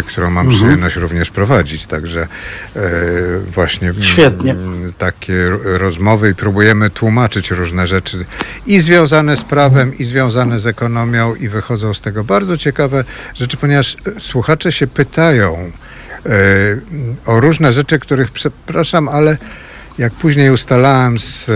którą 0.06 0.30
mam 0.30 0.48
przyjemność 0.48 0.96
również 0.96 1.30
prowadzić, 1.30 1.86
także 1.86 2.28
e, 2.76 2.80
właśnie 3.54 3.88
mm, 3.90 4.02
Świetnie. 4.02 4.56
takie 4.98 5.50
rozmowy 5.64 6.30
i 6.30 6.34
próbujemy 6.34 6.90
tłumaczyć 6.90 7.50
różne 7.50 7.86
rzeczy 7.86 8.24
i 8.66 8.80
związane 8.80 9.36
z 9.36 9.44
prawem, 9.44 9.98
i 9.98 10.04
związane 10.04 10.58
z 10.58 10.66
ekonomią 10.66 11.34
i 11.34 11.48
wychodzą 11.48 11.94
z 11.94 12.00
tego 12.00 12.24
bardzo 12.24 12.56
ciekawe 12.56 13.04
rzeczy, 13.34 13.56
ponieważ 13.56 13.96
e, 14.16 14.20
słuchacze 14.20 14.72
się 14.72 14.86
pytają 14.86 15.70
e, 16.26 16.30
o 17.26 17.40
różne 17.40 17.72
rzeczy, 17.72 17.98
których 17.98 18.30
przepraszam, 18.30 19.08
ale 19.08 19.36
jak 19.98 20.12
później 20.12 20.50
ustalałem 20.50 21.18
z 21.18 21.48
e, 21.48 21.52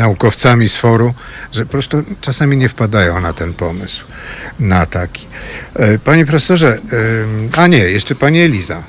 naukowcami 0.00 0.68
z 0.68 0.76
foru, 0.76 1.14
że 1.52 1.64
po 1.66 1.72
prostu 1.72 2.02
czasami 2.20 2.56
nie 2.56 2.68
wpadają 2.68 3.20
na 3.20 3.32
ten 3.32 3.54
pomysł, 3.54 4.04
na 4.60 4.86
taki. 4.86 5.26
E, 5.74 5.98
Panie 5.98 6.26
profesorze, 6.26 6.72
em, 6.74 7.50
a 7.56 7.66
nie, 7.66 7.78
jeszcze 7.78 8.14
pani 8.14 8.40
Eliza. 8.40 8.82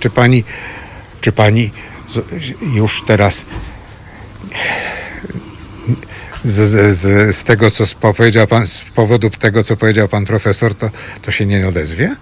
Czy 0.00 0.10
pani, 0.10 0.44
czy 1.20 1.32
pani 1.32 1.70
już 2.74 3.02
teraz 3.06 3.44
z, 6.44 6.70
z, 6.70 6.98
z, 6.98 7.36
z 7.36 7.44
tego, 7.44 7.70
co 7.70 7.84
powiedział 8.00 8.46
pan, 8.46 8.66
z 8.66 8.74
powodu 8.94 9.30
tego, 9.30 9.64
co 9.64 9.76
powiedział 9.76 10.08
pan 10.08 10.24
profesor, 10.24 10.74
to, 10.74 10.90
to 11.22 11.30
się 11.30 11.46
nie 11.46 11.68
odezwie? 11.68 12.16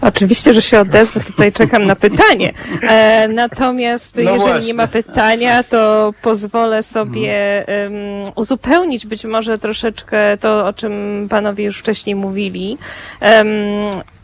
Oczywiście, 0.00 0.54
że 0.54 0.62
się 0.62 0.80
odezwę, 0.80 1.20
tutaj 1.20 1.52
czekam 1.52 1.84
na 1.84 1.96
pytanie. 1.96 2.52
E, 2.82 3.28
natomiast 3.28 4.14
No 4.16 4.20
jeżeli 4.20 4.40
właśnie. 4.40 4.66
nie 4.66 4.74
ma 4.74 4.86
pytania, 4.86 5.62
to 5.62 6.14
pozwolę 6.22 6.82
sobie 6.82 7.64
em, 7.68 7.92
uzupełnić 8.34 9.06
być 9.06 9.24
może 9.24 9.58
troszeczkę 9.58 10.36
to, 10.40 10.66
o 10.66 10.72
czym 10.72 11.26
panowie 11.30 11.64
już 11.64 11.78
wcześniej 11.78 12.16
mówili. 12.16 12.78
Em, 13.20 13.48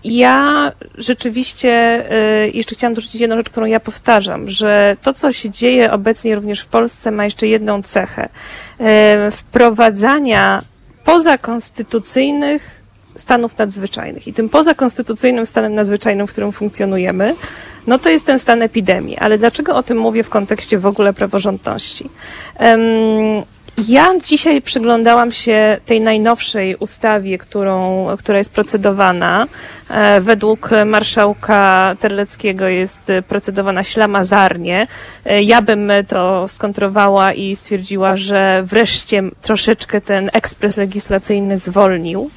ja 0.05 0.73
rzeczywiście 0.99 1.71
e, 2.11 2.49
jeszcze 2.49 2.75
chciałam 2.75 2.95
dorzucić 2.95 3.21
jedną 3.21 3.37
rzecz, 3.37 3.49
którą 3.51 3.67
ja 3.67 3.81
powtarzam, 3.81 4.51
że 4.51 4.97
to, 5.03 5.13
co 5.13 5.33
się 5.33 5.51
dzieje 5.51 5.93
obecnie 5.93 6.35
również 6.35 6.61
w 6.61 6.67
Polsce, 6.67 7.11
ma 7.11 7.25
jeszcze 7.25 7.47
jedną 7.47 7.83
cechę. 7.83 8.29
E, 8.81 9.31
wprowadzania 9.31 10.63
pozakonstytucyjnych 11.05 12.80
stanów 13.21 13.59
nadzwyczajnych. 13.59 14.29
I 14.29 14.33
tym 14.33 14.49
pozakonstytucyjnym 14.49 15.47
stanem 15.47 15.75
nadzwyczajnym, 15.75 16.27
w 16.27 16.31
którym 16.31 16.53
funkcjonujemy, 16.53 17.35
no 17.87 17.99
to 17.99 18.09
jest 18.09 18.27
ten 18.27 18.39
stan 18.39 18.63
epidemii. 18.63 19.19
Ale 19.19 19.39
dlaczego 19.39 19.77
o 19.77 19.83
tym 19.83 19.99
mówię 19.99 20.23
w 20.23 20.29
kontekście 20.29 20.79
w 20.79 20.87
ogóle 20.87 21.13
praworządności? 21.13 22.11
Em, 22.59 22.81
ja 23.89 24.09
dzisiaj 24.25 24.63
przyglądałam 24.63 25.33
się 25.33 25.81
tej 25.87 26.01
najnowszej 26.01 26.77
ustawie, 26.77 27.39
którą, 27.39 28.07
która 28.19 28.39
jest 28.39 28.53
procedowana. 28.53 29.47
E, 29.91 30.21
Według 30.21 30.71
marszałka 30.87 31.97
Terleckiego 32.01 32.69
jest 32.69 33.03
procedowana 33.29 33.83
ślamazarnie. 33.83 34.87
E, 35.25 35.43
Ja 35.43 35.63
bym 35.63 35.93
to 36.09 36.49
skontrowała 36.49 37.33
i 37.33 37.57
stwierdziła, 37.57 38.17
że 38.17 38.63
wreszcie 38.67 39.23
troszeczkę 39.43 40.01
ten 40.01 40.31
ekspres 40.33 40.77
legislacyjny 40.77 41.59
zwolnił. 41.59 42.31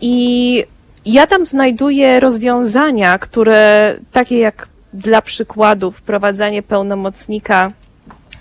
I 0.00 0.64
ja 1.04 1.26
tam 1.26 1.46
znajduję 1.46 2.20
rozwiązania, 2.20 3.18
które 3.18 3.94
takie 4.12 4.38
jak 4.38 4.68
dla 4.92 5.22
przykładu 5.22 5.90
wprowadzanie 5.90 6.62
pełnomocnika 6.62 7.72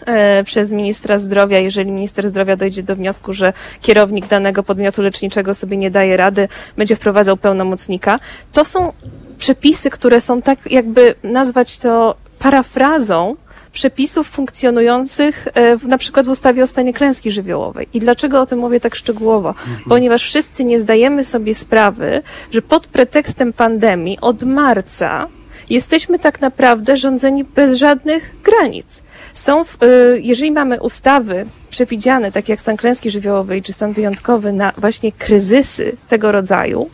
e, 0.06 0.44
przez 0.44 0.72
ministra 0.72 1.18
zdrowia, 1.18 1.60
jeżeli 1.60 1.92
minister 1.92 2.30
zdrowia 2.30 2.56
dojdzie 2.56 2.84
do 2.84 2.96
wniosku, 2.96 3.34
że 3.34 3.54
kierownik 3.82 4.28
danego 4.28 4.64
podmiotu 4.64 5.02
leczniczego 5.02 5.56
sobie 5.56 5.78
nie 5.78 5.92
daje 5.92 6.18
rady, 6.18 6.48
będzie 6.78 6.96
wprowadzał 6.96 7.38
pełnomocnika. 7.38 8.20
To 8.54 8.66
są 8.66 8.94
przepisy, 9.38 9.90
które 9.90 10.22
są 10.22 10.42
tak 10.42 10.72
jakby 10.72 11.16
nazwać 11.24 11.80
to 11.80 12.16
parafrazą 12.40 13.36
przepisów 13.82 14.28
funkcjonujących 14.28 15.48
e, 15.54 15.78
w, 15.78 15.88
na 15.88 15.98
przykład 15.98 16.26
w 16.26 16.30
ustawie 16.30 16.64
o 16.64 16.68
stanie 16.68 16.94
klęski 16.94 17.32
żywiołowej. 17.32 17.88
I 17.94 18.00
dlaczego 18.00 18.42
o 18.42 18.46
tym 18.46 18.60
mówię 18.60 18.80
tak 18.80 18.96
szczegółowo? 18.96 19.54
Ponieważ 19.90 20.24
wszyscy 20.24 20.64
nie 20.64 20.80
zdajemy 20.80 21.24
sobie 21.24 21.54
sprawy, 21.54 22.22
że 22.52 22.62
pod 22.62 22.88
pretekstem 22.88 23.54
pandemii 23.54 24.18
od 24.22 24.44
marca 24.44 25.28
jesteśmy 25.70 26.20
tak 26.20 26.42
naprawdę 26.42 26.98
rządzeni 26.98 27.44
bez 27.44 27.78
żadnych 27.78 28.36
granic. 28.44 29.02
Są, 29.34 29.64
w- 29.64 29.84
y, 29.84 30.20
jeżeli 30.22 30.52
mamy 30.52 30.82
ustawy 30.82 31.46
przewidziane, 31.70 32.32
tak 32.32 32.50
jak 32.50 32.60
stan 32.62 32.78
klęski 32.78 33.12
żywiołowej 33.12 33.62
czy 33.62 33.74
stan 33.74 33.94
wyjątkowy 33.94 34.52
na 34.54 34.72
właśnie 34.78 35.12
kryzysy 35.12 35.98
tego 36.10 36.32
rodzaju, 36.32 36.90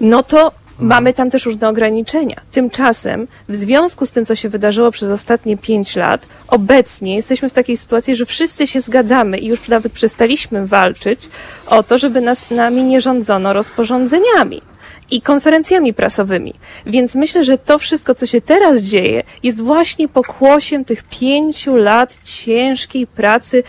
no 0.00 0.22
to 0.22 0.52
mamy 0.80 1.12
tam 1.14 1.30
też 1.30 1.46
różne 1.46 1.68
ograniczenia. 1.68 2.40
Tymczasem, 2.52 3.28
w 3.48 3.54
związku 3.54 4.06
z 4.06 4.10
tym, 4.10 4.26
co 4.26 4.34
się 4.34 4.48
wydarzyło 4.48 4.90
przez 4.90 5.10
ostatnie 5.10 5.56
pięć 5.56 5.96
lat, 5.96 6.26
obecnie 6.48 7.16
jesteśmy 7.16 7.50
w 7.50 7.52
takiej 7.52 7.76
sytuacji, 7.76 8.16
że 8.16 8.26
wszyscy 8.26 8.66
się 8.66 8.80
zgadzamy 8.80 9.38
i 9.38 9.46
już 9.46 9.68
nawet 9.68 9.92
przestaliśmy 9.92 10.66
walczyć 10.66 11.28
o 11.66 11.82
to, 11.82 11.98
żeby 11.98 12.20
nas 12.20 12.50
nami 12.50 12.82
nie 12.82 13.00
rządzono 13.00 13.52
rozporządzeniami 13.52 14.62
i 15.10 15.22
konferencjami 15.22 15.94
prasowymi. 15.94 16.54
Więc 16.86 17.14
myślę, 17.14 17.44
że 17.44 17.58
to 17.58 17.78
wszystko, 17.78 18.14
co 18.14 18.26
się 18.26 18.40
teraz 18.40 18.80
dzieje, 18.80 19.22
jest 19.42 19.60
właśnie 19.60 20.08
pokłosiem 20.08 20.84
tych 20.84 21.02
pięciu 21.02 21.76
lat 21.76 22.20
ciężkiej 22.24 23.06
pracy 23.06 23.62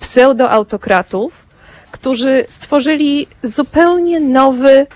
pseudoautokratów, 0.00 1.32
którzy 1.90 2.44
stworzyli 2.48 3.26
zupełnie 3.42 4.20
nowy 4.20 4.86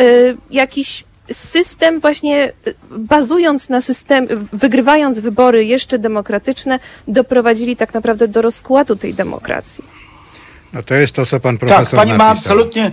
y, 0.00 0.36
jakiś 0.50 1.04
system 1.32 2.00
właśnie 2.00 2.52
y, 2.66 2.74
bazując 2.90 3.68
na 3.68 3.80
system, 3.80 4.26
wygrywając 4.52 5.18
wybory 5.18 5.64
jeszcze 5.64 5.98
demokratyczne, 5.98 6.78
doprowadzili 7.08 7.76
tak 7.76 7.94
naprawdę 7.94 8.28
do 8.28 8.42
rozkładu 8.42 8.96
tej 8.96 9.14
demokracji. 9.14 9.84
No 10.72 10.82
to 10.82 10.94
jest 10.94 11.12
to, 11.12 11.26
co 11.26 11.40
pan 11.40 11.58
profesor 11.58 11.84
Tak, 11.84 11.94
pani 11.94 12.12
ma 12.12 12.16
napisał. 12.28 12.36
absolutnie. 12.36 12.92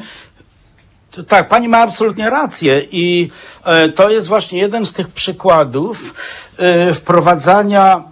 Tak, 1.28 1.48
pani 1.48 1.68
ma 1.68 1.78
absolutnie 1.78 2.30
rację 2.30 2.82
i 2.92 3.30
e, 3.66 3.90
to 3.90 4.10
jest 4.10 4.28
właśnie 4.28 4.60
jeden 4.60 4.86
z 4.86 4.94
tych 4.94 5.08
przykładów 5.08 6.14
e, 6.58 6.94
wprowadzania 6.94 8.04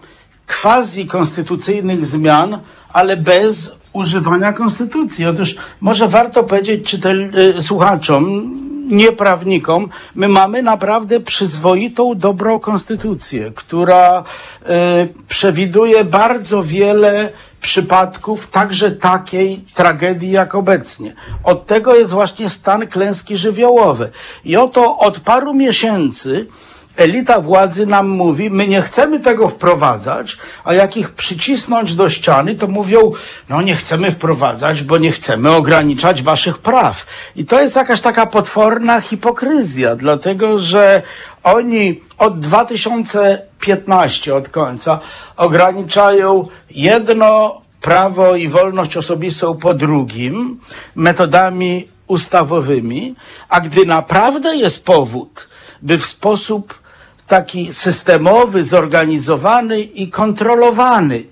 quasi 0.61 1.07
konstytucyjnych 1.07 2.05
zmian, 2.05 2.59
ale 2.89 3.17
bez 3.17 3.71
używania 3.93 4.53
konstytucji. 4.53 5.26
Otóż 5.26 5.55
może 5.82 6.07
warto 6.07 6.43
powiedzieć 6.43 6.89
czytel, 6.89 7.32
e, 7.57 7.61
słuchaczom, 7.61 8.53
nie 8.93 9.11
prawnikom, 9.11 9.89
my 10.15 10.27
mamy 10.27 10.61
naprawdę 10.61 11.19
przyzwoitą, 11.19 12.15
dobrą 12.15 12.59
konstytucję, 12.59 13.51
która 13.55 14.23
e, 14.65 15.07
przewiduje 15.27 16.03
bardzo 16.03 16.63
wiele 16.63 17.29
przypadków, 17.61 18.47
także 18.47 18.91
takiej 18.91 19.61
tragedii 19.73 20.31
jak 20.31 20.55
obecnie. 20.55 21.13
Od 21.43 21.65
tego 21.65 21.95
jest 21.95 22.11
właśnie 22.11 22.49
stan 22.49 22.87
klęski 22.87 23.37
żywiołowej. 23.37 24.09
I 24.45 24.57
oto 24.57 24.97
od 24.97 25.19
paru 25.19 25.53
miesięcy 25.53 26.47
elita 26.95 27.41
władzy 27.41 27.85
nam 27.85 28.07
mówi, 28.07 28.49
my 28.49 28.67
nie 28.67 28.81
chcemy 28.81 29.19
tego 29.19 29.47
wprowadzać, 29.47 30.37
a 30.63 30.73
jak 30.73 30.97
ich 30.97 31.09
przycisnąć 31.09 31.93
do 31.93 32.09
ściany, 32.09 32.55
to 32.55 32.67
mówią, 32.67 33.11
no 33.49 33.61
nie 33.61 33.75
chcemy 33.75 34.11
wprowadzać, 34.11 34.83
bo 34.83 34.97
nie 34.97 35.11
chcemy 35.11 35.51
ograniczać 35.51 36.23
waszych 36.23 36.57
praw. 36.57 37.05
I 37.35 37.45
to 37.45 37.61
jest 37.61 37.75
jakaś 37.75 38.01
taka 38.01 38.25
potworna 38.25 39.01
hipokryzja, 39.01 39.95
dlatego 39.95 40.59
że 40.59 41.01
oni 41.43 42.01
od 42.17 42.39
2015, 42.39 44.35
od 44.35 44.49
końca, 44.49 44.99
ograniczają 45.37 46.47
jedno 46.71 47.61
prawo 47.81 48.35
i 48.35 48.47
wolność 48.47 48.97
osobistą 48.97 49.57
po 49.57 49.73
drugim 49.73 50.59
metodami 50.95 51.87
ustawowymi, 52.07 53.15
a 53.49 53.61
gdy 53.61 53.85
naprawdę 53.85 54.55
jest 54.55 54.85
powód, 54.85 55.47
by 55.81 55.97
w 55.97 56.05
sposób 56.05 56.82
taki 57.28 57.74
systemowy, 57.74 58.63
zorganizowany 58.63 59.82
i 59.82 60.09
kontrolowany 60.09 61.24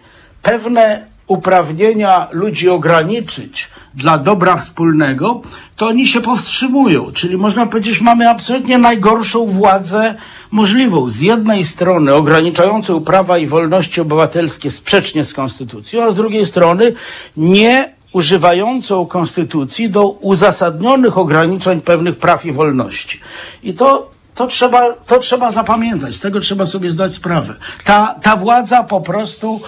pewne 0.41 1.11
uprawnienia 1.27 2.27
ludzi 2.31 2.69
ograniczyć 2.69 3.69
dla 3.93 4.17
dobra 4.17 4.57
wspólnego, 4.57 5.41
to 5.75 5.87
oni 5.87 6.07
się 6.07 6.21
powstrzymują. 6.21 7.11
Czyli 7.11 7.37
można 7.37 7.65
powiedzieć, 7.65 8.01
mamy 8.01 8.29
absolutnie 8.29 8.77
najgorszą 8.77 9.45
władzę 9.45 10.15
możliwą. 10.51 11.09
Z 11.09 11.21
jednej 11.21 11.65
strony 11.65 12.13
ograniczającą 12.13 13.01
prawa 13.01 13.37
i 13.37 13.47
wolności 13.47 14.01
obywatelskie 14.01 14.71
sprzecznie 14.71 15.23
z 15.23 15.33
konstytucją, 15.33 16.03
a 16.03 16.11
z 16.11 16.15
drugiej 16.15 16.45
strony 16.45 16.93
nie 17.37 17.93
używającą 18.13 19.05
konstytucji 19.05 19.89
do 19.89 20.09
uzasadnionych 20.09 21.17
ograniczeń 21.17 21.81
pewnych 21.81 22.17
praw 22.17 22.45
i 22.45 22.51
wolności. 22.51 23.19
I 23.63 23.73
to 23.73 24.11
to 24.35 24.47
trzeba, 24.47 24.93
to 24.93 25.19
trzeba 25.19 25.51
zapamiętać, 25.51 26.15
z 26.15 26.19
tego 26.19 26.39
trzeba 26.39 26.65
sobie 26.65 26.91
zdać 26.91 27.13
sprawę. 27.13 27.53
Ta, 27.83 28.15
ta 28.21 28.35
władza 28.35 28.83
po 28.83 29.01
prostu 29.01 29.61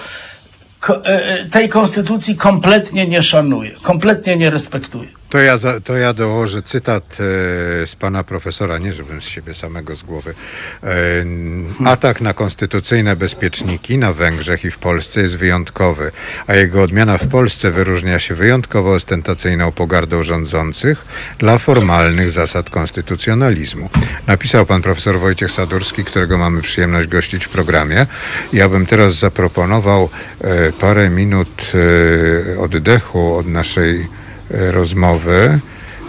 ko, 0.79 1.05
e, 1.05 1.45
tej 1.45 1.69
konstytucji 1.69 2.35
kompletnie 2.35 3.07
nie 3.07 3.23
szanuje, 3.23 3.71
kompletnie 3.71 4.37
nie 4.37 4.49
respektuje. 4.49 5.09
To 5.33 5.39
ja, 5.39 5.57
za, 5.57 5.81
to 5.81 5.97
ja 5.97 6.13
dołożę 6.13 6.61
cytat 6.61 7.03
e, 7.13 7.17
z 7.87 7.95
pana 7.99 8.23
profesora, 8.23 8.77
nie 8.77 8.93
żebym 8.93 9.21
z 9.21 9.25
siebie 9.25 9.55
samego 9.55 9.95
z 9.95 10.03
głowy. 10.03 10.33
E, 10.83 10.87
atak 11.85 12.21
na 12.21 12.33
konstytucyjne 12.33 13.15
bezpieczniki 13.15 13.97
na 13.97 14.13
Węgrzech 14.13 14.65
i 14.65 14.71
w 14.71 14.77
Polsce 14.77 15.21
jest 15.21 15.35
wyjątkowy, 15.35 16.11
a 16.47 16.55
jego 16.55 16.83
odmiana 16.83 17.17
w 17.17 17.27
Polsce 17.27 17.71
wyróżnia 17.71 18.19
się 18.19 18.35
wyjątkowo 18.35 18.93
ostentacyjną 18.93 19.71
pogardą 19.71 20.23
rządzących 20.23 21.05
dla 21.37 21.57
formalnych 21.57 22.31
zasad 22.31 22.69
konstytucjonalizmu. 22.69 23.89
Napisał 24.27 24.65
pan 24.65 24.81
profesor 24.81 25.19
Wojciech 25.19 25.51
Sadurski, 25.51 26.03
którego 26.03 26.37
mamy 26.37 26.61
przyjemność 26.61 27.09
gościć 27.09 27.45
w 27.45 27.49
programie. 27.49 28.05
Ja 28.53 28.69
bym 28.69 28.85
teraz 28.85 29.15
zaproponował 29.15 30.09
e, 30.41 30.71
parę 30.71 31.09
minut 31.09 31.71
oddechu 32.59 33.35
od 33.35 33.47
naszej 33.47 34.22
rozmowy, 34.53 35.59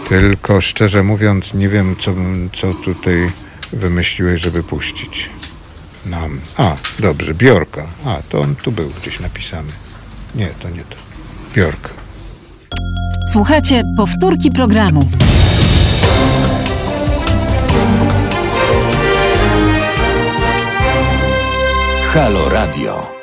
tylko 0.09 0.61
szczerze 0.61 1.03
mówiąc 1.03 1.53
nie 1.53 1.69
wiem, 1.69 1.95
co, 2.01 2.13
co 2.61 2.73
tutaj 2.73 3.31
wymyśliłeś, 3.73 4.41
żeby 4.41 4.63
puścić 4.63 5.29
nam. 6.05 6.39
A, 6.57 6.75
dobrze, 6.99 7.33
Bjorka. 7.33 7.87
A, 8.05 8.17
to 8.29 8.39
on 8.41 8.55
tu 8.55 8.71
był 8.71 8.89
gdzieś 9.01 9.19
napisany. 9.19 9.71
Nie, 10.35 10.47
to 10.47 10.69
nie 10.69 10.83
to. 10.83 10.95
Bjork. 11.55 11.89
Słuchajcie 13.31 13.83
powtórki 13.97 14.51
programu. 14.51 15.09
Halo 22.13 22.49
Radio. 22.49 23.14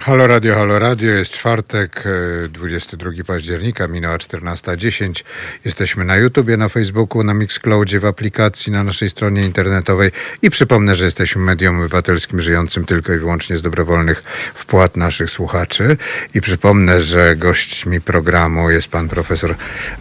Halo 0.00 0.26
Radio, 0.26 0.54
Halo 0.54 0.78
Radio, 0.78 1.10
jest 1.10 1.32
czwartek, 1.32 2.04
e, 2.44 2.48
22 2.48 3.24
października, 3.26 3.88
minęła 3.88 4.18
14.10. 4.18 5.24
Jesteśmy 5.64 6.04
na 6.04 6.16
YouTubie, 6.16 6.56
na 6.56 6.68
Facebooku, 6.68 7.24
na 7.24 7.34
Mixcloudzie, 7.34 8.00
w 8.00 8.04
aplikacji, 8.04 8.72
na 8.72 8.84
naszej 8.84 9.10
stronie 9.10 9.42
internetowej 9.42 10.10
i 10.42 10.50
przypomnę, 10.50 10.96
że 10.96 11.04
jesteśmy 11.04 11.42
medium 11.42 11.78
obywatelskim 11.78 12.40
żyjącym 12.40 12.84
tylko 12.84 13.12
i 13.12 13.18
wyłącznie 13.18 13.58
z 13.58 13.62
dobrowolnych 13.62 14.22
wpłat 14.54 14.96
naszych 14.96 15.30
słuchaczy 15.30 15.96
i 16.34 16.40
przypomnę, 16.40 17.02
że 17.02 17.36
gośćmi 17.36 18.00
programu 18.00 18.70
jest 18.70 18.88
pan 18.88 19.08
profesor 19.08 19.54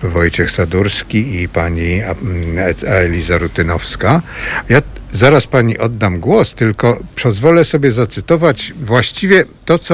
Wojciech 0.03 0.51
Sadurski 0.51 1.41
i 1.41 1.49
pani 1.49 2.01
mm, 2.01 2.75
Eliza 2.85 3.37
Rutynowska. 3.37 4.21
Ja 4.69 4.81
Zaraz 5.13 5.47
pani 5.47 5.77
oddam 5.77 6.19
głos, 6.19 6.55
tylko 6.55 6.99
pozwolę 7.23 7.65
sobie 7.65 7.91
zacytować 7.91 8.73
właściwie 8.83 9.45
to, 9.65 9.79
co 9.79 9.86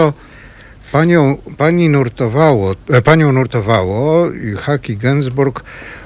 panią, 0.91 1.37
pani 1.57 1.89
nurtowało, 1.89 2.75
e, 2.89 3.01
panią 3.01 3.31
nurtowało 3.31 4.27
Hak 4.57 4.89
i 4.89 4.97
Gensburg 4.97 5.63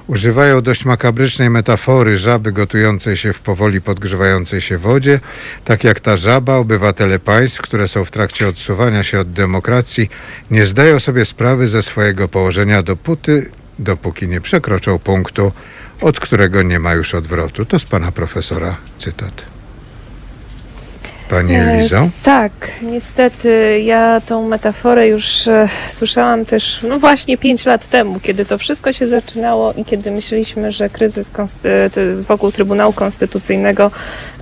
używają 0.07 0.61
dość 0.61 0.85
makabrycznej 0.85 1.49
metafory 1.49 2.17
żaby 2.17 2.51
gotującej 2.51 3.17
się 3.17 3.33
w 3.33 3.39
powoli 3.39 3.81
podgrzewającej 3.81 4.61
się 4.61 4.77
wodzie. 4.77 5.19
Tak 5.65 5.83
jak 5.83 5.99
ta 5.99 6.17
żaba, 6.17 6.55
obywatele 6.55 7.19
państw, 7.19 7.61
które 7.61 7.87
są 7.87 8.05
w 8.05 8.11
trakcie 8.11 8.47
odsuwania 8.47 9.03
się 9.03 9.19
od 9.19 9.31
demokracji, 9.31 10.09
nie 10.51 10.65
zdają 10.65 10.99
sobie 10.99 11.25
sprawy 11.25 11.67
ze 11.67 11.83
swojego 11.83 12.27
położenia 12.27 12.83
dopóty, 12.83 13.49
dopóki 13.79 14.27
nie 14.27 14.41
przekroczą 14.41 14.99
punktu, 14.99 15.51
od 16.01 16.19
którego 16.19 16.61
nie 16.61 16.79
ma 16.79 16.93
już 16.93 17.15
odwrotu. 17.15 17.65
To 17.65 17.79
z 17.79 17.85
pana 17.85 18.11
profesora 18.11 18.75
cytat. 18.99 19.56
Pani 21.29 21.55
E, 21.55 21.59
Elizo? 21.73 22.09
Tak, 22.23 22.51
niestety 22.81 23.81
ja 23.85 24.21
tą 24.25 24.47
metaforę 24.47 25.07
już 25.07 25.47
e, 25.47 25.67
słyszałam 25.89 26.45
też, 26.45 26.79
no 26.89 26.99
właśnie 26.99 27.37
pięć 27.37 27.65
lat 27.65 27.87
temu, 27.87 28.19
kiedy 28.19 28.45
to 28.45 28.57
wszystko 28.57 28.93
się 28.93 29.07
zaczynało 29.07 29.73
i 29.73 29.85
kiedy 29.85 30.11
myśleliśmy, 30.11 30.71
że 30.71 30.89
kryzys 30.89 31.31
ty- 31.93 32.15
wokół 32.21 32.51
Trybunału 32.51 32.93
Konstytucyjnego 32.93 33.91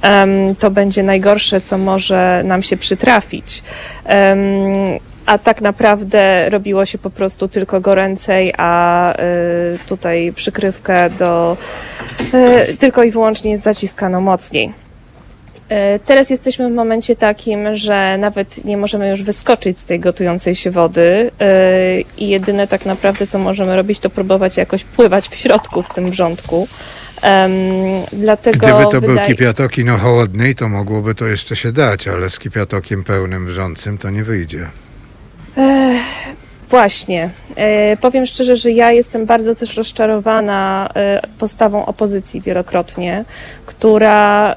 em, 0.01 0.55
to 0.55 0.71
będzie 0.71 1.03
najgorsze, 1.03 1.61
co 1.61 1.77
może 1.77 2.41
nam 2.45 2.63
się 2.63 2.77
przytrafić. 2.77 3.63
Em, 4.05 4.39
a 5.25 5.37
tak 5.37 5.61
naprawdę 5.61 6.49
robiło 6.49 6.85
się 6.85 6.97
po 6.97 7.09
prostu 7.09 7.47
tylko 7.47 7.81
goręcej, 7.81 8.53
a 8.57 9.13
y, 9.13 9.15
tutaj 9.87 10.33
przykrywkę 10.35 11.09
do 11.09 11.57
y, 12.69 12.77
tylko 12.77 13.03
i 13.03 13.11
wyłącznie 13.11 13.57
zaciskano 13.57 14.21
mocniej. 14.21 14.84
E, 15.69 15.99
Teraz 15.99 16.29
jesteśmy 16.29 16.69
w 16.69 16.73
momencie 16.73 17.15
takim, 17.15 17.75
że 17.75 18.17
nawet 18.17 18.65
nie 18.65 18.77
możemy 18.77 19.09
już 19.09 19.23
wyskoczyć 19.23 19.79
z 19.79 19.85
tej 19.85 19.99
gotującej 19.99 20.55
się 20.55 20.71
wody 20.71 21.31
e, 21.39 22.01
i 22.17 22.29
jedyne 22.29 22.67
tak 22.67 22.85
naprawdę, 22.85 23.27
co 23.27 23.39
możemy 23.39 23.75
robić, 23.75 23.99
to 23.99 24.09
próbować 24.09 24.57
jakoś 24.57 24.83
pływać 24.83 25.27
w 25.29 25.35
środku 25.35 25.81
w 25.81 25.93
tym 25.93 26.11
wrzątku. 26.11 26.67
Em, 27.21 27.51
Dlatego 28.13 28.67
Gdyby 28.67 28.83
to 28.83 29.01
był 29.01 29.09
wydaje... 29.09 29.27
kipiatok 29.27 29.77
ino 29.77 29.97
chłodny, 29.97 30.55
to 30.55 30.69
mogłoby 30.69 31.15
to 31.15 31.25
jeszcze 31.27 31.55
się 31.55 31.71
dać, 31.71 32.07
ale 32.07 32.29
z 32.29 32.39
kipiatokiem 32.39 33.03
pełnym 33.03 33.45
wrzącym 33.45 33.97
to 33.97 34.09
nie 34.09 34.23
wyjdzie. 34.23 34.67
Właśnie. 36.69 37.29
E, 37.55 37.97
powiem 37.97 38.25
szczerze, 38.25 38.55
że 38.57 38.71
ja 38.71 38.91
jestem 38.91 39.25
bardzo 39.25 39.55
też 39.55 39.77
rozczarowana 39.77 40.89
e, 40.95 41.21
postawą 41.39 41.85
opozycji 41.85 42.41
wielokrotnie, 42.41 43.25
która 43.65 44.51
e, 44.51 44.55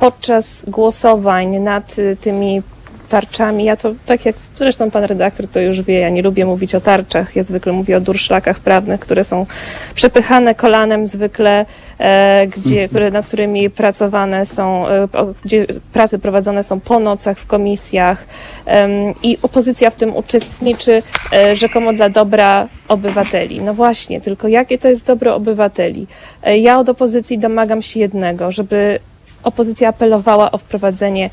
podczas 0.00 0.64
głosowań 0.68 1.58
nad 1.58 1.96
e, 1.98 2.16
tymi 2.16 2.62
tarczami, 3.10 3.64
ja 3.64 3.76
to 3.76 3.92
tak 4.06 4.26
jak 4.26 4.36
zresztą 4.58 4.90
pan 4.90 5.04
redaktor 5.04 5.48
to 5.48 5.60
już 5.60 5.82
wie, 5.82 5.98
ja 5.98 6.08
nie 6.08 6.22
lubię 6.22 6.46
mówić 6.46 6.74
o 6.74 6.80
tarczach, 6.80 7.36
ja 7.36 7.42
zwykle 7.42 7.72
mówię 7.72 7.96
o 7.96 8.00
durszlakach 8.00 8.60
prawnych, 8.60 9.00
które 9.00 9.24
są 9.24 9.46
przepychane 9.94 10.54
kolanem 10.54 11.06
zwykle, 11.06 11.66
e, 11.98 12.46
gdzie, 12.46 12.88
które, 12.88 13.10
nad 13.10 13.26
którymi 13.26 13.70
pracowane 13.70 14.46
są, 14.46 14.88
e, 14.88 15.08
gdzie 15.44 15.66
prace 15.92 16.18
prowadzone 16.18 16.62
są 16.62 16.80
po 16.80 17.00
nocach 17.00 17.38
w 17.38 17.46
komisjach 17.46 18.26
em, 18.66 18.92
i 19.22 19.38
opozycja 19.42 19.90
w 19.90 19.94
tym 19.94 20.16
uczestniczy 20.16 21.02
e, 21.32 21.56
rzekomo 21.56 21.92
dla 21.92 22.08
dobra 22.08 22.68
obywateli. 22.88 23.60
No 23.60 23.74
właśnie, 23.74 24.20
tylko 24.20 24.48
jakie 24.48 24.78
to 24.78 24.88
jest 24.88 25.06
dobro 25.06 25.34
obywateli? 25.34 26.06
E, 26.42 26.58
ja 26.58 26.78
od 26.78 26.88
opozycji 26.88 27.38
domagam 27.38 27.82
się 27.82 28.00
jednego, 28.00 28.52
żeby 28.52 29.00
opozycja 29.42 29.88
apelowała 29.88 30.50
o 30.50 30.58
wprowadzenie 30.58 31.30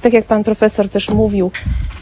tak 0.00 0.12
jak 0.12 0.24
pan 0.24 0.44
profesor 0.44 0.88
też 0.88 1.10
mówił, 1.10 1.50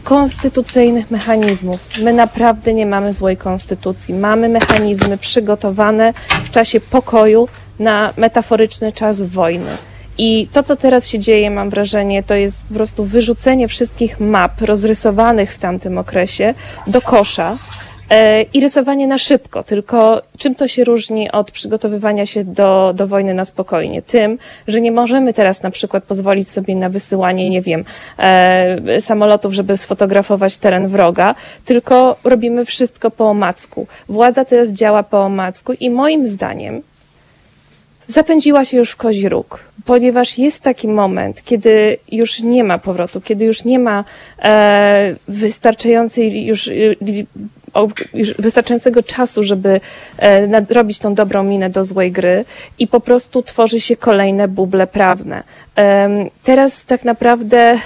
konstytucyjnych 0.02 1.11
mechanizmów. 1.11 1.80
My 2.02 2.12
naprawdę 2.12 2.74
nie 2.74 2.86
mamy 2.86 3.12
złej 3.12 3.36
konstytucji. 3.36 4.14
Mamy 4.14 4.48
mechanizmy 4.48 5.18
przygotowane 5.18 6.14
w 6.44 6.50
czasie 6.50 6.80
pokoju 6.80 7.48
na 7.78 8.12
metaforyczny 8.16 8.92
czas 8.92 9.22
wojny. 9.22 9.70
I 10.18 10.48
to, 10.52 10.62
co 10.62 10.76
teraz 10.76 11.07
się 11.07 11.18
dzieje, 11.18 11.50
mam 11.50 11.70
wrażenie, 11.70 12.22
to 12.22 12.34
jest 12.34 12.61
po 12.68 12.74
prostu 12.74 13.05
wyrzucenie 13.05 13.68
wszystkich 13.68 14.20
map 14.20 14.61
rozrysowanych 14.61 15.55
w 15.55 15.59
tamtym 15.59 15.98
okresie 15.98 16.55
do 16.86 17.00
kosza 17.00 17.57
i 18.52 18.61
rysowanie 18.61 19.07
na 19.07 19.18
szybko. 19.18 19.62
Tylko 19.62 20.22
czym 20.38 20.55
to 20.55 20.68
się 20.68 20.84
różni 20.84 21.30
od 21.30 21.50
przygotowywania 21.50 22.26
się 22.26 22.44
do, 22.44 22.92
do 22.96 23.07
wojny 23.07 23.34
na 23.34 23.44
spokojnie? 23.44 24.02
Tym, 24.02 24.38
że 24.68 24.80
nie 24.80 24.92
możemy 24.92 25.34
teraz 25.34 25.62
na 25.62 25.70
przykład 25.70 26.05
pozwolić 26.05 26.50
sobie 26.50 26.76
na 26.76 26.88
wysyłanie, 26.88 27.50
nie 27.50 27.62
wiem, 27.62 27.84
e, 28.18 29.00
samolotów, 29.00 29.52
żeby 29.52 29.76
sfotografować 29.76 30.57
teren 30.57 30.88
wroga, 30.88 31.34
tylko 31.64 32.16
robimy 32.24 32.64
wszystko 32.64 33.11
po 33.11 33.28
omacku. 33.28 33.86
Władza 34.09 34.44
teraz 34.44 34.68
działa 34.68 35.02
po 35.02 35.22
omacku 35.22 35.72
i 35.72 35.90
moim 35.90 36.28
zdaniem 36.28 36.82
zapędziła 38.07 38.64
się 38.64 38.76
już 38.76 38.90
w 38.90 38.96
kozi 38.96 39.28
róg, 39.28 39.61
ponieważ 39.84 40.38
jest 40.38 40.62
taki 40.62 40.88
moment, 40.88 41.42
kiedy 41.44 41.96
już 42.12 42.40
nie 42.40 42.64
ma 42.64 42.78
powrotu, 42.78 43.20
kiedy 43.20 43.44
już 43.44 43.64
nie 43.64 43.78
ma 43.78 44.05
e, 44.42 45.14
wystarczającej 45.28 46.46
już, 46.46 46.66
y, 46.66 46.96
wystarczającego 48.39 49.03
czasu, 49.03 49.45
żeby 49.45 49.81
e, 50.18 50.47
nadrobić 50.47 50.99
tą 50.99 51.14
dobrą 51.14 51.43
minę 51.43 51.70
do 51.70 51.85
złej 51.85 52.12
gry 52.12 52.45
i 52.79 52.87
po 52.87 53.01
prostu 53.01 53.43
tworzy 53.43 53.81
się 53.81 53.97
kolejne 53.97 54.49
buble 54.49 54.87
prawne. 54.87 55.43
Teraz 56.43 56.85
tak 56.85 57.05
naprawdę 57.05 57.79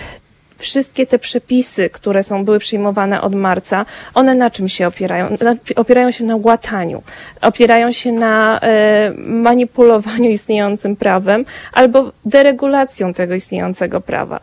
wszystkie 0.58 1.06
te 1.06 1.18
przepisy, 1.18 1.90
które 1.90 2.22
są, 2.22 2.44
były 2.44 2.58
przyjmowane 2.58 3.20
od 3.20 3.34
marca, 3.34 3.86
one 4.14 4.34
na 4.34 4.50
czym 4.50 4.68
się 4.68 4.86
opierają? 4.86 5.36
Opierają 5.76 6.10
się 6.10 6.24
na 6.24 6.36
łataniu, 6.36 7.02
opierają 7.42 7.92
się 7.92 8.12
na 8.12 8.60
e, 8.60 9.12
manipulowaniu 9.16 10.30
istniejącym 10.30 10.96
prawem 10.96 11.44
albo 11.72 12.12
deregulacją 12.24 13.12
tego 13.12 13.34
istniejącego 13.34 14.00
prawa. 14.00 14.40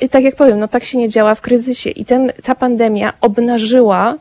I 0.00 0.08
tak 0.08 0.24
jak 0.24 0.36
powiem, 0.36 0.58
no 0.58 0.68
tak 0.68 0.84
się 0.84 0.98
nie 0.98 1.08
działa 1.08 1.34
w 1.34 1.40
kryzysie 1.40 1.90
i 1.90 2.04
ten, 2.04 2.32
ta 2.42 2.54
pandemia 2.54 3.12
obnażyła 3.20 4.14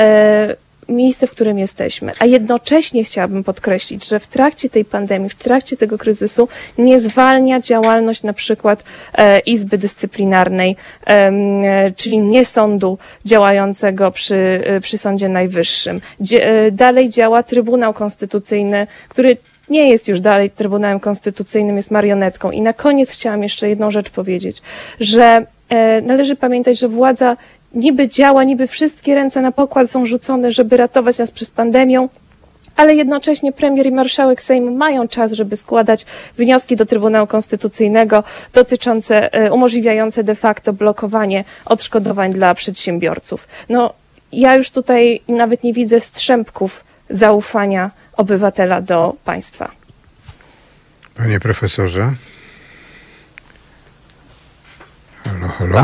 e, 0.00 0.56
miejsce, 0.88 1.26
w 1.26 1.30
którym 1.30 1.58
jesteśmy. 1.58 2.12
A 2.18 2.26
jednocześnie 2.26 3.04
chciałabym 3.04 3.44
podkreślić, 3.44 4.08
że 4.08 4.18
w 4.18 4.26
trakcie 4.26 4.70
tej 4.70 4.84
pandemii, 4.84 5.28
w 5.28 5.34
trakcie 5.34 5.76
tego 5.76 5.98
kryzysu 5.98 6.48
nie 6.78 6.98
zwalnia 6.98 7.60
działalność 7.60 8.22
na 8.22 8.32
przykład 8.32 8.84
e, 9.14 9.38
Izby 9.38 9.78
Dyscyplinarnej, 9.78 10.76
e, 11.06 11.92
czyli 11.96 12.18
nie 12.18 12.44
sądu 12.44 12.98
działającego 13.24 14.10
przy, 14.10 14.62
e, 14.64 14.80
przy 14.80 14.98
Sądzie 14.98 15.28
Najwyższym. 15.28 16.00
Dalej 16.72 17.08
działa 17.08 17.42
Trybunał 17.42 17.94
Konstytucyjny, 17.94 18.86
który 19.08 19.36
nie 19.70 19.88
jest 19.88 20.08
już 20.08 20.20
dalej 20.20 20.50
Trybunałem 20.50 21.00
Konstytucyjnym, 21.00 21.76
jest 21.76 21.90
marionetką. 21.90 22.50
I 22.50 22.60
na 22.60 22.72
koniec 22.72 23.10
chciałam 23.10 23.42
jeszcze 23.42 23.68
jedną 23.68 23.90
rzecz 23.90 24.10
powiedzieć, 24.10 24.62
że 25.00 25.46
należy 26.02 26.36
pamiętać, 26.36 26.78
że 26.78 26.88
władza 26.88 27.36
niby 27.74 28.08
działa, 28.08 28.44
niby 28.44 28.66
wszystkie 28.66 29.14
ręce 29.14 29.40
na 29.40 29.52
pokład 29.52 29.90
są 29.90 30.06
rzucone, 30.06 30.52
żeby 30.52 30.76
ratować 30.76 31.18
nas 31.18 31.30
przez 31.30 31.50
pandemię, 31.50 32.08
ale 32.76 32.94
jednocześnie 32.94 33.52
premier 33.52 33.86
i 33.86 33.92
marszałek 33.92 34.42
Sejmu 34.42 34.70
mają 34.70 35.08
czas, 35.08 35.32
żeby 35.32 35.56
składać 35.56 36.06
wnioski 36.38 36.76
do 36.76 36.86
Trybunału 36.86 37.26
Konstytucyjnego 37.26 38.24
dotyczące, 38.52 39.34
e, 39.34 39.52
umożliwiające 39.52 40.24
de 40.24 40.34
facto 40.34 40.72
blokowanie 40.72 41.44
odszkodowań 41.64 42.32
dla 42.32 42.54
przedsiębiorców. 42.54 43.48
No, 43.68 43.92
ja 44.32 44.56
już 44.56 44.70
tutaj 44.70 45.20
nawet 45.28 45.64
nie 45.64 45.72
widzę 45.72 46.00
strzępków 46.00 46.84
zaufania 47.10 47.90
obywatela 48.16 48.80
do 48.80 49.14
państwa. 49.24 49.70
Panie 51.14 51.40
profesorze. 51.40 52.12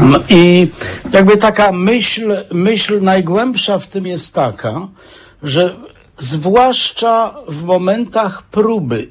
No 0.02 0.20
I 0.28 0.70
jakby 1.12 1.36
taka 1.36 1.72
myśl, 1.72 2.44
myśl 2.52 3.02
najgłębsza 3.02 3.78
w 3.78 3.86
tym 3.86 4.06
jest 4.06 4.34
taka, 4.34 4.88
że 5.42 5.76
zwłaszcza 6.18 7.34
w 7.48 7.62
momentach 7.62 8.42
próby, 8.42 9.08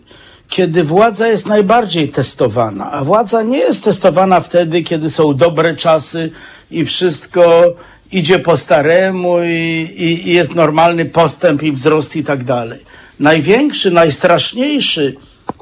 kiedy 0.48 0.84
władza 0.84 1.28
jest 1.28 1.46
najbardziej 1.46 2.10
testowana, 2.10 2.92
a 2.92 3.04
władza 3.04 3.44
nie 3.44 3.58
jest 3.58 3.84
testowana 3.84 4.42
wtedy, 4.42 4.82
kiedy 4.82 5.10
są 5.10 5.34
dobre 5.34 5.76
czasy 5.76 6.32
i 6.72 6.86
wszystko 6.86 7.74
idzie 8.12 8.40
po 8.40 8.58
staremu 8.58 9.44
i, 9.44 9.90
i, 9.96 10.30
i 10.30 10.34
jest 10.34 10.56
normalny 10.56 11.06
postęp 11.06 11.64
i 11.64 11.72
wzrost 11.72 12.16
i 12.16 12.24
tak 12.24 12.44
dalej. 12.44 12.80
Największy, 13.20 13.92
najstraszniejszy, 13.92 15.16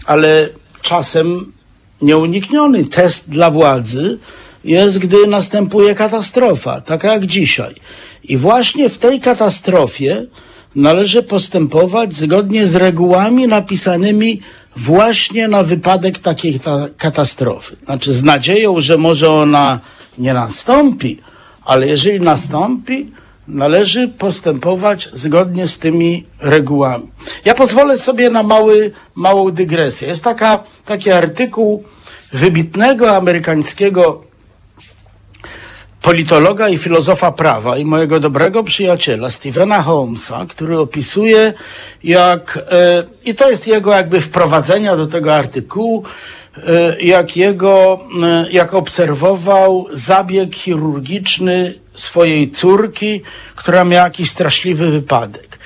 ale 0.05 0.49
czasem 0.81 1.53
nieunikniony 2.01 2.83
test 2.83 3.29
dla 3.29 3.51
władzy 3.51 4.19
jest, 4.63 4.99
gdy 4.99 5.27
następuje 5.27 5.95
katastrofa, 5.95 6.81
taka 6.81 7.13
jak 7.13 7.25
dzisiaj. 7.25 7.75
I 8.23 8.37
właśnie 8.37 8.89
w 8.89 8.97
tej 8.97 9.19
katastrofie 9.19 10.25
należy 10.75 11.23
postępować 11.23 12.15
zgodnie 12.15 12.67
z 12.67 12.75
regułami 12.75 13.47
napisanymi 13.47 14.41
właśnie 14.75 15.47
na 15.47 15.63
wypadek 15.63 16.19
takiej 16.19 16.59
ta 16.59 16.87
katastrofy. 16.97 17.75
Znaczy 17.85 18.13
z 18.13 18.23
nadzieją, 18.23 18.79
że 18.79 18.97
może 18.97 19.31
ona 19.31 19.79
nie 20.17 20.33
nastąpi, 20.33 21.19
ale 21.65 21.87
jeżeli 21.87 22.19
nastąpi, 22.19 23.11
należy 23.47 24.07
postępować 24.07 25.09
zgodnie 25.13 25.67
z 25.67 25.79
tymi 25.79 26.25
regułami. 26.39 27.11
Ja 27.45 27.53
pozwolę 27.53 27.97
sobie 27.97 28.29
na 28.29 28.43
mały, 28.43 28.91
małą 29.15 29.51
dygresję. 29.51 30.07
Jest 30.07 30.23
taka, 30.23 30.63
taki 30.85 31.11
artykuł 31.11 31.83
wybitnego 32.33 33.15
amerykańskiego 33.15 34.30
politologa 36.01 36.69
i 36.69 36.77
filozofa 36.77 37.31
prawa 37.31 37.77
i 37.77 37.85
mojego 37.85 38.19
dobrego 38.19 38.63
przyjaciela 38.63 39.29
Stephena 39.29 39.81
Holmesa, 39.81 40.45
który 40.49 40.79
opisuje 40.79 41.53
jak, 42.03 42.59
e, 42.71 43.03
i 43.25 43.35
to 43.35 43.49
jest 43.49 43.67
jego 43.67 43.91
jakby 43.91 44.21
wprowadzenia 44.21 44.95
do 44.95 45.07
tego 45.07 45.35
artykułu, 45.35 46.03
e, 46.57 47.01
jak 47.01 47.37
jego, 47.37 47.99
e, 48.23 48.45
jak 48.51 48.73
obserwował 48.73 49.87
zabieg 49.91 50.55
chirurgiczny 50.55 51.73
swojej 51.93 52.51
córki, 52.51 53.21
która 53.55 53.85
miała 53.85 54.03
jakiś 54.03 54.29
straszliwy 54.29 54.91
wypadek. 54.91 55.59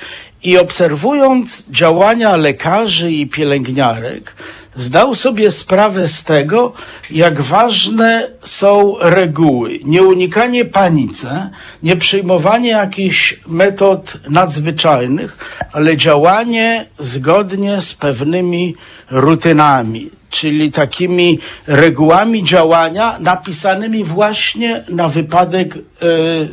I 0.44 0.58
obserwując 0.58 1.70
działania 1.70 2.36
lekarzy 2.36 3.12
i 3.12 3.28
pielęgniarek, 3.28 4.36
zdał 4.76 5.16
sobie 5.16 5.52
sprawę 5.52 6.08
z 6.08 6.24
tego, 6.24 6.74
jak 7.12 7.42
ważne 7.42 8.28
są 8.44 8.96
reguły. 9.02 9.80
Nieunikanie 9.86 10.66
panice, 10.66 11.50
nie 11.84 11.98
przyjmowanie 11.98 12.70
jakichś 12.70 13.40
metod 13.48 14.18
nadzwyczajnych, 14.30 15.60
ale 15.72 15.98
działanie 15.98 16.86
zgodnie 17.00 17.82
z 17.82 17.94
pewnymi 17.94 18.76
rutynami, 19.12 20.10
czyli 20.36 20.72
takimi 20.72 21.40
regułami 21.68 22.44
działania 22.44 23.16
napisanymi 23.20 24.04
właśnie 24.04 24.84
na 24.90 25.10
wypadek 25.10 25.76
e, 25.76 25.80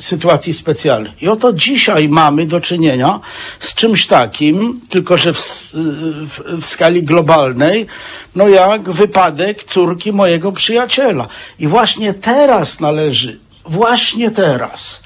sytuacji 0.00 0.52
specjalnych. 0.52 1.22
I 1.22 1.28
oto 1.28 1.52
dzisiaj 1.52 2.08
mamy 2.08 2.46
do 2.46 2.60
czynienia 2.60 3.20
z 3.60 3.74
czymś 3.74 4.06
takim, 4.06 4.80
tylko 4.88 5.16
że 5.18 5.32
w, 5.32 5.38
s- 5.38 5.72
w, 6.22 6.60
w 6.62 6.66
skali 6.66 7.02
globalnej, 7.02 7.86
no 8.36 8.48
jak 8.48 8.90
wypadek 8.90 9.64
córki 9.64 10.12
mojego 10.12 10.52
przyjaciela. 10.52 11.28
I 11.58 11.66
właśnie 11.66 12.14
teraz 12.14 12.80
należy, 12.80 13.38
właśnie 13.64 14.30
teraz, 14.30 15.02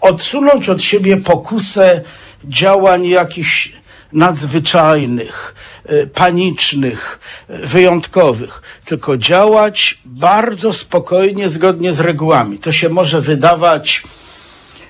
odsunąć 0.00 0.68
od 0.68 0.82
siebie 0.82 1.16
pokusę 1.16 2.00
działań 2.44 3.06
jakichś 3.06 3.72
nadzwyczajnych, 4.12 5.54
e, 5.84 6.06
panicznych, 6.06 7.18
e, 7.48 7.66
wyjątkowych, 7.66 8.62
tylko 8.84 9.16
działać 9.16 10.00
bardzo 10.04 10.72
spokojnie, 10.72 11.48
zgodnie 11.48 11.92
z 11.92 12.00
regułami. 12.00 12.58
To 12.58 12.72
się 12.72 12.88
może 12.88 13.20
wydawać, 13.20 14.02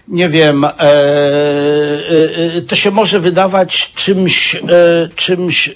nie 0.08 0.28
wiem, 0.28 0.64
e, 0.64 0.70
to 2.68 2.74
się 2.74 2.90
może 2.90 3.20
wydawać 3.20 3.92
czymś, 3.94 4.56
czymś 5.16 5.70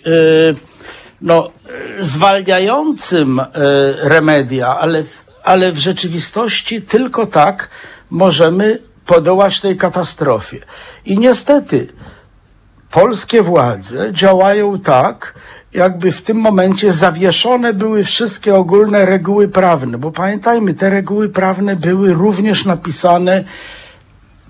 no, 1.20 1.50
zwalniającym 2.00 3.40
remedia, 4.02 4.78
ale, 4.78 5.02
ale 5.44 5.72
w 5.72 5.78
rzeczywistości 5.78 6.82
tylko 6.82 7.26
tak 7.26 7.70
możemy 8.10 8.78
podołać 9.06 9.60
tej 9.60 9.76
katastrofie. 9.76 10.58
I 11.06 11.18
niestety, 11.18 11.92
polskie 12.94 13.42
władze 13.42 14.12
działają 14.12 14.78
tak, 14.78 15.34
jakby 15.72 16.12
w 16.12 16.22
tym 16.22 16.36
momencie 16.36 16.92
zawieszone 16.92 17.72
były 17.72 18.04
wszystkie 18.04 18.54
ogólne 18.54 19.06
reguły 19.06 19.48
prawne, 19.48 19.98
bo 19.98 20.10
pamiętajmy, 20.10 20.74
te 20.74 20.90
reguły 20.90 21.28
prawne 21.28 21.76
były 21.76 22.12
również 22.12 22.64
napisane 22.64 23.44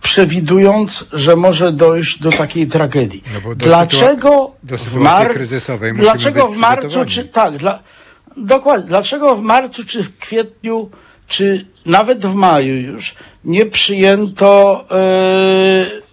przewidując, 0.01 1.05
że 1.13 1.37
może 1.37 1.73
dojść 1.73 2.19
do 2.19 2.33
takiej 2.33 2.67
tragedii. 2.67 3.23
No 3.35 3.41
do 3.41 3.55
dlaczego 3.55 4.51
do 4.63 4.79
w 4.79 4.95
mar... 4.95 5.35
dlaczego 5.95 6.49
w 6.49 6.57
marcu 6.57 7.05
czy 7.05 7.25
tak, 7.25 7.57
dla... 7.57 7.83
dokładnie, 8.37 8.89
dlaczego 8.89 9.37
w 9.37 9.41
marcu 9.41 9.85
czy 9.85 10.03
w 10.03 10.19
kwietniu 10.19 10.91
czy 11.27 11.67
nawet 11.87 12.27
w 12.27 12.35
maju 12.35 12.75
już 12.75 13.15
nie 13.45 13.67
przyjęto 13.67 14.85
e, 14.91 16.04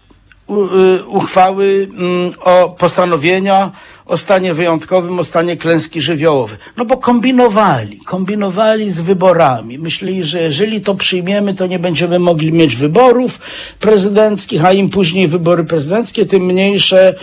uchwały 1.08 1.88
mm, 1.98 2.34
o 2.40 2.76
postanowienia 2.80 3.72
o 4.12 4.18
stanie 4.18 4.54
wyjątkowym, 4.54 5.20
o 5.20 5.24
stanie 5.24 5.58
klęski 5.58 6.02
żywiołowej. 6.02 6.58
No 6.78 6.86
bo 6.86 6.98
kombinowali, 6.98 8.00
kombinowali 8.00 8.92
z 8.92 9.02
wyborami. 9.02 9.80
Myśleli, 9.80 10.24
że 10.24 10.42
jeżeli 10.42 10.82
to 10.82 10.96
przyjmiemy, 10.96 11.54
to 11.54 11.68
nie 11.68 11.80
będziemy 11.80 12.20
mogli 12.20 12.52
mieć 12.54 12.76
wyborów 12.76 13.40
prezydenckich, 13.80 14.66
a 14.66 14.74
im 14.74 14.90
później 14.90 15.28
wybory 15.28 15.64
prezydenckie, 15.64 16.26
tym 16.26 16.46
mniejsze 16.46 17.16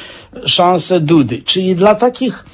szanse 0.46 1.00
Dudy. 1.00 1.42
Czyli 1.42 1.74
dla 1.74 1.94
takich 1.94 2.44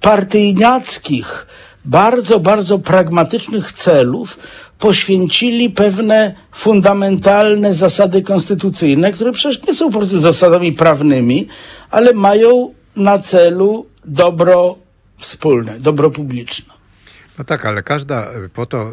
partyjniackich, 0.00 1.46
bardzo, 1.84 2.40
bardzo 2.40 2.78
pragmatycznych 2.78 3.72
celów 3.72 4.38
poświęcili 4.78 5.70
pewne 5.70 6.34
fundamentalne 6.52 7.74
zasady 7.74 8.22
konstytucyjne, 8.22 9.12
które 9.12 9.32
przecież 9.32 9.66
nie 9.66 9.74
są 9.74 9.90
po 9.90 9.98
prostu 9.98 10.18
zasadami 10.18 10.72
prawnymi, 10.72 11.48
ale 11.90 12.12
mają 12.12 12.74
na 12.96 13.18
celu 13.18 13.86
dobro 14.04 14.76
wspólne, 15.18 15.80
dobro 15.80 16.10
publiczne. 16.10 16.74
No 17.38 17.44
tak, 17.44 17.66
ale 17.66 17.82
każda, 17.82 18.28
po 18.54 18.66
to 18.66 18.92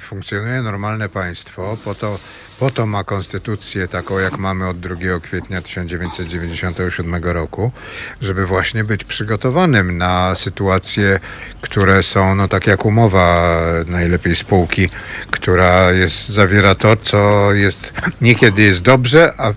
funkcjonuje 0.00 0.62
normalne 0.62 1.08
państwo, 1.08 1.76
po 1.84 1.94
to, 1.94 2.18
po 2.60 2.70
to 2.70 2.86
ma 2.86 3.04
konstytucję 3.04 3.88
taką, 3.88 4.18
jak 4.18 4.38
mamy 4.38 4.68
od 4.68 4.78
2 4.80 4.94
kwietnia 5.22 5.62
1997 5.62 7.24
roku, 7.24 7.72
żeby 8.20 8.46
właśnie 8.46 8.84
być 8.84 9.04
przygotowanym 9.04 9.98
na 9.98 10.34
sytuacje, 10.34 11.20
które 11.60 12.02
są, 12.02 12.34
no 12.34 12.48
tak 12.48 12.66
jak 12.66 12.84
umowa 12.84 13.50
najlepiej 13.86 14.36
spółki, 14.36 14.88
która 15.30 15.92
jest, 15.92 16.28
zawiera 16.28 16.74
to, 16.74 16.96
co 16.96 17.52
jest, 17.52 17.92
niekiedy 18.20 18.62
jest 18.62 18.80
dobrze, 18.80 19.32
a 19.38 19.52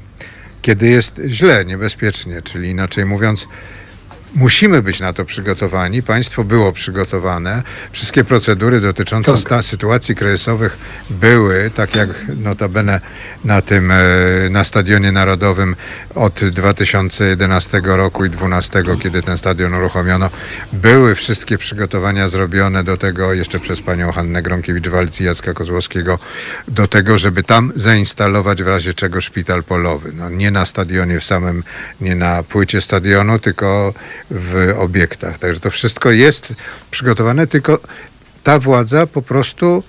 kiedy 0.62 0.88
jest 0.88 1.22
źle, 1.28 1.66
niebezpiecznie, 1.66 2.42
czyli 2.42 2.70
inaczej 2.70 3.06
mówiąc, 3.06 3.48
Musimy 4.36 4.82
być 4.82 5.00
na 5.00 5.14
to 5.14 5.26
przygotowani. 5.26 6.04
Państwo 6.04 6.44
było 6.44 6.72
przygotowane. 6.72 7.64
Wszystkie 7.92 8.24
procedury 8.24 8.82
dotyczące 8.82 9.38
Tak. 9.44 9.66
sytuacji 9.66 10.16
kryzysowych 10.16 10.78
były, 11.10 11.72
tak 11.76 11.96
jak 11.96 12.10
notabene 12.44 13.02
na 13.46 13.62
tym, 13.62 13.92
e, 13.92 13.96
na 14.50 14.64
Stadionie 14.64 15.12
Narodowym 15.12 15.76
od 16.16 16.34
2011 16.46 17.82
roku 17.98 18.26
i 18.26 18.30
2012, 18.30 18.98
kiedy 19.04 19.24
ten 19.24 19.38
stadion 19.38 19.74
uruchomiono, 19.74 20.30
były 20.74 21.16
wszystkie 21.16 21.58
przygotowania 21.58 22.30
zrobione 22.30 22.84
do 22.84 22.98
tego, 22.98 23.34
jeszcze 23.34 23.60
przez 23.60 23.82
panią 23.82 24.12
Hannę 24.12 24.44
Gronkiewicz-Walc 24.44 25.22
i 25.22 25.24
Jacka 25.24 25.54
Kozłowskiego, 25.54 26.20
do 26.68 26.88
tego, 26.88 27.18
żeby 27.18 27.44
tam 27.44 27.72
zainstalować 27.76 28.64
w 28.64 28.68
razie 28.68 28.94
czego 28.94 29.22
szpital 29.22 29.64
polowy. 29.64 30.12
No, 30.14 30.30
nie 30.30 30.52
na 30.52 30.66
stadionie 30.66 31.20
w 31.20 31.26
samym, 31.26 31.64
nie 32.02 32.16
na 32.16 32.44
płycie 32.44 32.82
stadionu, 32.82 33.40
tylko 33.40 33.94
w 34.32 34.74
obiektach. 34.78 35.40
Także 35.40 35.60
to 35.60 35.72
wszystko 35.72 36.12
jest 36.12 36.54
przygotowane, 36.92 37.48
tylko 37.48 37.80
ta 38.44 38.60
władza 38.60 39.08
po 39.08 39.22
prostu 39.22 39.84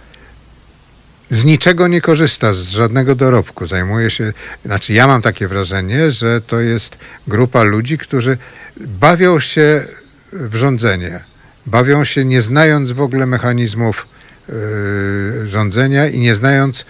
z 1.31 1.45
niczego 1.45 1.89
nie 1.89 2.01
korzysta, 2.01 2.55
z 2.55 2.69
żadnego 2.69 3.15
dorobku. 3.15 3.67
Zajmuje 3.67 4.11
się, 4.11 4.33
znaczy 4.65 4.93
ja 4.93 5.07
mam 5.07 5.23
takie 5.23 5.49
wrażenie, 5.49 6.13
że 6.13 6.41
to 6.41 6.61
jest 6.61 6.99
grupa 7.29 7.63
ludzi, 7.63 7.99
którzy 7.99 8.39
bawią 8.77 9.41
się 9.41 9.85
w 10.33 10.55
rządzenie. 10.55 11.21
Bawią 11.67 12.05
się 12.05 12.25
nie 12.25 12.43
znając 12.43 12.91
w 12.91 13.01
ogóle 13.01 13.27
mechanizmów 13.27 14.07
yy, 14.49 15.49
rządzenia 15.49 16.09
i 16.09 16.19
nie 16.19 16.35
znając 16.35 16.85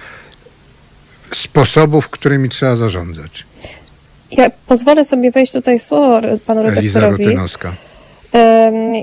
sposobów, 1.34 2.08
którymi 2.08 2.48
trzeba 2.48 2.76
zarządzać. 2.76 3.45
Ja 4.30 4.50
pozwolę 4.66 5.04
sobie 5.04 5.30
wejść 5.30 5.52
tutaj 5.52 5.78
słowo 5.78 6.20
panu 6.46 6.62
redaktorowi. 6.62 7.24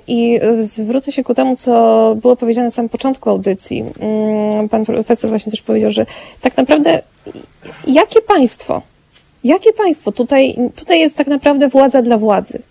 I 0.08 0.40
e, 0.42 0.64
zwrócę 0.64 1.12
się 1.12 1.24
ku 1.24 1.34
temu, 1.34 1.56
co 1.56 2.16
było 2.22 2.36
powiedziane 2.36 2.68
na 2.68 2.72
samym 2.72 2.90
początku 2.90 3.30
audycji. 3.30 3.84
Mm, 4.00 4.70
Pan 4.70 4.86
profesor 4.86 5.30
właśnie 5.30 5.52
też 5.52 5.62
powiedział, 5.62 5.92
że 5.92 6.06
tak 6.42 6.58
naprawdę 6.58 7.02
jakie 7.88 8.22
państwo? 8.22 8.82
Jakie 9.44 9.74
państwo? 9.74 10.12
Tutaj, 10.12 10.56
tutaj 10.76 11.00
jest 11.00 11.18
tak 11.18 11.28
naprawdę 11.28 11.70
władza 11.70 12.02
dla 12.02 12.18
władzy. 12.18 12.62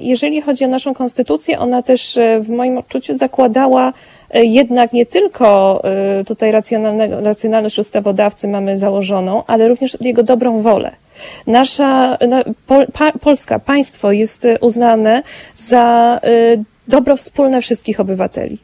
Jeżeli 0.00 0.42
chodzi 0.42 0.64
o 0.64 0.68
naszą 0.68 0.94
konstytucję, 0.94 1.58
ona 1.58 1.82
też 1.82 2.16
e, 2.16 2.40
w 2.40 2.48
moim 2.48 2.78
odczuciu 2.78 3.18
zakładała 3.18 3.92
jednak 4.34 4.92
nie 4.92 5.06
tylko 5.06 5.80
e, 5.84 6.24
tutaj 6.24 6.52
racjonalność 7.22 7.78
ustawodawcy 7.78 8.48
mamy 8.48 8.78
założoną, 8.78 9.42
ale 9.46 9.68
również 9.68 9.96
jego 10.00 10.22
dobrą 10.22 10.60
wolę. 10.60 10.90
Nasza 11.46 12.18
pa, 12.92 13.12
Polska, 13.12 13.58
państwo 13.58 14.12
jest 14.12 14.44
e, 14.44 14.58
uznane 14.58 15.22
za 15.56 16.20
e, 16.22 16.28
dobro 16.88 17.16
wspólne 17.16 17.60
wszystkich 17.60 18.00
obywateli. 18.00 18.58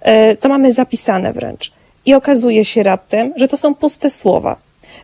E, 0.00 0.36
To 0.36 0.48
mamy 0.48 0.72
zapisane 0.72 1.32
wręcz. 1.32 1.72
I 2.06 2.14
okazuje 2.14 2.64
się 2.64 2.82
raptem, 2.82 3.32
że 3.36 3.48
to 3.48 3.56
są 3.56 3.74
puste 3.74 4.10
słowa, 4.10 4.56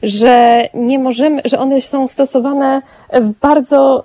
że 0.02 0.62
nie 0.74 0.98
możemy, 0.98 1.42
że 1.44 1.58
one 1.58 1.80
są 1.80 2.08
stosowane 2.08 2.82
w 3.12 3.32
bardzo 3.40 4.04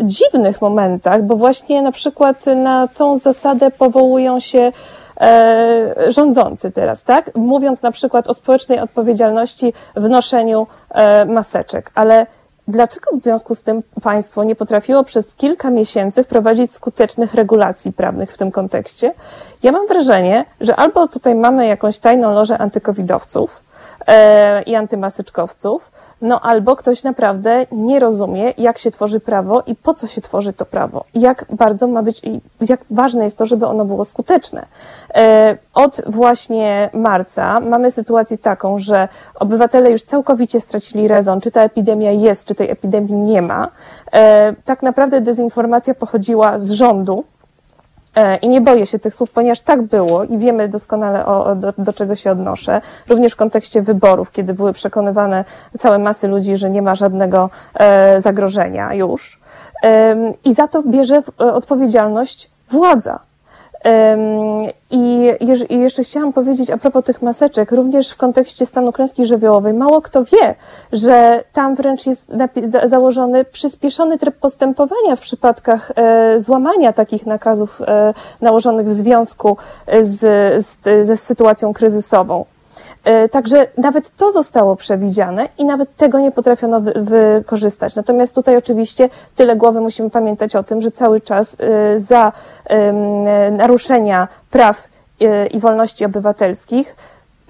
y, 0.00 0.04
dziwnych 0.04 0.62
momentach, 0.62 1.22
bo 1.22 1.36
właśnie 1.36 1.82
na 1.82 1.92
przykład 1.92 2.46
na 2.46 2.88
tą 2.88 3.18
zasadę 3.18 3.70
powołują 3.70 4.40
się 4.40 4.72
e, 5.20 5.94
rządzący 6.08 6.72
teraz, 6.72 7.04
tak? 7.04 7.30
Mówiąc 7.34 7.82
na 7.82 7.90
przykład 7.90 8.28
o 8.28 8.34
społecznej 8.34 8.80
odpowiedzialności 8.80 9.72
w 9.96 10.08
noszeniu 10.08 10.66
e, 10.90 11.24
maseczek, 11.24 11.90
ale 11.94 12.26
Dlaczego 12.68 13.10
w 13.16 13.22
związku 13.22 13.54
z 13.54 13.62
tym 13.62 13.82
państwo 14.02 14.44
nie 14.44 14.56
potrafiło 14.56 15.04
przez 15.04 15.34
kilka 15.34 15.70
miesięcy 15.70 16.24
wprowadzić 16.24 16.72
skutecznych 16.72 17.34
regulacji 17.34 17.92
prawnych 17.92 18.32
w 18.32 18.36
tym 18.36 18.50
kontekście? 18.50 19.14
Ja 19.62 19.72
mam 19.72 19.86
wrażenie, 19.86 20.44
że 20.60 20.76
albo 20.76 21.08
tutaj 21.08 21.34
mamy 21.34 21.66
jakąś 21.66 21.98
tajną 21.98 22.32
lożę 22.32 22.58
antykowidowców 22.58 23.62
i 24.66 24.74
antymaseczkowców, 24.74 25.90
no 26.22 26.40
albo 26.40 26.76
ktoś 26.76 27.02
naprawdę 27.02 27.66
nie 27.72 28.00
rozumie, 28.00 28.54
jak 28.58 28.78
się 28.78 28.90
tworzy 28.90 29.20
prawo 29.20 29.62
i 29.66 29.74
po 29.74 29.94
co 29.94 30.06
się 30.06 30.20
tworzy 30.20 30.52
to 30.52 30.66
prawo. 30.66 31.04
Jak 31.14 31.44
bardzo 31.50 31.86
ma 31.86 32.02
być, 32.02 32.24
i 32.24 32.40
jak 32.68 32.80
ważne 32.90 33.24
jest 33.24 33.38
to, 33.38 33.46
żeby 33.46 33.66
ono 33.66 33.84
było 33.84 34.04
skuteczne. 34.04 34.66
E, 35.14 35.56
Od 35.74 36.00
właśnie 36.06 36.90
marca 36.92 37.60
mamy 37.60 37.90
sytuację 37.90 38.38
taką, 38.38 38.78
że 38.78 39.08
obywatele 39.34 39.90
już 39.90 40.02
całkowicie 40.02 40.60
stracili 40.60 41.08
rezon, 41.08 41.40
czy 41.40 41.50
ta 41.50 41.62
epidemia 41.62 42.10
jest, 42.10 42.48
czy 42.48 42.54
tej 42.54 42.70
epidemii 42.70 43.14
nie 43.14 43.42
ma. 43.42 43.68
E, 44.12 44.54
Tak 44.64 44.82
naprawdę 44.82 45.20
dezinformacja 45.20 45.94
pochodziła 45.94 46.58
z 46.58 46.70
rządu, 46.70 47.24
I 48.42 48.48
nie 48.48 48.60
boję 48.60 48.86
się 48.86 48.98
tych 48.98 49.14
słów, 49.14 49.30
ponieważ 49.30 49.60
tak 49.60 49.82
było 49.82 50.24
i 50.24 50.38
wiemy 50.38 50.68
doskonale, 50.68 51.26
o, 51.26 51.54
do, 51.54 51.72
do 51.78 51.92
czego 51.92 52.16
się 52.16 52.30
odnoszę. 52.30 52.80
Również 53.08 53.32
w 53.32 53.36
kontekście 53.36 53.82
wyborów, 53.82 54.30
kiedy 54.30 54.54
były 54.54 54.72
przekonywane 54.72 55.44
całe 55.78 55.98
masy 55.98 56.28
ludzi, 56.28 56.56
że 56.56 56.70
nie 56.70 56.82
ma 56.82 56.94
żadnego 56.94 57.50
e, 57.74 58.20
zagrożenia 58.20 58.94
już. 58.94 59.40
I 60.44 60.54
za 60.54 60.68
to 60.68 60.82
bierze 60.82 61.22
e, 61.40 61.54
odpowiedzialność 61.54 62.50
władza. 62.70 63.20
I, 64.90 65.32
jeszcze 65.70 66.02
chciałam 66.02 66.32
powiedzieć 66.32 66.70
a 66.70 66.76
propos 66.76 67.04
tych 67.04 67.22
maseczek, 67.22 67.72
również 67.72 68.10
w 68.10 68.16
kontekście 68.16 68.66
stanu 68.66 68.92
klęski 68.92 69.26
żywiołowej. 69.26 69.74
Mało 69.74 70.02
kto 70.02 70.24
wie, 70.24 70.54
że 70.92 71.44
tam 71.52 71.74
wręcz 71.74 72.06
jest 72.06 72.32
założony 72.84 73.44
przyspieszony 73.44 74.18
tryb 74.18 74.36
postępowania 74.36 75.16
w 75.16 75.20
przypadkach 75.20 75.92
e, 75.96 76.40
złamania 76.40 76.92
takich 76.92 77.26
nakazów 77.26 77.82
e, 77.82 78.14
nałożonych 78.40 78.86
w 78.88 78.92
związku 78.92 79.56
z, 80.02 80.20
z, 80.66 81.06
ze 81.06 81.16
sytuacją 81.16 81.72
kryzysową. 81.72 82.44
E, 83.06 83.28
Także 83.28 83.66
nawet 83.78 84.16
to 84.16 84.32
zostało 84.32 84.76
przewidziane 84.76 85.48
i 85.58 85.64
nawet 85.64 85.96
tego 85.96 86.18
nie 86.18 86.32
potrafiono 86.32 86.80
wy, 86.80 86.92
wykorzystać. 86.96 87.96
Natomiast 87.96 88.34
tutaj 88.34 88.56
oczywiście 88.56 89.08
tyle 89.36 89.56
głowy 89.56 89.80
musimy 89.80 90.10
pamiętać 90.10 90.56
o 90.56 90.62
tym, 90.62 90.80
że 90.80 90.90
cały 90.90 91.20
czas 91.20 91.56
e, 91.60 91.98
za 91.98 92.32
naruszenia 93.52 94.28
praw 94.50 94.88
e, 95.20 95.46
i 95.46 95.60
wolności 95.60 96.04
obywatelskich 96.04 96.96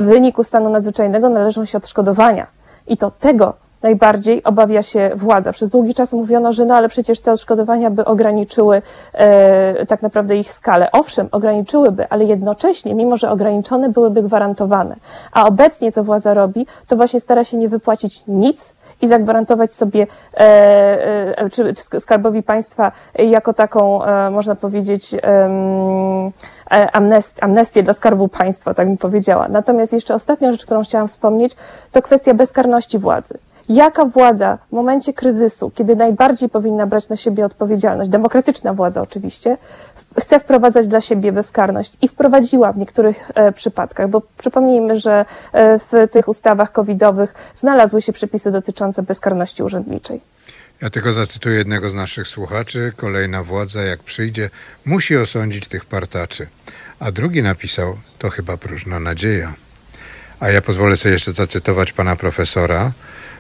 w 0.01 0.05
wyniku 0.05 0.45
stanu 0.45 0.71
nadzwyczajnego 0.71 1.29
należą 1.29 1.65
się 1.65 1.79
odszkodowania. 1.79 2.47
I 2.89 2.97
to 2.97 3.11
tego 3.11 3.55
najbardziej 3.87 4.45
obawia 4.45 4.83
się 4.83 5.11
władza. 5.15 5.53
Przez 5.53 5.71
długi 5.71 5.95
czas 5.95 6.13
mówiono, 6.13 6.53
że 6.53 6.65
no 6.65 6.77
ale 6.77 6.89
przecież 6.89 7.21
te 7.21 7.33
odszkodowania 7.33 7.91
by 7.91 8.05
ograniczyły 8.05 8.83
e, 9.13 9.87
tak 9.87 10.03
naprawdę 10.03 10.37
ich 10.37 10.53
skalę. 10.53 10.89
Owszem, 10.93 11.29
ograniczyłyby, 11.33 12.09
ale 12.09 12.25
jednocześnie, 12.25 12.95
mimo 12.95 13.17
że 13.17 13.31
ograniczone, 13.31 13.89
byłyby 13.89 14.23
gwarantowane. 14.23 14.97
A 15.33 15.47
obecnie 15.47 15.93
co 15.93 16.05
władza 16.05 16.35
robi, 16.35 16.67
to 16.87 16.97
właśnie 16.97 17.21
stara 17.21 17.45
się 17.45 17.57
nie 17.57 17.69
wypłacić 17.69 18.25
nic 18.29 18.77
i 19.03 19.09
zagwarantować 19.09 19.75
sobie, 19.75 20.07
e, 20.35 21.39
e, 21.39 21.51
czy, 21.51 21.75
czy 21.75 22.01
skarbowi 22.01 22.43
państwa 22.43 22.93
jako 23.19 23.55
taką, 23.55 24.05
e, 24.05 24.31
można 24.31 24.55
powiedzieć, 24.55 25.15
e, 25.15 26.91
amnest, 26.93 27.43
amnestię 27.43 27.83
dla 27.83 27.95
skarbu 27.95 28.29
państwa, 28.29 28.75
tak 28.75 28.87
bym 28.89 28.97
powiedziała. 28.97 29.49
Natomiast 29.49 29.93
jeszcze 29.93 30.15
ostatnią 30.15 30.53
rzecz, 30.53 30.65
którą 30.65 30.83
chciałam 30.83 31.09
wspomnieć, 31.09 31.57
to 31.93 32.03
kwestia 32.03 32.35
bezkarności 32.35 32.99
władzy. 32.99 33.39
Jaka 33.69 34.05
władza 34.05 34.59
w 34.69 34.73
momencie 34.73 35.13
kryzysu, 35.13 35.71
kiedy 35.75 35.97
najbardziej 35.97 36.49
powinna 36.49 36.87
brać 36.87 37.09
na 37.09 37.17
siebie 37.17 37.45
odpowiedzialność, 37.45 38.11
demokratyczna 38.11 38.75
władza 38.75 39.03
oczywiście, 39.03 39.57
chce 40.21 40.41
wprowadzać 40.41 40.87
dla 40.87 41.01
siebie 41.01 41.33
bezkarność 41.33 41.93
i 42.03 42.09
wprowadziła 42.09 42.73
w 42.73 42.79
niektórych 42.79 43.31
e, 43.35 43.53
przypadkach, 43.53 44.11
bo 44.11 44.23
przypomnijmy, 44.39 44.99
że 44.99 45.25
e, 45.53 45.79
w 45.79 46.11
tych 46.11 46.29
ustawach 46.29 46.73
covidowych 46.73 47.35
znalazły 47.57 48.03
się 48.03 48.13
przepisy 48.13 48.51
dotyczące 48.51 49.03
bezkarności 49.03 49.63
urzędniczej. 49.63 50.21
Ja 50.83 50.91
tylko 50.91 51.13
zacytuję 51.13 51.57
jednego 51.57 51.91
z 51.91 51.95
naszych 51.95 52.29
słuchaczy. 52.29 52.93
Kolejna 52.97 53.43
władza, 53.43 53.83
jak 53.83 54.03
przyjdzie, 54.03 54.51
musi 54.85 55.17
osądzić 55.17 55.69
tych 55.69 55.85
partaczy. 55.85 56.47
A 57.01 57.13
drugi 57.13 57.43
napisał, 57.43 57.97
to 58.19 58.31
chyba 58.31 58.57
próżna 58.57 59.01
nadzieja. 59.01 59.55
A 60.41 60.51
ja 60.51 60.63
pozwolę 60.63 60.97
sobie 60.97 61.13
jeszcze 61.13 61.33
zacytować 61.33 61.93
pana 61.93 62.17
profesora. 62.17 62.93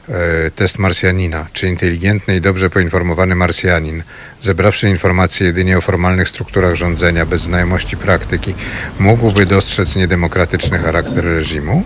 E, 0.08 0.50
test 0.50 0.78
Marsjanina. 0.78 1.46
Czy 1.52 1.68
inteligentny 1.68 2.36
i 2.36 2.40
dobrze 2.40 2.70
poinformowany 2.70 3.34
Marsjanin, 3.34 4.02
zebrawszy 4.42 4.88
informacje 4.88 5.46
jedynie 5.46 5.78
o 5.78 5.80
formalnych 5.80 6.28
strukturach 6.28 6.74
rządzenia, 6.74 7.26
bez 7.26 7.40
znajomości 7.40 7.96
praktyki, 7.96 8.54
mógłby 8.98 9.46
dostrzec 9.46 9.96
niedemokratyczny 9.96 10.78
charakter 10.78 11.24
reżimu? 11.24 11.82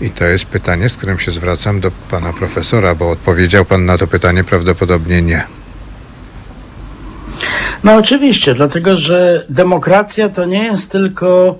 I 0.00 0.10
to 0.10 0.24
jest 0.24 0.44
pytanie, 0.44 0.88
z 0.88 0.96
którym 0.96 1.18
się 1.18 1.32
zwracam 1.32 1.80
do 1.80 1.90
pana 2.10 2.32
profesora, 2.32 2.94
bo 2.94 3.10
odpowiedział 3.10 3.64
pan 3.64 3.84
na 3.84 3.98
to 3.98 4.06
pytanie 4.06 4.44
prawdopodobnie 4.44 5.22
nie. 5.22 5.46
No 7.84 7.94
oczywiście, 7.94 8.54
dlatego 8.54 8.96
że 8.96 9.46
demokracja 9.48 10.28
to 10.28 10.44
nie 10.44 10.64
jest 10.64 10.92
tylko 10.92 11.58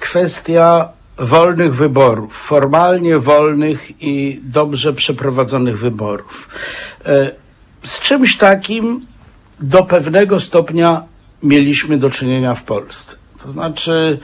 kwestia 0.00 0.88
wolnych 1.18 1.74
wyborów, 1.74 2.36
formalnie 2.36 3.18
wolnych 3.18 4.02
i 4.02 4.40
dobrze 4.42 4.92
przeprowadzonych 4.92 5.78
wyborów. 5.78 6.48
E, 7.06 7.30
Z 7.82 8.00
czymś 8.00 8.36
takim 8.36 9.06
do 9.60 9.82
pewnego 9.82 10.40
stopnia 10.40 11.02
mieliśmy 11.42 11.98
do 11.98 12.10
czynienia 12.10 12.54
w 12.54 12.64
Polsce. 12.64 13.16
To 13.42 13.50
znaczy, 13.50 14.18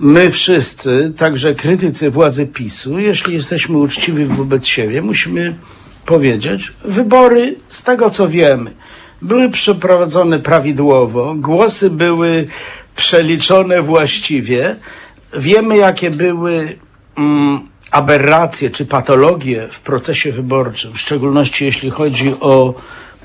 my 0.00 0.30
wszyscy, 0.30 1.12
także 1.16 1.54
krytycy 1.54 2.10
władzy 2.10 2.46
PiSu, 2.46 2.98
jeśli 2.98 3.34
jesteśmy 3.34 3.78
uczciwi 3.78 4.24
wobec 4.24 4.66
siebie, 4.66 5.02
musimy 5.02 5.54
powiedzieć, 6.06 6.72
wybory 6.84 7.56
z 7.68 7.82
tego 7.82 8.10
co 8.10 8.28
wiemy, 8.28 8.70
były 9.22 9.50
przeprowadzone 9.50 10.38
prawidłowo, 10.38 11.34
głosy 11.34 11.90
były 11.90 12.46
przeliczone 12.96 13.82
właściwie, 13.82 14.76
wiemy 15.32 15.76
jakie 15.76 16.10
były 16.10 16.78
mm, 17.18 17.68
aberracje 17.90 18.70
czy 18.70 18.86
patologie 18.86 19.68
w 19.70 19.80
procesie 19.80 20.32
wyborczym, 20.32 20.92
w 20.92 21.00
szczególności 21.00 21.64
jeśli 21.64 21.90
chodzi 21.90 22.34
o 22.40 22.74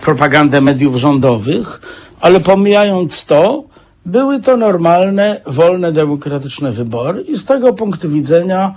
propagandę 0.01 0.61
mediów 0.61 0.95
rządowych, 0.95 1.81
ale 2.21 2.39
pomijając 2.39 3.25
to, 3.25 3.63
były 4.05 4.39
to 4.39 4.57
normalne, 4.57 5.41
wolne, 5.45 5.91
demokratyczne 5.91 6.71
wybory 6.71 7.21
i 7.21 7.37
z 7.37 7.45
tego 7.45 7.73
punktu 7.73 8.09
widzenia 8.09 8.73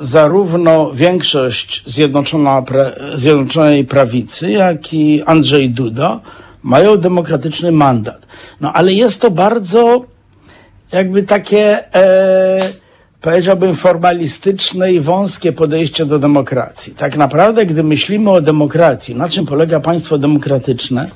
zarówno 0.00 0.90
większość 0.92 1.82
Zjednoczona, 1.86 2.62
Zjednoczonej 3.14 3.84
Prawicy, 3.84 4.50
jak 4.50 4.94
i 4.94 5.22
Andrzej 5.26 5.70
Duda 5.70 6.20
mają 6.62 6.96
demokratyczny 6.96 7.72
mandat. 7.72 8.26
No 8.60 8.72
ale 8.72 8.92
jest 8.92 9.20
to 9.20 9.30
bardzo 9.30 10.04
jakby 10.92 11.22
takie, 11.22 11.94
e, 11.94 12.72
powiedziałbym, 13.20 13.76
formalistyczne 13.76 14.92
i 14.92 15.00
wąskie 15.00 15.52
podejście 15.52 16.06
do 16.06 16.18
demokracji. 16.18 16.94
Tak 16.94 17.16
naprawdę, 17.16 17.66
gdy 17.66 17.82
myślimy 17.82 18.30
o 18.30 18.40
demokracji, 18.40 19.14
na 19.14 19.28
czym 19.28 19.46
polega 19.46 19.80
państwo 19.80 20.18
demokratyczne, 20.18 21.06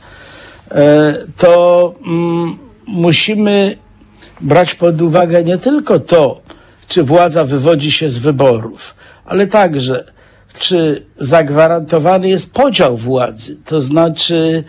e, 0.70 1.14
to 1.36 1.94
mm, 2.06 2.58
musimy 2.86 3.76
brać 4.40 4.74
pod 4.74 5.02
uwagę 5.02 5.44
nie 5.44 5.58
tylko 5.58 6.00
to, 6.00 6.40
czy 6.88 7.02
władza 7.02 7.44
wywodzi 7.44 7.92
się 7.92 8.10
z 8.10 8.18
wyborów, 8.18 8.94
ale 9.24 9.46
także, 9.46 10.04
czy 10.58 11.06
zagwarantowany 11.16 12.28
jest 12.28 12.52
podział 12.52 12.96
władzy, 12.96 13.56
to 13.64 13.80
znaczy 13.80 14.64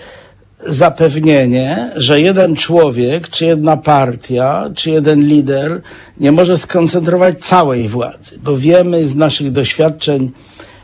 zapewnienie, 0.66 1.92
że 1.96 2.22
jeden 2.22 2.56
człowiek, 2.56 3.30
czy 3.30 3.46
jedna 3.46 3.78
partia, 3.78 4.70
czy 4.76 4.92
jeden 4.92 5.28
lider 5.28 5.82
nie 6.20 6.32
może 6.32 6.58
skoncentrować 6.58 7.40
całej 7.40 7.88
władzy, 7.90 8.40
bo 8.44 8.58
wiemy 8.58 9.08
z 9.08 9.16
naszych 9.16 9.52
doświadczeń 9.52 10.32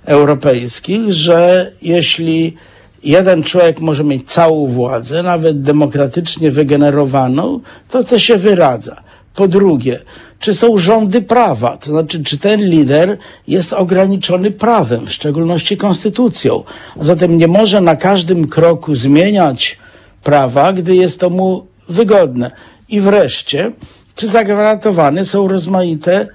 europejskich, 0.06 1.14
że 1.14 1.72
jeśli 1.82 2.58
jeden 3.04 3.44
człowiek 3.44 3.80
może 3.80 4.04
mieć 4.04 4.32
całą 4.32 4.68
władzę, 4.68 5.24
nawet 5.24 5.62
demokratycznie 5.62 6.52
wygenerowaną, 6.52 7.60
to 7.90 8.04
to 8.04 8.20
się 8.20 8.38
wyradza. 8.38 9.11
Po 9.36 9.48
drugie, 9.48 10.00
czy 10.40 10.54
są 10.54 10.78
rządy 10.78 11.22
prawa, 11.22 11.78
to 11.78 11.92
znaczy, 11.92 12.24
czy 12.24 12.38
ten 12.38 12.62
lider 12.62 13.18
jest 13.48 13.74
ograniczony 13.74 14.52
prawem, 14.52 15.06
w 15.06 15.12
szczególności 15.12 15.78
konstytucją. 15.78 16.64
A 17.00 17.04
zatem 17.04 17.38
nie 17.38 17.48
może 17.48 17.82
na 17.82 17.96
każdym 17.96 18.48
kroku 18.48 18.96
zmieniać 18.96 19.78
prawa, 20.24 20.74
gdy 20.74 20.96
jest 20.96 21.20
to 21.20 21.30
mu 21.30 21.68
wygodne. 21.90 22.52
I 22.90 23.02
wreszcie, 23.02 23.72
czy 24.16 24.28
zagwarantowane 24.28 25.26
są 25.26 25.48
rozmaite 25.48 26.28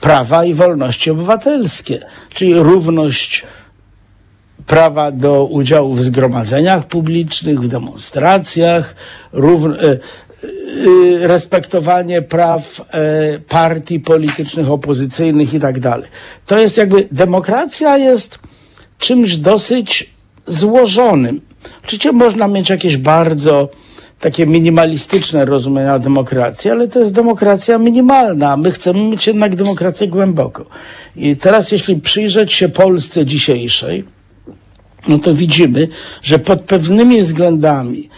prawa 0.00 0.44
i 0.44 0.54
wolności 0.54 1.10
obywatelskie, 1.10 2.00
czyli 2.30 2.54
równość 2.54 3.44
prawa 4.66 5.10
do 5.10 5.44
udziału 5.44 5.94
w 5.94 6.02
zgromadzeniach 6.02 6.86
publicznych, 6.86 7.60
w 7.60 7.68
demonstracjach, 7.68 8.94
równ, 9.32 9.72
e, 9.72 9.76
respektowanie 11.20 12.22
praw 12.22 12.80
e, 12.80 13.38
partii 13.38 14.00
politycznych, 14.00 14.70
opozycyjnych 14.70 15.54
i 15.54 15.60
tak 15.60 15.80
dalej. 15.80 16.08
To 16.46 16.58
jest 16.58 16.76
jakby, 16.76 17.08
demokracja 17.12 17.96
jest 17.98 18.38
czymś 18.98 19.36
dosyć 19.36 20.10
złożonym. 20.46 21.40
Oczywiście 21.84 22.12
można 22.12 22.48
mieć 22.48 22.70
jakieś 22.70 22.96
bardzo 22.96 23.68
takie 24.20 24.46
minimalistyczne 24.46 25.44
rozumienia 25.44 25.98
demokracji, 25.98 26.70
ale 26.70 26.88
to 26.88 26.98
jest 26.98 27.12
demokracja 27.12 27.78
minimalna. 27.78 28.52
a 28.52 28.56
My 28.56 28.72
chcemy 28.72 29.00
mieć 29.10 29.26
jednak 29.26 29.56
demokrację 29.56 30.08
głęboko. 30.08 30.66
I 31.16 31.36
teraz 31.36 31.72
jeśli 31.72 32.00
przyjrzeć 32.00 32.52
się 32.52 32.68
Polsce 32.68 33.26
dzisiejszej, 33.26 34.04
no 35.08 35.18
to 35.18 35.34
widzimy, 35.34 35.88
że 36.22 36.38
pod 36.38 36.60
pewnymi 36.60 37.22
względami 37.22 38.08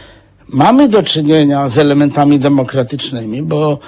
mamy 0.49 0.89
do 0.89 1.03
czynienia 1.03 1.69
z 1.69 1.79
elementami 1.79 2.39
demokratycznymi, 2.39 3.43
bo 3.43 3.79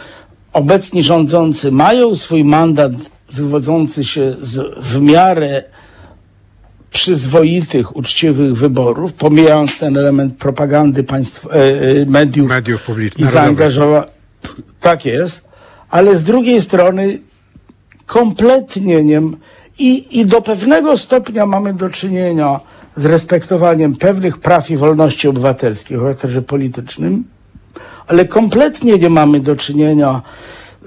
obecni 0.53 1.03
rządzący 1.03 1.73
mają 1.73 2.17
swój 2.17 2.45
mandat 2.45 2.93
wywodzący 3.33 4.05
się 4.05 4.37
z 4.41 4.79
w 4.85 5.01
miarę 5.01 5.65
przyzwoitych, 6.91 7.97
uczciwych 7.97 8.57
wyborów, 8.57 9.13
pomijając 9.13 9.79
ten 9.79 9.97
element 9.97 10.37
propagandy 10.37 11.05
państw, 11.05 11.47
e, 11.47 11.51
e, 11.51 12.07
mediów, 12.07 12.49
Mediów 12.49 12.83
i 12.83 12.85
publicznych. 12.85 13.31
zaangażowania. 13.31 14.07
Tak 14.81 15.05
jest, 15.05 15.49
ale 15.91 16.17
z 16.17 16.23
drugiej 16.25 16.63
strony 16.63 17.19
kompletnie 18.07 19.05
nie. 19.05 19.23
I, 19.79 20.21
I 20.21 20.27
do 20.27 20.43
pewnego 20.43 20.97
stopnia 20.97 21.47
mamy 21.47 21.75
do 21.75 21.91
czynienia 21.91 22.61
z 22.99 23.07
respektowaniem 23.07 23.97
pewnych 23.97 24.39
praw 24.39 24.71
i 24.71 24.77
wolności 24.77 25.29
obywatelskich 25.29 25.99
o 25.99 26.01
charakterze 26.01 26.43
politycznym, 26.43 27.25
ale 28.07 28.25
kompletnie 28.25 28.99
nie 28.99 29.11
mamy 29.11 29.41
do 29.41 29.57
czynienia 29.57 30.23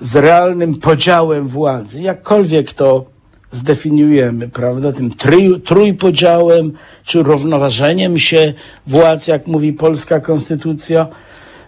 z 0.01 0.15
realnym 0.15 0.75
podziałem 0.75 1.47
władzy, 1.47 2.01
jakkolwiek 2.01 2.73
to 2.73 3.05
zdefiniujemy, 3.51 4.49
prawda, 4.49 4.93
tym 4.93 5.11
trój, 5.11 5.61
trójpodziałem, 5.61 6.71
czy 7.03 7.23
równoważeniem 7.23 8.19
się 8.19 8.53
władz, 8.87 9.27
jak 9.27 9.47
mówi 9.47 9.73
polska 9.73 10.19
konstytucja, 10.19 11.07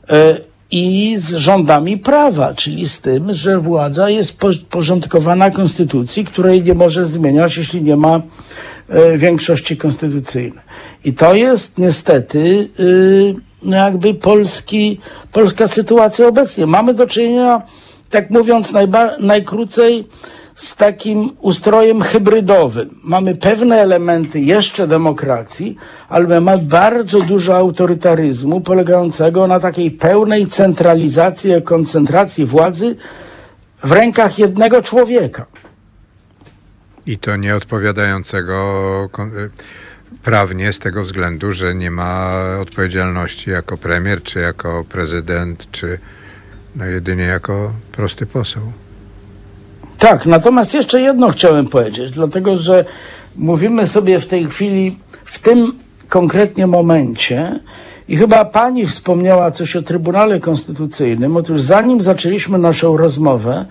e, 0.09 0.37
i 0.75 1.15
z 1.17 1.33
rządami 1.35 1.97
prawa, 1.97 2.53
czyli 2.53 2.89
z 2.89 3.01
tym, 3.01 3.33
że 3.33 3.59
władza 3.59 4.09
jest 4.09 4.37
po- 4.37 4.63
porządkowana 4.69 5.51
konstytucji, 5.51 6.25
której 6.25 6.63
nie 6.63 6.73
może 6.73 7.05
zmieniać, 7.05 7.57
jeśli 7.57 7.81
nie 7.81 7.95
ma 7.95 8.21
e, 8.89 9.17
większości 9.17 9.77
konstytucyjnej. 9.77 10.63
I 11.05 11.13
to 11.13 11.33
jest 11.33 11.77
niestety 11.77 12.69
y, 12.79 13.33
no 13.63 13.77
jakby 13.77 14.13
polski, 14.13 14.99
polska 15.31 15.67
sytuacja 15.67 16.27
obecnie. 16.27 16.65
Mamy 16.67 16.93
do 16.93 17.07
czynienia, 17.07 17.61
tak 18.09 18.29
mówiąc 18.29 18.71
najba, 18.71 19.17
najkrócej, 19.19 20.07
z 20.55 20.75
takim 20.75 21.29
ustrojem 21.41 22.01
hybrydowym. 22.01 22.89
Mamy 23.03 23.35
pewne 23.35 23.75
elementy 23.81 24.39
jeszcze 24.39 24.87
demokracji, 24.87 25.77
ale 26.09 26.41
mamy 26.41 26.63
bardzo 26.63 27.21
dużo 27.21 27.55
autorytaryzmu 27.55 28.61
polegającego 28.61 29.47
na 29.47 29.59
takiej 29.59 29.91
pełnej 29.91 30.47
centralizacji, 30.47 31.61
koncentracji 31.63 32.45
władzy 32.45 32.95
w 33.83 33.91
rękach 33.91 34.39
jednego 34.39 34.81
człowieka. 34.81 35.45
I 37.05 37.17
to 37.17 37.35
nie 37.35 37.55
odpowiadającego 37.55 39.09
prawnie 40.23 40.73
z 40.73 40.79
tego 40.79 41.03
względu, 41.03 41.51
że 41.51 41.75
nie 41.75 41.91
ma 41.91 42.33
odpowiedzialności 42.61 43.49
jako 43.49 43.77
premier, 43.77 44.23
czy 44.23 44.39
jako 44.39 44.85
prezydent, 44.89 45.67
czy 45.71 45.99
no 46.75 46.85
jedynie 46.85 47.23
jako 47.23 47.73
prosty 47.91 48.25
poseł. 48.25 48.82
Tak, 50.03 50.25
natomiast 50.25 50.73
jeszcze 50.73 51.01
jedno 51.01 51.29
chciałem 51.29 51.67
powiedzieć, 51.67 52.11
dlatego 52.11 52.57
że 52.57 52.85
mówimy 53.35 53.87
sobie 53.87 54.19
w 54.19 54.27
tej 54.27 54.45
chwili, 54.45 54.97
w 55.25 55.39
tym 55.39 55.73
konkretnie 56.09 56.67
momencie, 56.67 57.59
i 58.07 58.17
chyba 58.17 58.45
pani 58.45 58.85
wspomniała 58.85 59.51
coś 59.51 59.75
o 59.75 59.81
Trybunale 59.81 60.39
Konstytucyjnym. 60.39 61.37
Otóż 61.37 61.61
zanim 61.61 62.01
zaczęliśmy 62.01 62.57
naszą 62.57 62.97
rozmowę, 62.97 63.65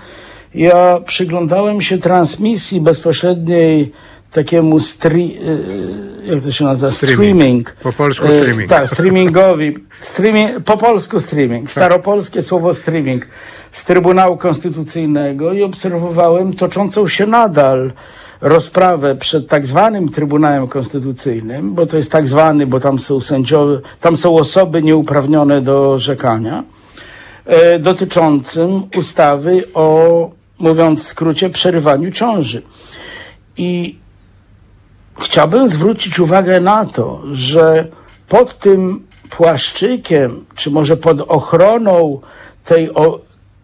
ja 0.55 1.01
przyglądałem 1.07 1.83
się 1.83 1.99
transmisji 1.99 2.81
bezpośredniej 2.81 3.93
takiemu 4.33 4.81
stri, 4.81 5.39
y, 6.27 6.35
jak 6.35 6.45
to 6.45 6.53
się 6.53 6.65
nazywa? 6.65 6.93
Streaming. 6.93 7.19
Streaming. 7.19 7.73
Po 7.73 7.93
polsku 7.93 8.27
Y, 8.27 8.41
streaming. 8.41 8.71
Tak, 8.71 8.89
streamingowi. 8.89 9.77
Streaming, 10.01 10.61
po 10.65 10.77
polsku 10.77 11.21
streaming. 11.21 11.71
Staropolskie 11.71 12.43
słowo 12.43 12.75
streaming 12.75 13.27
z 13.71 13.85
Trybunału 13.85 14.37
Konstytucyjnego 14.37 15.53
i 15.53 15.63
obserwowałem 15.63 16.53
toczącą 16.53 17.09
się 17.09 17.27
nadal 17.27 17.93
rozprawę 18.43 19.17
przed 19.17 19.49
tak 19.49 19.67
zwanym 19.67 20.09
Trybunałem 20.09 20.69
Konstytucyjnym, 20.69 21.75
bo 21.75 21.87
to 21.87 21.97
jest 21.97 22.13
tak 22.13 22.29
zwany, 22.29 22.67
bo 22.67 22.81
tam 22.81 22.99
są 22.99 23.21
sędziowie, 23.21 23.79
tam 24.01 24.17
są 24.17 24.37
osoby 24.37 24.83
nieuprawnione 24.83 25.61
do 25.61 25.93
orzekania, 25.93 26.65
e, 27.47 27.79
dotyczącym 27.79 28.83
ustawy 28.97 29.63
o, 29.75 30.31
mówiąc 30.59 31.03
w 31.03 31.07
skrócie, 31.07 31.51
przerywaniu 31.51 32.11
ciąży. 32.11 32.63
I 33.57 34.02
chciałbym 35.23 35.69
zwrócić 35.69 36.21
uwagę 36.21 36.61
na 36.61 36.85
to, 36.85 37.23
że 37.33 37.87
pod 38.29 38.59
tym 38.59 39.07
płaszczykiem, 39.31 40.45
czy 40.55 40.71
może 40.71 40.97
pod 40.97 41.21
ochroną 41.21 42.21
tej 42.65 42.91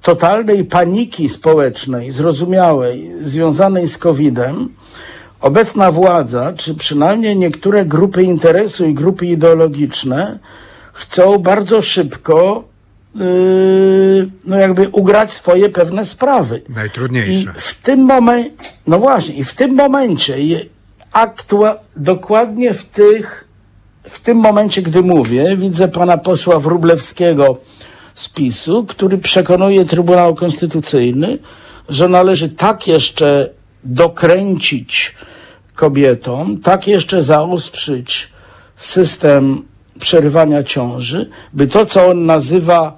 totalnej 0.02 0.64
paniki 0.64 1.28
społecznej, 1.28 2.12
zrozumiałej, 2.12 3.10
związanej 3.22 3.88
z 3.88 3.98
COVID-em, 3.98 4.68
obecna 5.40 5.92
władza, 5.92 6.52
czy 6.52 6.74
przynajmniej 6.74 7.36
niektóre 7.36 7.84
grupy 7.84 8.22
interesu 8.22 8.86
i 8.86 8.94
grupy 8.94 9.26
ideologiczne, 9.26 10.38
chcą 10.92 11.38
bardzo 11.38 11.82
szybko 11.82 12.64
yy, 13.14 14.30
no 14.44 14.56
jakby 14.56 14.88
ugrać 14.88 15.32
swoje 15.32 15.68
pewne 15.68 16.04
sprawy. 16.04 16.62
I 16.68 16.72
Najtrudniejsze. 16.72 17.52
w 17.56 17.74
tym 17.74 18.00
momencie, 18.00 18.50
no 18.86 18.98
właśnie, 18.98 19.34
i 19.34 19.44
w 19.44 19.54
tym 19.54 19.74
momencie, 19.74 20.36
aktua- 21.12 21.76
dokładnie 21.96 22.74
w 22.74 22.84
tych, 22.84 23.48
w 24.02 24.20
tym 24.20 24.36
momencie, 24.36 24.82
gdy 24.82 25.02
mówię, 25.02 25.56
widzę 25.56 25.88
pana 25.88 26.18
posła 26.18 26.58
Wróblewskiego 26.58 27.58
z 28.14 28.28
PiSu, 28.28 28.84
który 28.88 29.18
przekonuje 29.18 29.84
Trybunał 29.84 30.34
Konstytucyjny, 30.34 31.38
że 31.88 32.08
należy 32.08 32.48
tak 32.48 32.88
jeszcze 32.88 33.50
dokręcić 33.84 35.14
kobietom, 35.74 36.58
tak 36.60 36.88
jeszcze 36.88 37.22
zaostrzyć 37.22 38.28
system 38.76 39.62
przerywania 40.00 40.62
ciąży, 40.62 41.30
by 41.52 41.66
to, 41.66 41.86
co 41.86 42.06
on 42.06 42.26
nazywa 42.26 42.96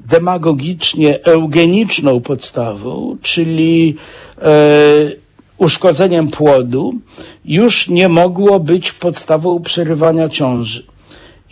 demagogicznie 0.00 1.24
eugeniczną 1.24 2.20
podstawą, 2.20 3.16
czyli 3.22 3.96
e, 4.38 4.48
uszkodzeniem 5.58 6.28
płodu, 6.28 6.94
już 7.44 7.88
nie 7.88 8.08
mogło 8.08 8.60
być 8.60 8.92
podstawą 8.92 9.60
przerywania 9.62 10.28
ciąży. 10.28 10.82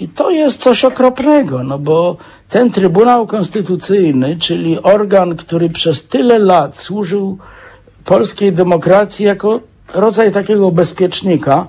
I 0.00 0.08
to 0.08 0.30
jest 0.30 0.62
coś 0.62 0.84
okropnego, 0.84 1.64
no 1.64 1.78
bo 1.78 2.16
ten 2.48 2.70
Trybunał 2.70 3.26
Konstytucyjny, 3.26 4.36
czyli 4.36 4.82
organ, 4.82 5.36
który 5.36 5.70
przez 5.70 6.08
tyle 6.08 6.38
lat 6.38 6.78
służył 6.78 7.38
polskiej 8.04 8.52
demokracji 8.52 9.26
jako 9.26 9.60
rodzaj 9.94 10.32
takiego 10.32 10.70
bezpiecznika, 10.70 11.66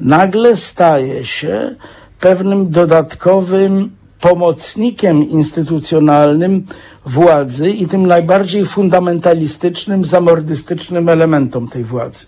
nagle 0.00 0.56
staje 0.56 1.24
się 1.24 1.74
pewnym 2.20 2.70
dodatkowym 2.70 3.90
pomocnikiem 4.20 5.22
instytucjonalnym 5.28 6.66
władzy 7.06 7.70
i 7.70 7.86
tym 7.86 8.06
najbardziej 8.06 8.66
fundamentalistycznym, 8.66 10.04
zamordystycznym 10.04 11.08
elementom 11.08 11.68
tej 11.68 11.84
władzy. 11.84 12.26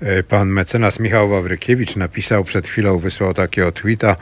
E, 0.00 0.22
Pan 0.22 0.48
mecenas 0.48 1.00
Michał 1.00 1.28
Wawrykiewicz 1.28 1.96
napisał 1.96 2.44
przed 2.44 2.68
chwilą, 2.68 2.98
wysłał 2.98 3.34
takiego 3.34 3.72
tweeta. 3.72 4.16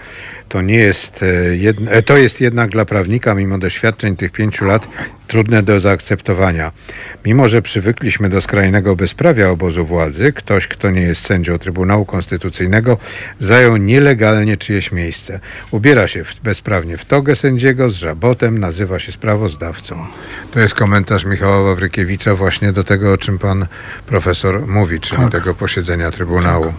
To 0.49 0.63
nie 0.63 0.77
jest, 0.77 1.21
e, 1.23 1.97
e, 1.97 2.03
to 2.03 2.17
jest 2.17 2.41
jednak 2.41 2.71
dla 2.71 2.85
prawnika, 2.85 3.35
mimo 3.35 3.59
doświadczeń 3.59 4.17
tych 4.17 4.33
pięciu 4.33 4.65
lat, 4.65 4.89
trudne 5.33 5.63
do 5.63 5.81
zaakceptowania. 5.81 6.73
Mimo, 7.25 7.49
że 7.49 7.63
przywykliśmy 7.63 8.29
do 8.29 8.41
skrajnego 8.41 8.97
bezprawia 8.97 9.51
obozu 9.51 9.87
władzy, 9.87 10.33
ktoś, 10.33 10.67
kto 10.67 10.91
nie 10.91 11.01
jest 11.01 11.27
sędzią 11.27 11.59
Trybunału 11.59 12.05
Konstytucyjnego, 12.05 12.99
zajął 13.39 13.77
nielegalnie 13.77 14.57
czyjeś 14.57 14.93
miejsce. 14.93 15.41
Ubiera 15.71 16.09
się 16.09 16.25
w, 16.25 16.41
bezprawnie 16.41 16.97
w 16.97 17.05
togę 17.05 17.37
sędziego 17.37 17.91
z 17.91 17.95
żabotem, 17.95 18.59
nazywa 18.59 18.99
się 18.99 19.13
sprawozdawcą. 19.13 20.07
To 20.51 20.61
jest 20.61 20.75
komentarz 20.75 21.25
Michała 21.25 21.63
Wawrykiewicza 21.63 22.35
właśnie 22.35 22.73
do 22.73 22.85
tego, 22.85 23.13
o 23.13 23.19
czym 23.19 23.39
pan 23.39 23.67
profesor 24.07 24.67
mówi, 24.67 25.01
czyli 25.01 25.31
tego 25.31 25.55
posiedzenia 25.55 26.11
Trybunału. 26.11 26.73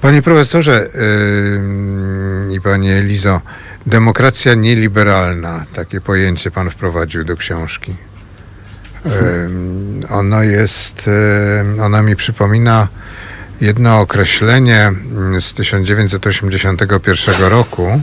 Panie 0.00 0.22
profesorze 0.22 0.88
yy, 2.48 2.54
i 2.54 2.60
panie 2.60 2.94
Elizo, 2.94 3.40
demokracja 3.90 4.54
nieliberalna, 4.54 5.64
takie 5.72 6.00
pojęcie 6.00 6.50
pan 6.50 6.70
wprowadził 6.70 7.24
do 7.24 7.36
książki. 7.36 7.94
Ono 10.10 10.42
jest, 10.42 11.10
ona 11.80 12.02
mi 12.02 12.16
przypomina 12.16 12.88
jedno 13.60 14.00
określenie 14.00 14.86
mm, 14.86 15.40
z 15.40 15.54
1981 15.54 17.50
roku. 17.50 18.02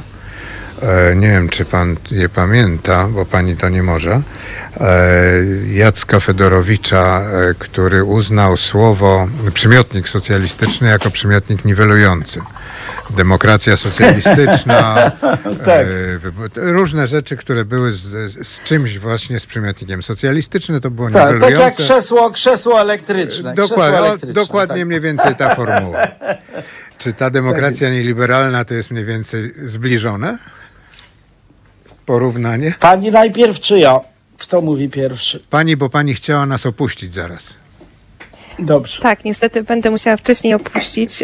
E, 0.82 1.16
Nie 1.16 1.28
wiem, 1.28 1.50
czy 1.50 1.66
pan 1.66 1.96
je 2.12 2.30
pamięta, 2.30 3.08
bo 3.08 3.26
pani 3.26 3.58
to 3.58 3.70
nie 3.70 3.84
może. 3.84 4.22
E, 4.82 5.02
Jacka 5.74 6.20
Fedorowicza, 6.20 7.22
e, 7.22 7.54
który 7.60 8.04
uznał 8.04 8.58
słowo, 8.58 9.28
przymiotnik 9.54 10.10
socjalistyczny 10.10 10.88
jako 10.88 11.12
przymiotnik 11.12 11.66
niwelujący. 11.66 12.42
Demokracja 13.10 13.78
socjalistyczna, 13.78 15.12
Tak. 15.66 15.88
e, 15.88 16.20
wybo- 16.20 16.50
różne 16.56 17.08
rzeczy, 17.08 17.38
które 17.38 17.66
były 17.66 17.94
z, 17.94 18.38
z 18.48 18.64
czymś 18.64 19.00
właśnie 19.00 19.40
z 19.40 19.46
przymiotnikiem 19.46 20.04
socjalistyczny, 20.04 20.82
to 20.82 20.92
było 20.92 21.10
Tak, 21.12 21.40
tak 21.40 21.60
jak 21.60 21.76
krzesło, 21.76 22.32
krzesło 22.32 22.82
elektryczne. 22.82 23.54
Dokładnie, 23.54 23.76
krzesło 23.86 24.08
elektryczne, 24.08 24.34
dokładnie 24.34 24.78
tak. 24.82 24.88
mniej 24.88 25.02
więcej 25.02 25.36
ta 25.36 25.56
formuła. 25.56 26.08
Czy 26.98 27.14
ta 27.14 27.30
demokracja 27.30 27.90
nieliberalna 27.90 28.66
to 28.66 28.74
jest 28.74 28.92
mniej 28.92 29.06
więcej 29.06 29.54
zbliżone? 29.66 30.38
Porównanie? 32.06 32.74
Pani 32.80 33.12
najpierw 33.12 33.60
czy 33.60 33.80
ja? 33.80 34.00
Kto 34.38 34.62
mówi 34.62 34.90
pierwszy? 34.90 35.44
Pani, 35.50 35.78
bo 35.78 35.90
pani 35.90 36.14
chciała 36.16 36.46
nas 36.46 36.66
opuścić 36.66 37.14
zaraz. 37.14 37.54
Dobrze. 38.60 39.02
Tak, 39.02 39.26
niestety 39.26 39.64
będę 39.64 39.92
musiała 39.92 40.18
wcześniej 40.18 40.54
opuścić. 40.54 41.24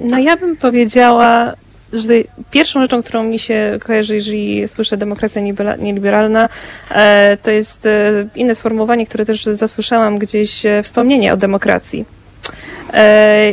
No 0.00 0.18
ja 0.18 0.36
bym 0.36 0.56
powiedziała, 0.56 1.54
że 1.92 2.12
pierwszą 2.50 2.82
rzeczą, 2.82 3.02
którą 3.02 3.22
mi 3.22 3.38
się 3.38 3.78
kojarzy, 3.86 4.14
jeżeli 4.14 4.68
słyszę 4.68 4.96
demokracja 4.96 5.42
nieliberalna, 5.78 6.48
e, 6.90 7.36
to 7.42 7.50
jest 7.50 7.86
e, 7.86 8.28
inne 8.34 8.54
sformułowanie, 8.54 9.06
które 9.06 9.26
też 9.26 9.44
zasłyszałam 9.44 10.18
gdzieś, 10.18 10.66
e, 10.66 10.82
wspomnienie 10.82 11.32
o 11.32 11.36
demokracji. 11.36 12.04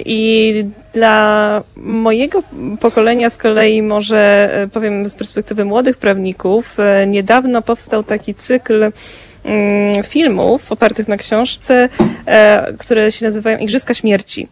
I 0.06 0.66
dla 0.94 1.64
mojego 1.76 2.44
pokolenia 2.80 3.30
z 3.30 3.38
kolei 3.38 3.82
może 3.82 4.50
powiem 4.74 5.10
z 5.10 5.16
perspektywy 5.16 5.66
młodych 5.66 5.98
prawników, 5.98 6.78
niedawno 7.08 7.62
powstał 7.62 8.04
taki 8.04 8.36
cykl 8.36 8.92
filmów 10.04 10.72
opartych 10.72 11.08
na 11.08 11.18
książce, 11.18 11.90
e, 12.26 12.74
które 12.74 13.12
się 13.12 13.26
nazywają 13.26 13.58
Igrzyska 13.58 13.94
Śmierci. 13.94 14.48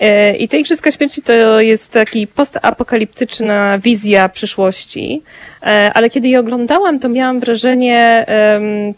E, 0.00 0.36
I 0.36 0.48
te 0.48 0.58
Igrzyska 0.58 0.92
Śmierci 0.92 1.22
to 1.22 1.60
jest 1.60 1.92
taki 1.92 2.26
postapokaliptyczna 2.26 3.78
wizja 3.78 4.28
przyszłości, 4.28 5.22
E, 5.62 5.92
ale 5.94 6.10
kiedy 6.10 6.28
je 6.28 6.40
oglądałam, 6.40 6.98
to 6.98 7.08
miałam 7.08 7.40
wrażenie, 7.40 8.26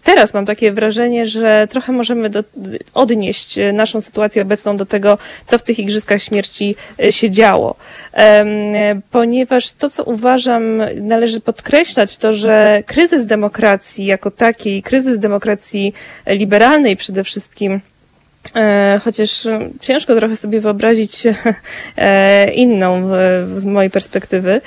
teraz 0.04 0.34
mam 0.34 0.46
takie 0.46 0.72
wrażenie, 0.72 1.26
że 1.26 1.66
trochę 1.70 1.92
możemy 1.92 2.30
do, 2.30 2.44
odnieść 2.94 3.58
naszą 3.72 4.00
sytuację 4.00 4.42
obecną 4.42 4.76
do 4.76 4.86
tego, 4.86 5.18
co 5.46 5.58
w 5.58 5.62
tych 5.62 5.78
Igrzyskach 5.78 6.22
Śmierci 6.22 6.76
e, 7.02 7.12
się 7.12 7.30
działo. 7.30 7.76
Ponieważ 9.10 9.72
to, 9.72 9.90
co 9.90 10.04
uważam, 10.04 10.82
należy 11.00 11.40
podkreślać, 11.40 12.16
to, 12.16 12.32
że 12.32 12.82
kryzys 12.86 13.26
demokracji 13.26 14.06
jako 14.06 14.30
takiej, 14.30 14.82
kryzys 14.82 15.18
demokracji 15.18 15.94
liberalnej 16.26 16.96
przede 16.96 17.24
wszystkim, 17.24 17.80
Chociaż 19.04 19.46
e, 19.46 19.70
ciężko 19.80 20.16
trochę 20.16 20.36
sobie 20.36 20.60
wyobrazić 20.60 21.22
e, 21.96 22.52
inną 22.52 23.08
z 23.56 23.64
mojej 23.64 23.90
perspektywy. 23.90 24.60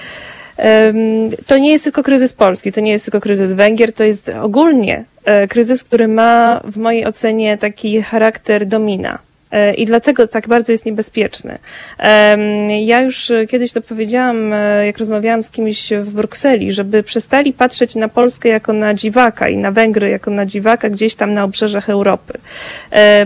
To 1.47 1.57
nie 1.57 1.71
jest 1.71 1.83
tylko 1.83 2.03
kryzys 2.03 2.33
Polski, 2.33 2.71
to 2.71 2.81
nie 2.81 2.91
jest 2.91 3.05
tylko 3.05 3.19
kryzys 3.19 3.51
Węgier, 3.51 3.93
to 3.93 4.03
jest 4.03 4.31
ogólnie 4.41 5.05
e, 5.25 5.47
kryzys, 5.47 5.83
który 5.83 6.07
ma 6.07 6.61
w 6.63 6.77
mojej 6.77 7.05
ocenie 7.05 7.57
taki 7.57 8.01
charakter 8.01 8.65
domina. 8.65 9.19
E, 9.53 9.73
I 9.73 9.85
dlatego 9.85 10.27
tak 10.27 10.47
bardzo 10.47 10.71
jest 10.71 10.85
niebezpieczny. 10.85 11.57
Ja 12.85 13.01
już 13.01 13.31
e, 13.31 13.47
kiedyś 13.47 13.73
to 13.73 13.81
powiedziałam, 13.81 14.53
e, 14.53 14.85
jak 14.85 14.97
rozmawiałam 14.97 15.43
z 15.43 15.51
kimś 15.51 15.93
w 15.93 16.11
Brukseli, 16.11 16.71
żeby 16.71 17.03
przestali 17.03 17.53
patrzeć 17.53 17.95
na 17.95 18.09
Polskę 18.09 18.49
jako 18.49 18.73
na 18.73 18.93
dziwaka 18.93 19.49
i 19.49 19.57
na 19.57 19.71
Węgry 19.71 20.09
jako 20.09 20.31
na 20.31 20.45
dziwaka 20.45 20.89
gdzieś 20.89 21.15
tam 21.15 21.33
na 21.33 21.43
obrzeżach 21.43 21.89
Europy. 21.89 22.33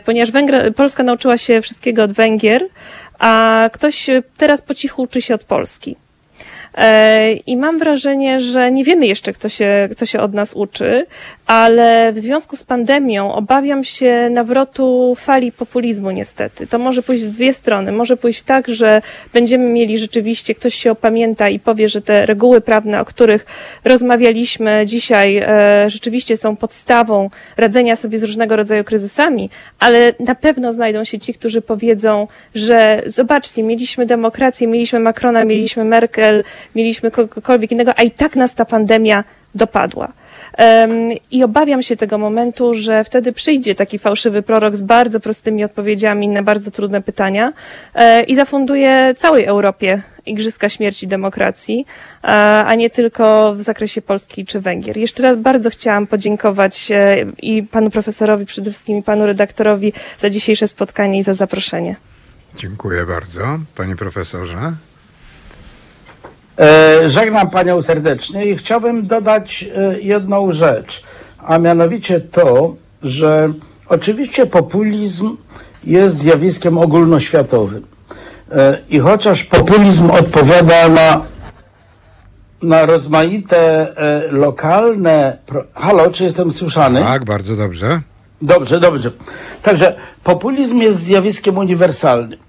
Ponieważ 0.05 0.31
Węgry, 0.31 0.71
Polska 0.71 1.03
nauczyła 1.03 1.37
się 1.37 1.61
wszystkiego 1.61 2.03
od 2.03 2.11
Węgier, 2.11 2.65
a 3.19 3.69
ktoś 3.73 4.09
teraz 4.37 4.61
po 4.61 4.73
cichu 4.73 5.01
uczy 5.01 5.21
się 5.21 5.35
od 5.35 5.43
Polski. 5.43 5.95
I 7.45 7.57
mam 7.57 7.79
wrażenie, 7.79 8.39
że 8.39 8.71
nie 8.71 8.83
wiemy 8.83 9.07
jeszcze, 9.07 9.33
kto 9.33 9.49
się, 9.49 9.89
kto 9.91 10.05
się 10.05 10.19
od 10.19 10.33
nas 10.33 10.53
uczy, 10.53 11.05
ale 11.47 12.13
w 12.13 12.19
związku 12.19 12.55
z 12.55 12.63
pandemią 12.63 13.33
obawiam 13.33 13.83
się 13.83 14.29
nawrotu 14.31 15.15
fali 15.17 15.51
populizmu 15.51 16.11
niestety. 16.11 16.67
To 16.67 16.79
może 16.79 17.03
pójść 17.03 17.23
w 17.23 17.31
dwie 17.31 17.53
strony. 17.53 17.91
Może 17.91 18.17
pójść 18.17 18.43
tak, 18.43 18.67
że 18.67 19.01
będziemy 19.33 19.69
mieli 19.69 19.97
rzeczywiście, 19.97 20.55
ktoś 20.55 20.75
się 20.75 20.91
opamięta 20.91 21.49
i 21.49 21.59
powie, 21.59 21.89
że 21.89 22.01
te 22.01 22.25
reguły 22.25 22.61
prawne, 22.61 23.01
o 23.01 23.05
których 23.05 23.45
rozmawialiśmy 23.83 24.83
dzisiaj, 24.85 25.37
e, 25.37 25.89
rzeczywiście 25.89 26.37
są 26.37 26.55
podstawą 26.55 27.29
radzenia 27.57 27.95
sobie 27.95 28.17
z 28.17 28.23
różnego 28.23 28.55
rodzaju 28.55 28.83
kryzysami, 28.83 29.49
ale 29.79 30.13
na 30.19 30.35
pewno 30.35 30.73
znajdą 30.73 31.03
się 31.03 31.19
ci, 31.19 31.33
którzy 31.33 31.61
powiedzą, 31.61 32.27
że 32.55 33.01
zobaczcie, 33.05 33.63
mieliśmy 33.63 34.05
demokrację, 34.05 34.67
mieliśmy 34.67 34.99
Macrona, 34.99 35.43
mieliśmy 35.45 35.83
Merkel, 35.83 36.43
mieliśmy 36.75 37.11
kogokolwiek 37.11 37.71
innego, 37.71 37.91
a 37.95 38.03
i 38.03 38.11
tak 38.11 38.35
nas 38.35 38.55
ta 38.55 38.65
pandemia 38.65 39.23
dopadła. 39.55 40.13
I 41.31 41.43
obawiam 41.43 41.83
się 41.83 41.97
tego 41.97 42.17
momentu, 42.17 42.73
że 42.73 43.03
wtedy 43.03 43.33
przyjdzie 43.33 43.75
taki 43.75 43.99
fałszywy 43.99 44.41
prorok 44.41 44.75
z 44.75 44.81
bardzo 44.81 45.19
prostymi 45.19 45.63
odpowiedziami 45.63 46.27
na 46.27 46.43
bardzo 46.43 46.71
trudne 46.71 47.01
pytania 47.01 47.53
e, 47.95 48.23
i 48.23 48.35
zafunduje 48.35 49.13
całej 49.17 49.45
Europie 49.45 50.01
Igrzyska 50.25 50.69
Śmierci 50.69 51.07
Demokracji, 51.07 51.85
e, 52.23 52.27
a 52.65 52.75
nie 52.75 52.89
tylko 52.89 53.53
w 53.55 53.61
zakresie 53.61 54.01
Polski 54.01 54.45
czy 54.45 54.59
Węgier. 54.59 54.97
Jeszcze 54.97 55.23
raz 55.23 55.37
bardzo 55.37 55.69
chciałam 55.69 56.07
podziękować 56.07 56.91
e, 56.91 57.25
i 57.41 57.63
panu 57.63 57.89
profesorowi 57.89 58.45
przede 58.45 58.71
wszystkim 58.71 58.97
i 58.97 59.03
panu 59.03 59.25
redaktorowi 59.25 59.93
za 60.17 60.29
dzisiejsze 60.29 60.67
spotkanie 60.67 61.19
i 61.19 61.23
za 61.23 61.33
zaproszenie. 61.33 61.95
Dziękuję 62.55 63.05
bardzo, 63.05 63.59
panie 63.75 63.95
profesorze. 63.95 64.73
E, 66.59 67.09
Żegnam 67.09 67.49
panią 67.49 67.81
serdecznie 67.81 68.45
i 68.45 68.55
chciałbym 68.55 69.07
dodać 69.07 69.65
e, 69.75 69.99
jedną 69.99 70.51
rzecz, 70.51 71.03
a 71.45 71.57
mianowicie 71.57 72.19
to, 72.19 72.75
że 73.03 73.53
oczywiście 73.89 74.45
populizm 74.45 75.37
jest 75.83 76.17
zjawiskiem 76.17 76.77
ogólnoświatowym. 76.77 77.85
E, 78.51 78.77
I 78.89 78.99
chociaż 78.99 79.43
populizm 79.43 80.11
odpowiada 80.11 80.89
na, 80.89 81.21
na 82.63 82.85
rozmaite 82.85 83.93
lokalne. 84.31 85.37
Halo, 85.73 86.11
czy 86.11 86.23
jestem 86.23 86.51
słyszany? 86.51 87.03
Tak, 87.03 87.25
bardzo 87.25 87.55
dobrze. 87.55 88.01
Dobrze, 88.41 88.79
dobrze. 88.79 89.11
Także 89.61 89.95
populizm 90.23 90.77
jest 90.77 90.99
zjawiskiem 90.99 91.57
uniwersalnym, 91.57 92.39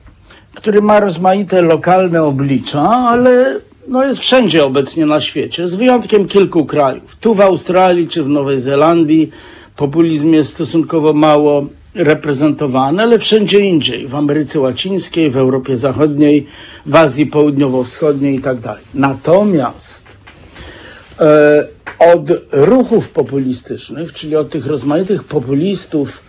który 0.54 0.82
ma 0.82 1.00
rozmaite 1.00 1.62
lokalne 1.62 2.22
oblicza, 2.22 2.80
ale 2.80 3.60
no 3.88 4.04
jest 4.04 4.20
wszędzie 4.20 4.64
obecnie 4.64 5.06
na 5.06 5.20
świecie, 5.20 5.68
z 5.68 5.74
wyjątkiem 5.74 6.26
kilku 6.26 6.64
krajów. 6.64 7.16
Tu 7.16 7.34
w 7.34 7.40
Australii 7.40 8.08
czy 8.08 8.22
w 8.22 8.28
Nowej 8.28 8.60
Zelandii 8.60 9.30
populizm 9.76 10.32
jest 10.32 10.50
stosunkowo 10.50 11.12
mało 11.12 11.66
reprezentowany, 11.94 13.02
ale 13.02 13.18
wszędzie 13.18 13.60
indziej, 13.60 14.08
w 14.08 14.14
Ameryce 14.14 14.60
Łacińskiej, 14.60 15.30
w 15.30 15.36
Europie 15.36 15.76
Zachodniej, 15.76 16.46
w 16.86 16.96
Azji 16.96 17.26
Południowo-Wschodniej 17.26 18.34
i 18.34 18.40
tak. 18.40 18.58
Natomiast 18.94 20.06
e, 21.20 21.68
od 21.98 22.30
ruchów 22.52 23.10
populistycznych, 23.10 24.12
czyli 24.12 24.36
od 24.36 24.50
tych 24.50 24.66
rozmaitych 24.66 25.24
populistów 25.24 26.22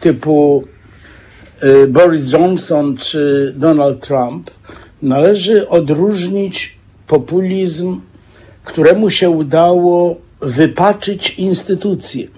typu 0.00 0.64
e, 1.60 1.86
Boris 1.86 2.32
Johnson 2.32 2.96
czy 2.96 3.54
Donald 3.56 4.06
Trump, 4.06 4.50
należy 5.02 5.68
odróżnić 5.68 6.79
populizm, 7.10 8.00
któremu 8.64 9.10
się 9.10 9.30
udało 9.30 10.16
wypaczyć 10.40 11.34
instytucje. 11.38 12.28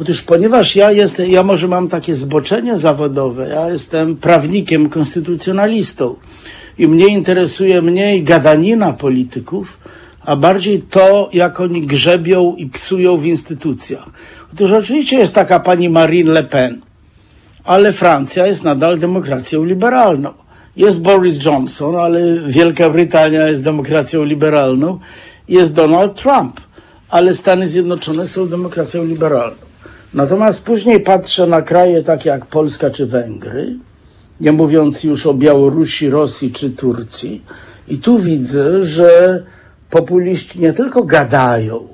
Otóż 0.00 0.22
ponieważ 0.22 0.76
ja 0.76 0.92
jestem, 0.92 1.30
ja 1.30 1.42
może 1.42 1.68
mam 1.68 1.88
takie 1.88 2.14
zboczenie 2.14 2.78
zawodowe, 2.78 3.48
ja 3.48 3.70
jestem 3.70 4.16
prawnikiem, 4.16 4.88
konstytucjonalistą 4.88 6.16
i 6.78 6.88
mnie 6.88 7.06
interesuje 7.06 7.82
mniej 7.82 8.22
gadanina 8.22 8.92
polityków, 8.92 9.78
a 10.24 10.36
bardziej 10.36 10.82
to, 10.82 11.30
jak 11.32 11.60
oni 11.60 11.86
grzebią 11.86 12.54
i 12.56 12.66
psują 12.66 13.16
w 13.16 13.26
instytucjach. 13.26 14.06
Otóż 14.52 14.72
oczywiście 14.72 15.16
jest 15.16 15.34
taka 15.34 15.60
pani 15.60 15.88
Marine 15.88 16.32
Le 16.32 16.42
Pen, 16.42 16.80
ale 17.64 17.92
Francja 17.92 18.46
jest 18.46 18.64
nadal 18.64 18.98
demokracją 18.98 19.64
liberalną. 19.64 20.30
Jest 20.76 21.00
Boris 21.00 21.44
Johnson, 21.44 21.96
ale 21.96 22.20
Wielka 22.48 22.90
Brytania 22.90 23.48
jest 23.48 23.64
demokracją 23.64 24.24
liberalną. 24.24 24.98
Jest 25.48 25.74
Donald 25.74 26.22
Trump, 26.22 26.60
ale 27.08 27.34
Stany 27.34 27.68
Zjednoczone 27.68 28.28
są 28.28 28.48
demokracją 28.48 29.04
liberalną. 29.04 29.56
Natomiast 30.14 30.62
później 30.62 31.00
patrzę 31.00 31.46
na 31.46 31.62
kraje 31.62 32.02
takie 32.02 32.28
jak 32.28 32.46
Polska 32.46 32.90
czy 32.90 33.06
Węgry, 33.06 33.76
nie 34.40 34.52
mówiąc 34.52 35.04
już 35.04 35.26
o 35.26 35.34
Białorusi, 35.34 36.10
Rosji 36.10 36.52
czy 36.52 36.70
Turcji. 36.70 37.42
I 37.88 37.98
tu 37.98 38.18
widzę, 38.18 38.84
że 38.84 39.42
populiści 39.90 40.60
nie 40.60 40.72
tylko 40.72 41.04
gadają, 41.04 41.88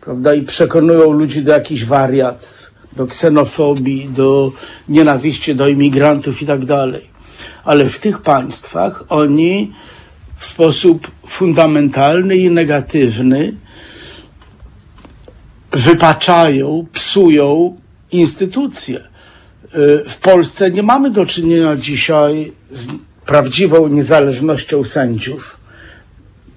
prawda, 0.00 0.34
i 0.34 0.42
przekonują 0.42 1.10
ludzi 1.12 1.42
do 1.42 1.52
jakichś 1.52 1.84
wariactw, 1.84 2.70
do 2.96 3.06
ksenofobii, 3.06 4.08
do 4.08 4.52
nienawiści 4.88 5.54
do 5.54 5.68
imigrantów 5.68 6.42
i 6.42 6.46
tak 6.46 6.64
dalej. 6.64 7.13
Ale 7.64 7.88
w 7.88 7.98
tych 7.98 8.22
państwach 8.22 9.04
oni 9.08 9.72
w 10.38 10.46
sposób 10.46 11.10
fundamentalny 11.26 12.36
i 12.36 12.50
negatywny 12.50 13.52
wypaczają, 15.72 16.86
psują 16.92 17.76
instytucje. 18.12 18.98
Y, 18.98 20.10
W 20.10 20.16
Polsce 20.16 20.70
nie 20.70 20.82
mamy 20.82 21.10
do 21.10 21.26
czynienia 21.26 21.76
dzisiaj 21.76 22.52
z 22.70 22.86
prawdziwą 23.26 23.88
niezależnością 23.88 24.84
sędziów, 24.84 25.56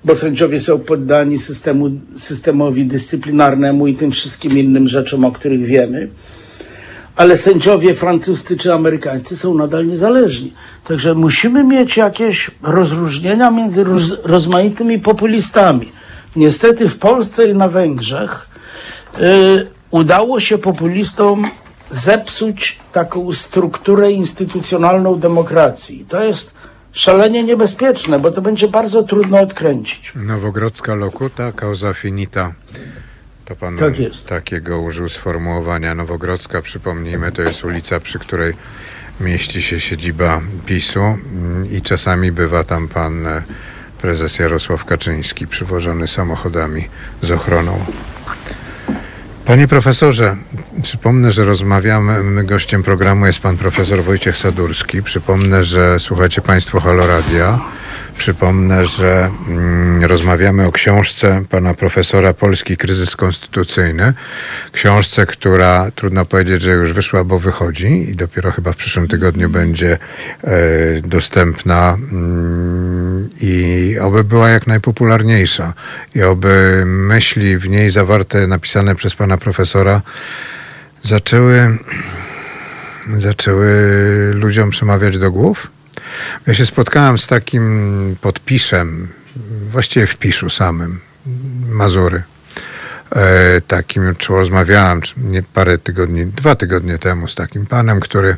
bo 0.03 0.15
sędziowie 0.15 0.59
są 0.59 0.79
poddani 0.79 1.39
systemu, 1.39 1.89
systemowi 2.17 2.85
dyscyplinarnemu 2.85 3.87
i 3.87 3.95
tym 3.95 4.11
wszystkim 4.11 4.57
innym 4.57 4.87
rzeczom, 4.87 5.25
o 5.25 5.31
których 5.31 5.65
wiemy. 5.65 6.09
Ale 7.17 7.37
sędziowie 7.37 7.93
francuscy 7.93 8.57
czy 8.57 8.73
amerykańscy 8.73 9.37
są 9.37 9.53
nadal 9.53 9.87
niezależni. 9.87 10.53
Także 10.83 11.13
musimy 11.13 11.63
mieć 11.63 11.97
jakieś 11.97 12.51
rozróżnienia 12.63 13.51
między 13.51 13.83
roz, 13.83 14.03
rozmaitymi 14.23 14.99
populistami. 14.99 15.91
Niestety 16.35 16.89
w 16.89 16.97
Polsce 16.97 17.49
i 17.49 17.53
na 17.53 17.67
Węgrzech 17.67 18.49
y, 19.19 19.67
udało 19.91 20.39
się 20.39 20.57
populistom 20.57 21.47
zepsuć 21.89 22.79
taką 22.91 23.33
strukturę 23.33 24.11
instytucjonalną 24.11 25.19
demokracji. 25.19 26.05
To 26.09 26.23
jest 26.23 26.55
szalenie 26.91 27.43
niebezpieczne, 27.43 28.19
bo 28.19 28.31
to 28.31 28.41
będzie 28.41 28.67
bardzo 28.67 29.03
trudno 29.03 29.39
odkręcić. 29.39 30.13
Nowogrodzka 30.15 30.95
lokuta, 30.95 31.51
causa 31.51 31.93
finita. 31.93 32.53
To 33.47 33.55
pan 33.55 33.77
Tak 33.77 33.99
jest. 33.99 34.29
takiego 34.29 34.79
użył 34.79 35.09
sformułowania. 35.09 35.95
Nowogrodzka, 35.95 36.61
przypomnijmy, 36.61 37.31
to 37.31 37.41
jest 37.41 37.63
ulica, 37.63 37.99
przy 37.99 38.19
której 38.19 38.53
mieści 39.19 39.61
się 39.61 39.79
siedziba 39.79 40.41
PiSu 40.65 40.99
mm, 40.99 41.71
i 41.71 41.81
czasami 41.81 42.31
bywa 42.31 42.63
tam 42.63 42.87
pan 42.87 43.27
e, 43.27 43.43
prezes 44.01 44.39
Jarosław 44.39 44.85
Kaczyński 44.85 45.47
przywożony 45.47 46.07
samochodami 46.07 46.87
z 47.21 47.31
ochroną. 47.31 47.85
Panie 49.45 49.67
profesorze, 49.67 50.37
przypomnę, 50.83 51.31
że 51.31 51.45
rozmawiamy, 51.45 52.43
gościem 52.43 52.83
programu 52.83 53.25
jest 53.25 53.39
pan 53.39 53.57
profesor 53.57 54.03
Wojciech 54.03 54.37
Sadurski. 54.37 55.03
Przypomnę, 55.03 55.63
że 55.63 55.99
słuchacie 55.99 56.41
państwo 56.41 56.79
Haloradia. 56.79 57.59
Przypomnę, 58.17 58.87
że 58.87 59.29
mm, 59.47 60.03
rozmawiamy 60.03 60.65
o 60.65 60.71
książce 60.71 61.43
pana 61.49 61.73
profesora 61.73 62.33
Polski 62.33 62.77
Kryzys 62.77 63.15
Konstytucyjny. 63.15 64.13
Książce, 64.71 65.25
która 65.25 65.91
trudno 65.95 66.25
powiedzieć, 66.25 66.61
że 66.61 66.71
już 66.71 66.93
wyszła, 66.93 67.23
bo 67.23 67.39
wychodzi 67.39 68.09
i 68.09 68.15
dopiero 68.15 68.51
chyba 68.51 68.73
w 68.73 68.75
przyszłym 68.75 69.07
tygodniu 69.07 69.49
będzie 69.49 69.97
e, 70.43 70.49
dostępna 71.01 71.97
mm, 72.11 73.29
i 73.41 73.95
oby 74.01 74.23
była 74.23 74.49
jak 74.49 74.67
najpopularniejsza 74.67 75.73
i 76.15 76.23
oby 76.23 76.83
myśli 76.85 77.57
w 77.57 77.69
niej 77.69 77.89
zawarte, 77.89 78.47
napisane 78.47 78.95
przez 78.95 79.15
pana 79.15 79.37
profesora 79.37 80.01
zaczęły, 81.03 81.77
zaczęły 83.17 83.69
ludziom 84.33 84.69
przemawiać 84.69 85.17
do 85.17 85.31
głów. 85.31 85.76
Ja 86.47 86.53
się 86.53 86.65
spotkałem 86.65 87.17
z 87.17 87.27
takim 87.27 88.15
podpiszem, 88.21 89.07
właściwie 89.71 90.07
w 90.07 90.15
piszu 90.15 90.49
samym, 90.49 90.99
Mazury. 91.69 92.23
E, 93.15 93.61
takim, 93.61 94.15
czy 94.17 94.33
rozmawiałem 94.33 95.01
nie 95.17 95.43
parę 95.43 95.77
tygodni, 95.77 96.25
dwa 96.25 96.55
tygodnie 96.55 96.99
temu 96.99 97.27
z 97.27 97.35
takim 97.35 97.65
panem, 97.65 97.99
który 97.99 98.35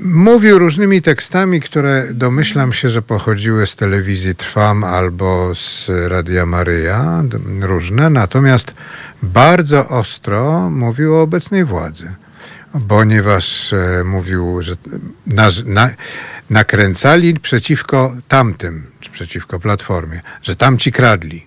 mówił 0.00 0.58
różnymi 0.58 1.02
tekstami, 1.02 1.60
które 1.60 2.06
domyślam 2.10 2.72
się, 2.72 2.88
że 2.88 3.02
pochodziły 3.02 3.66
z 3.66 3.76
telewizji 3.76 4.34
Trwam 4.34 4.84
albo 4.84 5.54
z 5.54 5.86
Radia 6.08 6.46
Maryja, 6.46 7.22
różne, 7.60 8.10
natomiast 8.10 8.74
bardzo 9.22 9.88
ostro 9.88 10.70
mówił 10.70 11.14
o 11.14 11.22
obecnej 11.22 11.64
władzy 11.64 12.10
ponieważ 12.88 13.72
e, 13.72 14.04
mówił, 14.04 14.62
że 14.62 14.74
na, 15.26 15.48
na, 15.66 15.90
nakręcali 16.50 17.40
przeciwko 17.40 18.14
tamtym, 18.28 18.86
czy 19.00 19.10
przeciwko 19.10 19.60
Platformie, 19.60 20.20
że 20.42 20.56
tamci 20.56 20.92
kradli. 20.92 21.46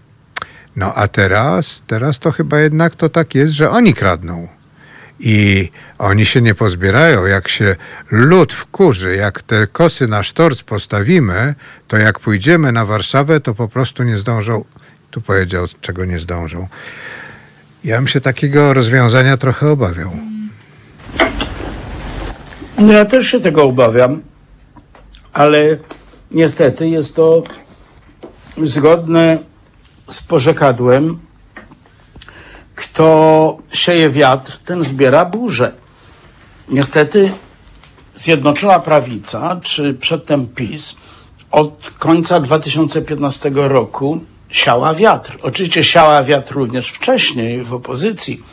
No 0.76 0.94
a 0.94 1.08
teraz, 1.08 1.84
teraz 1.88 2.20
to 2.20 2.32
chyba 2.32 2.60
jednak 2.60 2.96
to 2.96 3.10
tak 3.10 3.36
jest, 3.36 3.54
że 3.54 3.70
oni 3.70 3.94
kradną. 3.94 4.48
I 5.20 5.70
oni 5.98 6.26
się 6.26 6.42
nie 6.42 6.56
pozbierają. 6.56 7.26
Jak 7.26 7.48
się 7.48 7.76
lud 8.12 8.54
wkurzy, 8.54 9.16
jak 9.16 9.42
te 9.42 9.68
kosy 9.68 10.08
na 10.08 10.24
sztorc 10.24 10.64
postawimy, 10.64 11.56
to 11.88 11.98
jak 11.98 12.20
pójdziemy 12.20 12.72
na 12.72 12.86
Warszawę, 12.86 13.40
to 13.40 13.54
po 13.54 13.68
prostu 13.68 14.04
nie 14.04 14.18
zdążą. 14.18 14.66
Tu 15.12 15.22
powiedział, 15.22 15.68
czego 15.82 16.06
nie 16.06 16.20
zdążą. 16.20 16.68
Ja 17.84 17.98
bym 17.98 18.08
się 18.08 18.22
takiego 18.22 18.74
rozwiązania 18.74 19.38
trochę 19.38 19.70
obawiał. 19.70 20.12
No 22.78 22.94
ja 22.94 23.06
też 23.06 23.28
się 23.28 23.40
tego 23.40 23.64
obawiam, 23.64 24.22
ale 25.34 25.78
niestety 26.32 26.90
jest 26.90 27.16
to 27.16 27.44
zgodne 28.58 29.40
z 30.08 30.22
porzekadłem, 30.22 31.20
kto 32.76 33.58
sieje 33.72 34.10
wiatr, 34.10 34.60
ten 34.66 34.84
zbiera 34.84 35.26
burzę. 35.26 35.72
Niestety 36.70 37.32
Zjednoczona 38.16 38.80
Prawica, 38.80 39.60
czy 39.64 39.94
przedtem 39.94 40.48
PiS, 40.48 40.96
od 41.52 41.92
końca 42.00 42.40
2015 42.40 43.52
roku 43.54 44.24
siała 44.50 44.94
wiatr. 44.94 45.38
Oczywiście 45.42 45.84
siała 45.84 46.24
wiatr 46.24 46.54
również 46.54 46.92
wcześniej 46.92 47.64
w 47.64 47.74
opozycji, 47.74 48.44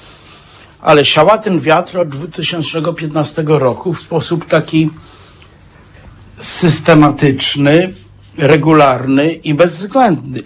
ale 0.83 1.05
siała 1.05 1.39
ten 1.39 1.61
wiatr 1.61 1.99
od 1.99 2.09
2015 2.09 3.45
roku 3.47 3.93
w 3.93 4.01
sposób 4.01 4.45
taki 4.45 4.91
systematyczny, 6.39 7.93
regularny 8.39 9.33
i 9.33 9.55
bezwzględny. 9.55 10.43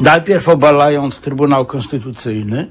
Najpierw 0.00 0.48
obalając 0.48 1.18
Trybunał 1.18 1.66
Konstytucyjny, 1.66 2.70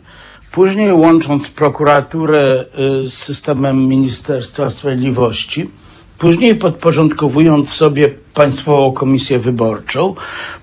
później 0.51 0.93
łącząc 0.93 1.49
prokuraturę 1.49 2.65
y, 3.03 3.09
z 3.09 3.13
systemem 3.13 3.87
Ministerstwa 3.87 4.69
Sprawiedliwości, 4.69 5.69
później 6.17 6.55
podporządkowując 6.55 7.69
sobie 7.69 8.09
Państwową 8.33 8.91
Komisję 8.91 9.39
Wyborczą, 9.39 10.15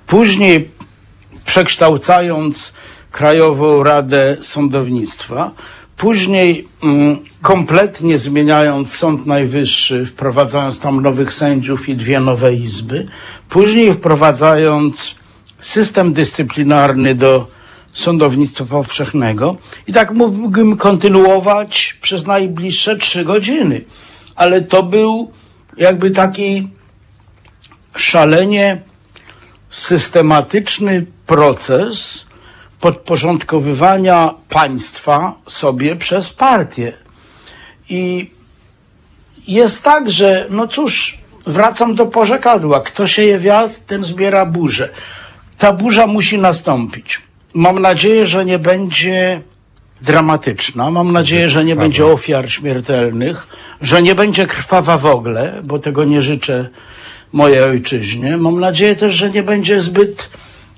później 0.07 0.70
przekształcając 1.45 2.73
Krajową 3.11 3.83
Radę 3.83 4.37
Sądownictwa, 4.43 5.51
później 5.97 6.69
mm, 6.82 7.19
kompletnie 7.43 8.19
zmieniając 8.19 8.94
Sąd 8.94 9.27
Najwyższy, 9.27 10.06
wprowadzając 10.06 10.78
tam 10.78 11.02
nowych 11.02 11.32
sędziów 11.32 11.89
i 11.89 11.97
dwie 11.97 12.20
nowe 12.20 12.55
izby, 12.55 13.09
później 13.48 13.93
wprowadzając 13.93 15.14
system 15.59 16.12
dyscyplinarny 16.12 17.14
do 17.14 17.47
sądownictwa 17.93 18.64
powszechnego 18.64 19.56
i 19.86 19.93
tak 19.93 20.10
mógłbym 20.10 20.77
kontynuować 20.77 21.98
przez 22.02 22.27
najbliższe 22.27 22.97
trzy 22.97 23.24
godziny. 23.24 23.85
Ale 24.35 24.62
to 24.62 24.82
był 24.82 25.32
jakby 25.77 26.10
taki 26.10 26.69
szalenie 27.97 28.82
systematyczny 29.70 31.06
proces 31.27 32.27
podporządkowywania 32.83 34.35
państwa 34.49 35.35
sobie 35.47 35.97
przez 35.97 36.33
partię. 36.33 36.93
I 37.89 38.31
jest 39.49 39.85
tak, 39.85 40.11
że 40.11 40.47
no 40.51 40.67
cóż, 40.67 41.19
wracam 41.47 41.95
do 41.95 42.07
porzekadła. 42.07 42.81
Kto 42.81 43.07
sieje 43.07 43.39
wiatr, 43.39 43.75
ten 43.87 44.05
zbiera 44.05 44.47
burzę. 44.47 44.89
Ta 45.59 45.73
burza 45.73 46.07
musi 46.07 46.39
nastąpić. 46.39 47.21
Mam 47.55 47.79
nadzieję, 47.79 48.27
że 48.27 48.45
nie 48.45 48.59
będzie 48.59 49.41
dramatyczna. 50.01 50.91
Mam 50.91 51.13
nadzieję, 51.13 51.51
że 51.51 51.65
nie 51.65 51.77
będzie 51.77 52.07
ofiar 52.07 52.51
śmiertelnych, 52.51 53.47
że 53.83 54.03
nie 54.03 54.15
będzie 54.15 54.47
krwawa 54.47 54.99
w 54.99 55.07
ogóle, 55.07 55.63
bo 55.65 55.79
tego 55.79 56.05
nie 56.05 56.23
życzę 56.23 56.69
mojej 57.33 57.63
ojczyźnie. 57.63 58.37
Mam 58.37 58.61
nadzieję 58.61 58.97
też, 58.97 59.15
że 59.15 59.31
nie 59.31 59.43
będzie 59.43 59.81
zbyt 59.81 60.29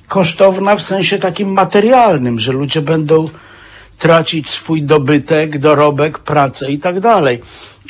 kosztowna 0.09 0.77
w 0.77 0.83
sensie 0.83 1.19
takim 1.19 1.53
materialnym, 1.53 2.41
że 2.41 2.53
ludzie 2.53 2.83
będą 2.83 3.29
tracić 3.99 4.51
swój 4.51 4.83
dobytek, 4.83 5.59
dorobek, 5.59 6.19
pracę 6.19 6.73
i 6.73 6.79
tak 6.79 7.01
dalej. 7.01 7.41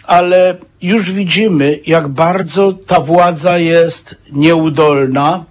Ale 0.07 0.57
już 0.82 1.12
widzimy, 1.12 1.78
jak 1.86 2.09
bardzo 2.09 2.73
ta 2.73 3.01
władza 3.01 3.59
jest 3.59 4.15
nieudolna 4.32 5.45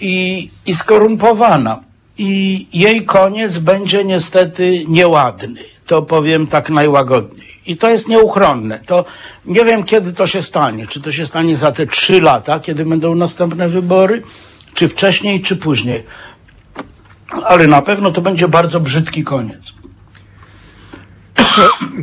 i, 0.00 0.50
i 0.66 0.74
skorumpowana. 0.74 1.80
I 2.18 2.66
jej 2.72 3.04
koniec 3.04 3.58
będzie 3.58 4.04
niestety 4.04 4.84
nieładny. 4.88 5.60
To 5.86 6.02
powiem 6.02 6.46
tak 6.46 6.70
najłagodniej. 6.70 7.48
I 7.66 7.76
to 7.76 7.88
jest 7.88 8.08
nieuchronne. 8.08 8.80
To 8.86 9.04
nie 9.44 9.64
wiem, 9.64 9.84
kiedy 9.84 10.12
to 10.12 10.26
się 10.26 10.42
stanie. 10.42 10.86
Czy 10.86 11.00
to 11.00 11.12
się 11.12 11.26
stanie 11.26 11.56
za 11.56 11.72
te 11.72 11.86
trzy 11.86 12.20
lata, 12.20 12.60
kiedy 12.60 12.84
będą 12.84 13.14
następne 13.14 13.68
wybory, 13.68 14.22
czy 14.74 14.88
wcześniej, 14.88 15.40
czy 15.42 15.56
później. 15.56 16.04
Ale 17.44 17.66
na 17.66 17.82
pewno 17.82 18.10
to 18.10 18.20
będzie 18.20 18.48
bardzo 18.48 18.80
brzydki 18.80 19.24
koniec. 19.24 19.72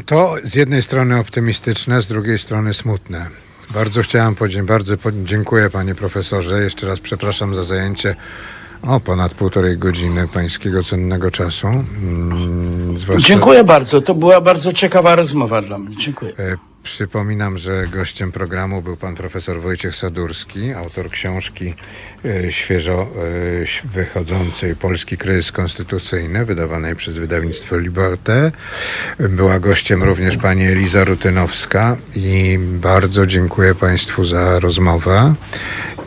To 0.06 0.36
z 0.44 0.56
jednej 0.56 0.84
strony 0.84 1.20
optymistyczne, 1.20 2.02
z 2.02 2.08
drugiej 2.08 2.40
strony 2.40 2.74
smutne. 2.74 3.28
Bardzo 3.74 4.02
chciałem 4.02 4.36
podziękować, 4.36 4.84
bardzo 4.84 5.12
dziękuję 5.24 5.70
panie 5.70 5.96
profesorze. 5.96 6.64
Jeszcze 6.64 6.88
raz 6.88 7.00
przepraszam 7.00 7.56
za 7.56 7.64
zajęcie 7.64 8.16
o 8.82 9.00
ponad 9.00 9.34
półtorej 9.34 9.78
godziny 9.78 10.28
pańskiego 10.28 10.84
cennego 10.84 11.32
czasu. 11.32 11.68
Mm, 11.68 12.98
zwłaszcza- 12.98 13.28
Dziękuję 13.28 13.64
bardzo. 13.64 14.02
To 14.02 14.16
była 14.16 14.42
bardzo 14.42 14.74
ciekawa 14.74 15.16
rozmowa 15.16 15.62
dla 15.62 15.78
mnie. 15.78 15.96
Dziękuję. 15.98 16.34
Przypominam, 16.84 17.58
że 17.58 17.88
gościem 17.88 18.32
programu 18.32 18.82
był 18.82 18.98
pan 18.98 19.16
profesor 19.16 19.62
Wojciech 19.62 19.96
Sadurski, 19.96 20.74
autor 20.74 21.10
książki 21.10 21.74
e, 22.26 22.52
świeżo 22.52 23.02
e, 23.02 23.88
wychodzącej 23.88 24.76
Polski 24.76 25.18
kryzys 25.18 25.52
konstytucyjny, 25.52 26.46
wydawanej 26.46 26.96
przez 26.96 27.18
wydawnictwo 27.18 27.78
Liberté. 27.78 28.52
Była 29.20 29.60
gościem 29.60 30.04
również 30.04 30.38
pani 30.38 30.68
Eliza 30.68 31.04
Rutynowska 31.04 31.98
i 32.16 32.60
bardzo 32.62 33.28
dziękuję 33.28 33.76
państwu 33.76 34.26
za 34.26 34.60
rozmowę 34.60 35.34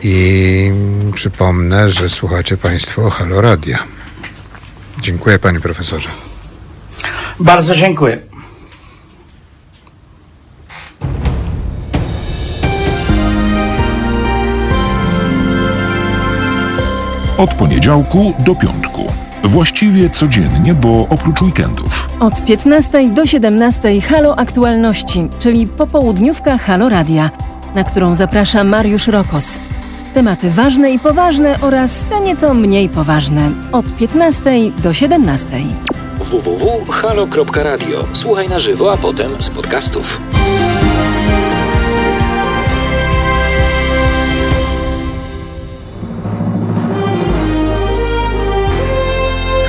i 0.01 0.71
przypomnę, 1.13 1.91
że 1.91 2.09
słuchacie 2.09 2.57
państwo 2.57 3.09
Halo 3.09 3.41
Radia. 3.41 3.83
Dziękuję 5.01 5.39
panie 5.39 5.59
profesorze. 5.59 6.09
Bardzo 7.39 7.75
dziękuję. 7.75 8.34
Od 17.37 17.53
poniedziałku 17.53 18.33
do 18.39 18.55
piątku. 18.55 19.05
Właściwie 19.43 20.09
codziennie, 20.09 20.73
bo 20.73 21.07
oprócz 21.09 21.41
weekendów. 21.41 22.09
Od 22.19 22.45
15 22.45 23.09
do 23.09 23.25
17 23.25 24.01
Halo 24.01 24.39
Aktualności, 24.39 25.27
czyli 25.39 25.67
popołudniówka 25.67 26.57
Halo 26.57 26.89
Radia, 26.89 27.29
na 27.75 27.83
którą 27.83 28.15
zaprasza 28.15 28.63
Mariusz 28.63 29.07
Rokos. 29.07 29.59
Tematy 30.13 30.51
ważne 30.51 30.91
i 30.91 30.99
poważne 30.99 31.55
oraz 31.61 32.03
te 32.03 32.19
nieco 32.19 32.53
mniej 32.53 32.89
poważne. 32.89 33.51
Od 33.71 33.95
15 33.95 34.51
do 34.83 34.93
17. 34.93 35.49
www.halo.radio. 36.19 38.05
Słuchaj 38.13 38.49
na 38.49 38.59
żywo, 38.59 38.93
a 38.93 38.97
potem 38.97 39.31
z 39.39 39.49
podcastów. 39.49 40.21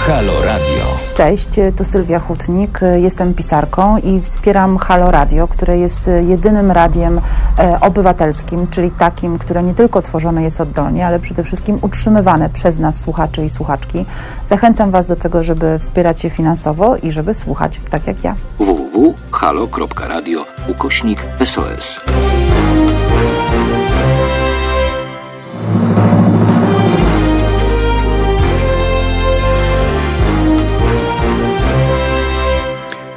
Halo 0.06 0.42
Radio. 0.44 0.84
Cześć, 1.16 1.48
tu 1.76 1.84
Sylwia 1.84 2.18
Hutnik, 2.18 2.80
jestem 2.96 3.34
pisarką 3.34 3.98
i 3.98 4.20
wspieram 4.20 4.78
Halo 4.78 5.10
Radio, 5.10 5.48
które 5.48 5.78
jest 5.78 6.10
jedynym 6.28 6.70
radiem 6.70 7.20
e, 7.58 7.80
obywatelskim, 7.80 8.66
czyli 8.66 8.90
takim, 8.90 9.38
które 9.38 9.62
nie 9.62 9.74
tylko 9.74 10.02
tworzone 10.02 10.42
jest 10.42 10.60
oddolnie, 10.60 11.06
ale 11.06 11.20
przede 11.20 11.44
wszystkim 11.44 11.78
utrzymywane 11.82 12.50
przez 12.50 12.78
nas 12.78 13.00
słuchaczy 13.00 13.44
i 13.44 13.50
słuchaczki. 13.50 14.04
Zachęcam 14.48 14.90
Was 14.90 15.06
do 15.06 15.16
tego, 15.16 15.42
żeby 15.42 15.78
wspierać 15.78 16.20
się 16.20 16.30
finansowo 16.30 16.96
i 16.96 17.10
żeby 17.10 17.34
słuchać 17.34 17.80
tak 17.90 18.06
jak 18.06 18.24
ja. 18.24 18.34
www.halo.radio 18.58 20.46
ukośnik 20.68 21.26
SOS. 21.44 22.00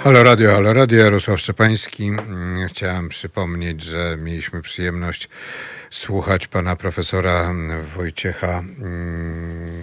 Halo 0.03 0.23
Radio, 0.23 0.51
Halo 0.51 0.73
Radio, 0.73 1.03
Jarosław 1.03 1.39
Szczepański. 1.39 2.07
Mm, 2.07 2.67
Chciałem 2.69 3.09
przypomnieć, 3.09 3.83
że 3.83 4.17
mieliśmy 4.17 4.61
przyjemność 4.61 5.29
słuchać 5.91 6.47
pana 6.47 6.75
profesora 6.75 7.53
Wojciecha, 7.95 8.59
mm, 8.59 9.81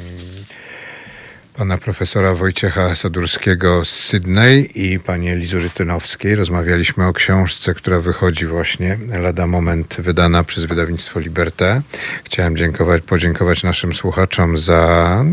pana 1.57 1.79
profesora 1.79 2.35
Wojciecha 2.35 2.95
Sadurskiego 2.95 3.85
z 3.85 3.91
Sydney 3.91 4.71
i 4.75 5.01
pani 5.01 5.31
Elizy 5.31 5.59
Rytynowskiej. 5.59 6.37
Rozmawialiśmy 6.37 7.07
o 7.07 7.13
książce, 7.13 7.75
która 7.75 8.01
wychodzi 8.01 8.47
właśnie 8.47 8.99
lada 9.09 9.47
moment, 9.47 9.97
wydana 9.99 10.45
przez 10.45 10.65
wydawnictwo 10.65 11.21
Liberté. 11.21 11.83
Chciałem 12.25 12.57
dziękować, 12.57 13.03
podziękować 13.03 13.63
naszym 13.63 13.95
słuchaczom 13.95 14.59
za, 14.59 15.25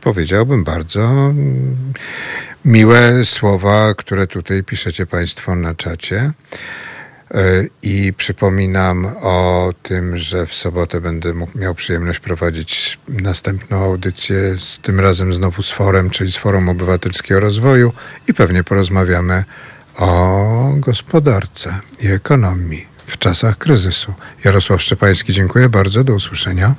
powiedziałbym, 0.00 0.64
bardzo 0.64 1.34
miłe 2.64 3.24
słowa, 3.24 3.94
które 3.94 4.26
tutaj 4.26 4.64
piszecie 4.64 5.06
Państwo 5.06 5.54
na 5.54 5.74
czacie. 5.74 6.32
E, 7.34 7.66
I 7.82 8.12
przypominam 8.12 9.06
o 9.22 9.70
tym, 9.82 10.18
że 10.18 10.46
w 10.46 10.54
sobotę 10.54 11.00
będę 11.00 11.34
mógł, 11.34 11.58
miał 11.58 11.74
przyjemność 11.74 12.20
prowadzić 12.20 12.98
następną 13.08 13.84
audycję, 13.84 14.56
z 14.58 14.78
tym 14.78 15.00
razem 15.00 15.34
znowu 15.34 15.62
z 15.62 15.70
Forem, 15.70 16.10
czyli 16.10 16.32
z 16.32 16.36
Forum 16.36 16.68
Obywatelskiego 16.68 17.40
Rozwoju 17.40 17.92
i 18.28 18.34
pewnie 18.34 18.64
porozmawiamy 18.64 19.44
o 19.96 20.72
gospodarce 20.76 21.78
i 22.00 22.06
ekonomii 22.06 22.86
w 23.06 23.18
czasach 23.18 23.58
kryzysu. 23.58 24.14
Jarosław 24.44 24.82
Szczepański, 24.82 25.32
dziękuję 25.32 25.68
bardzo, 25.68 26.04
do 26.04 26.14
usłyszenia. 26.14 26.74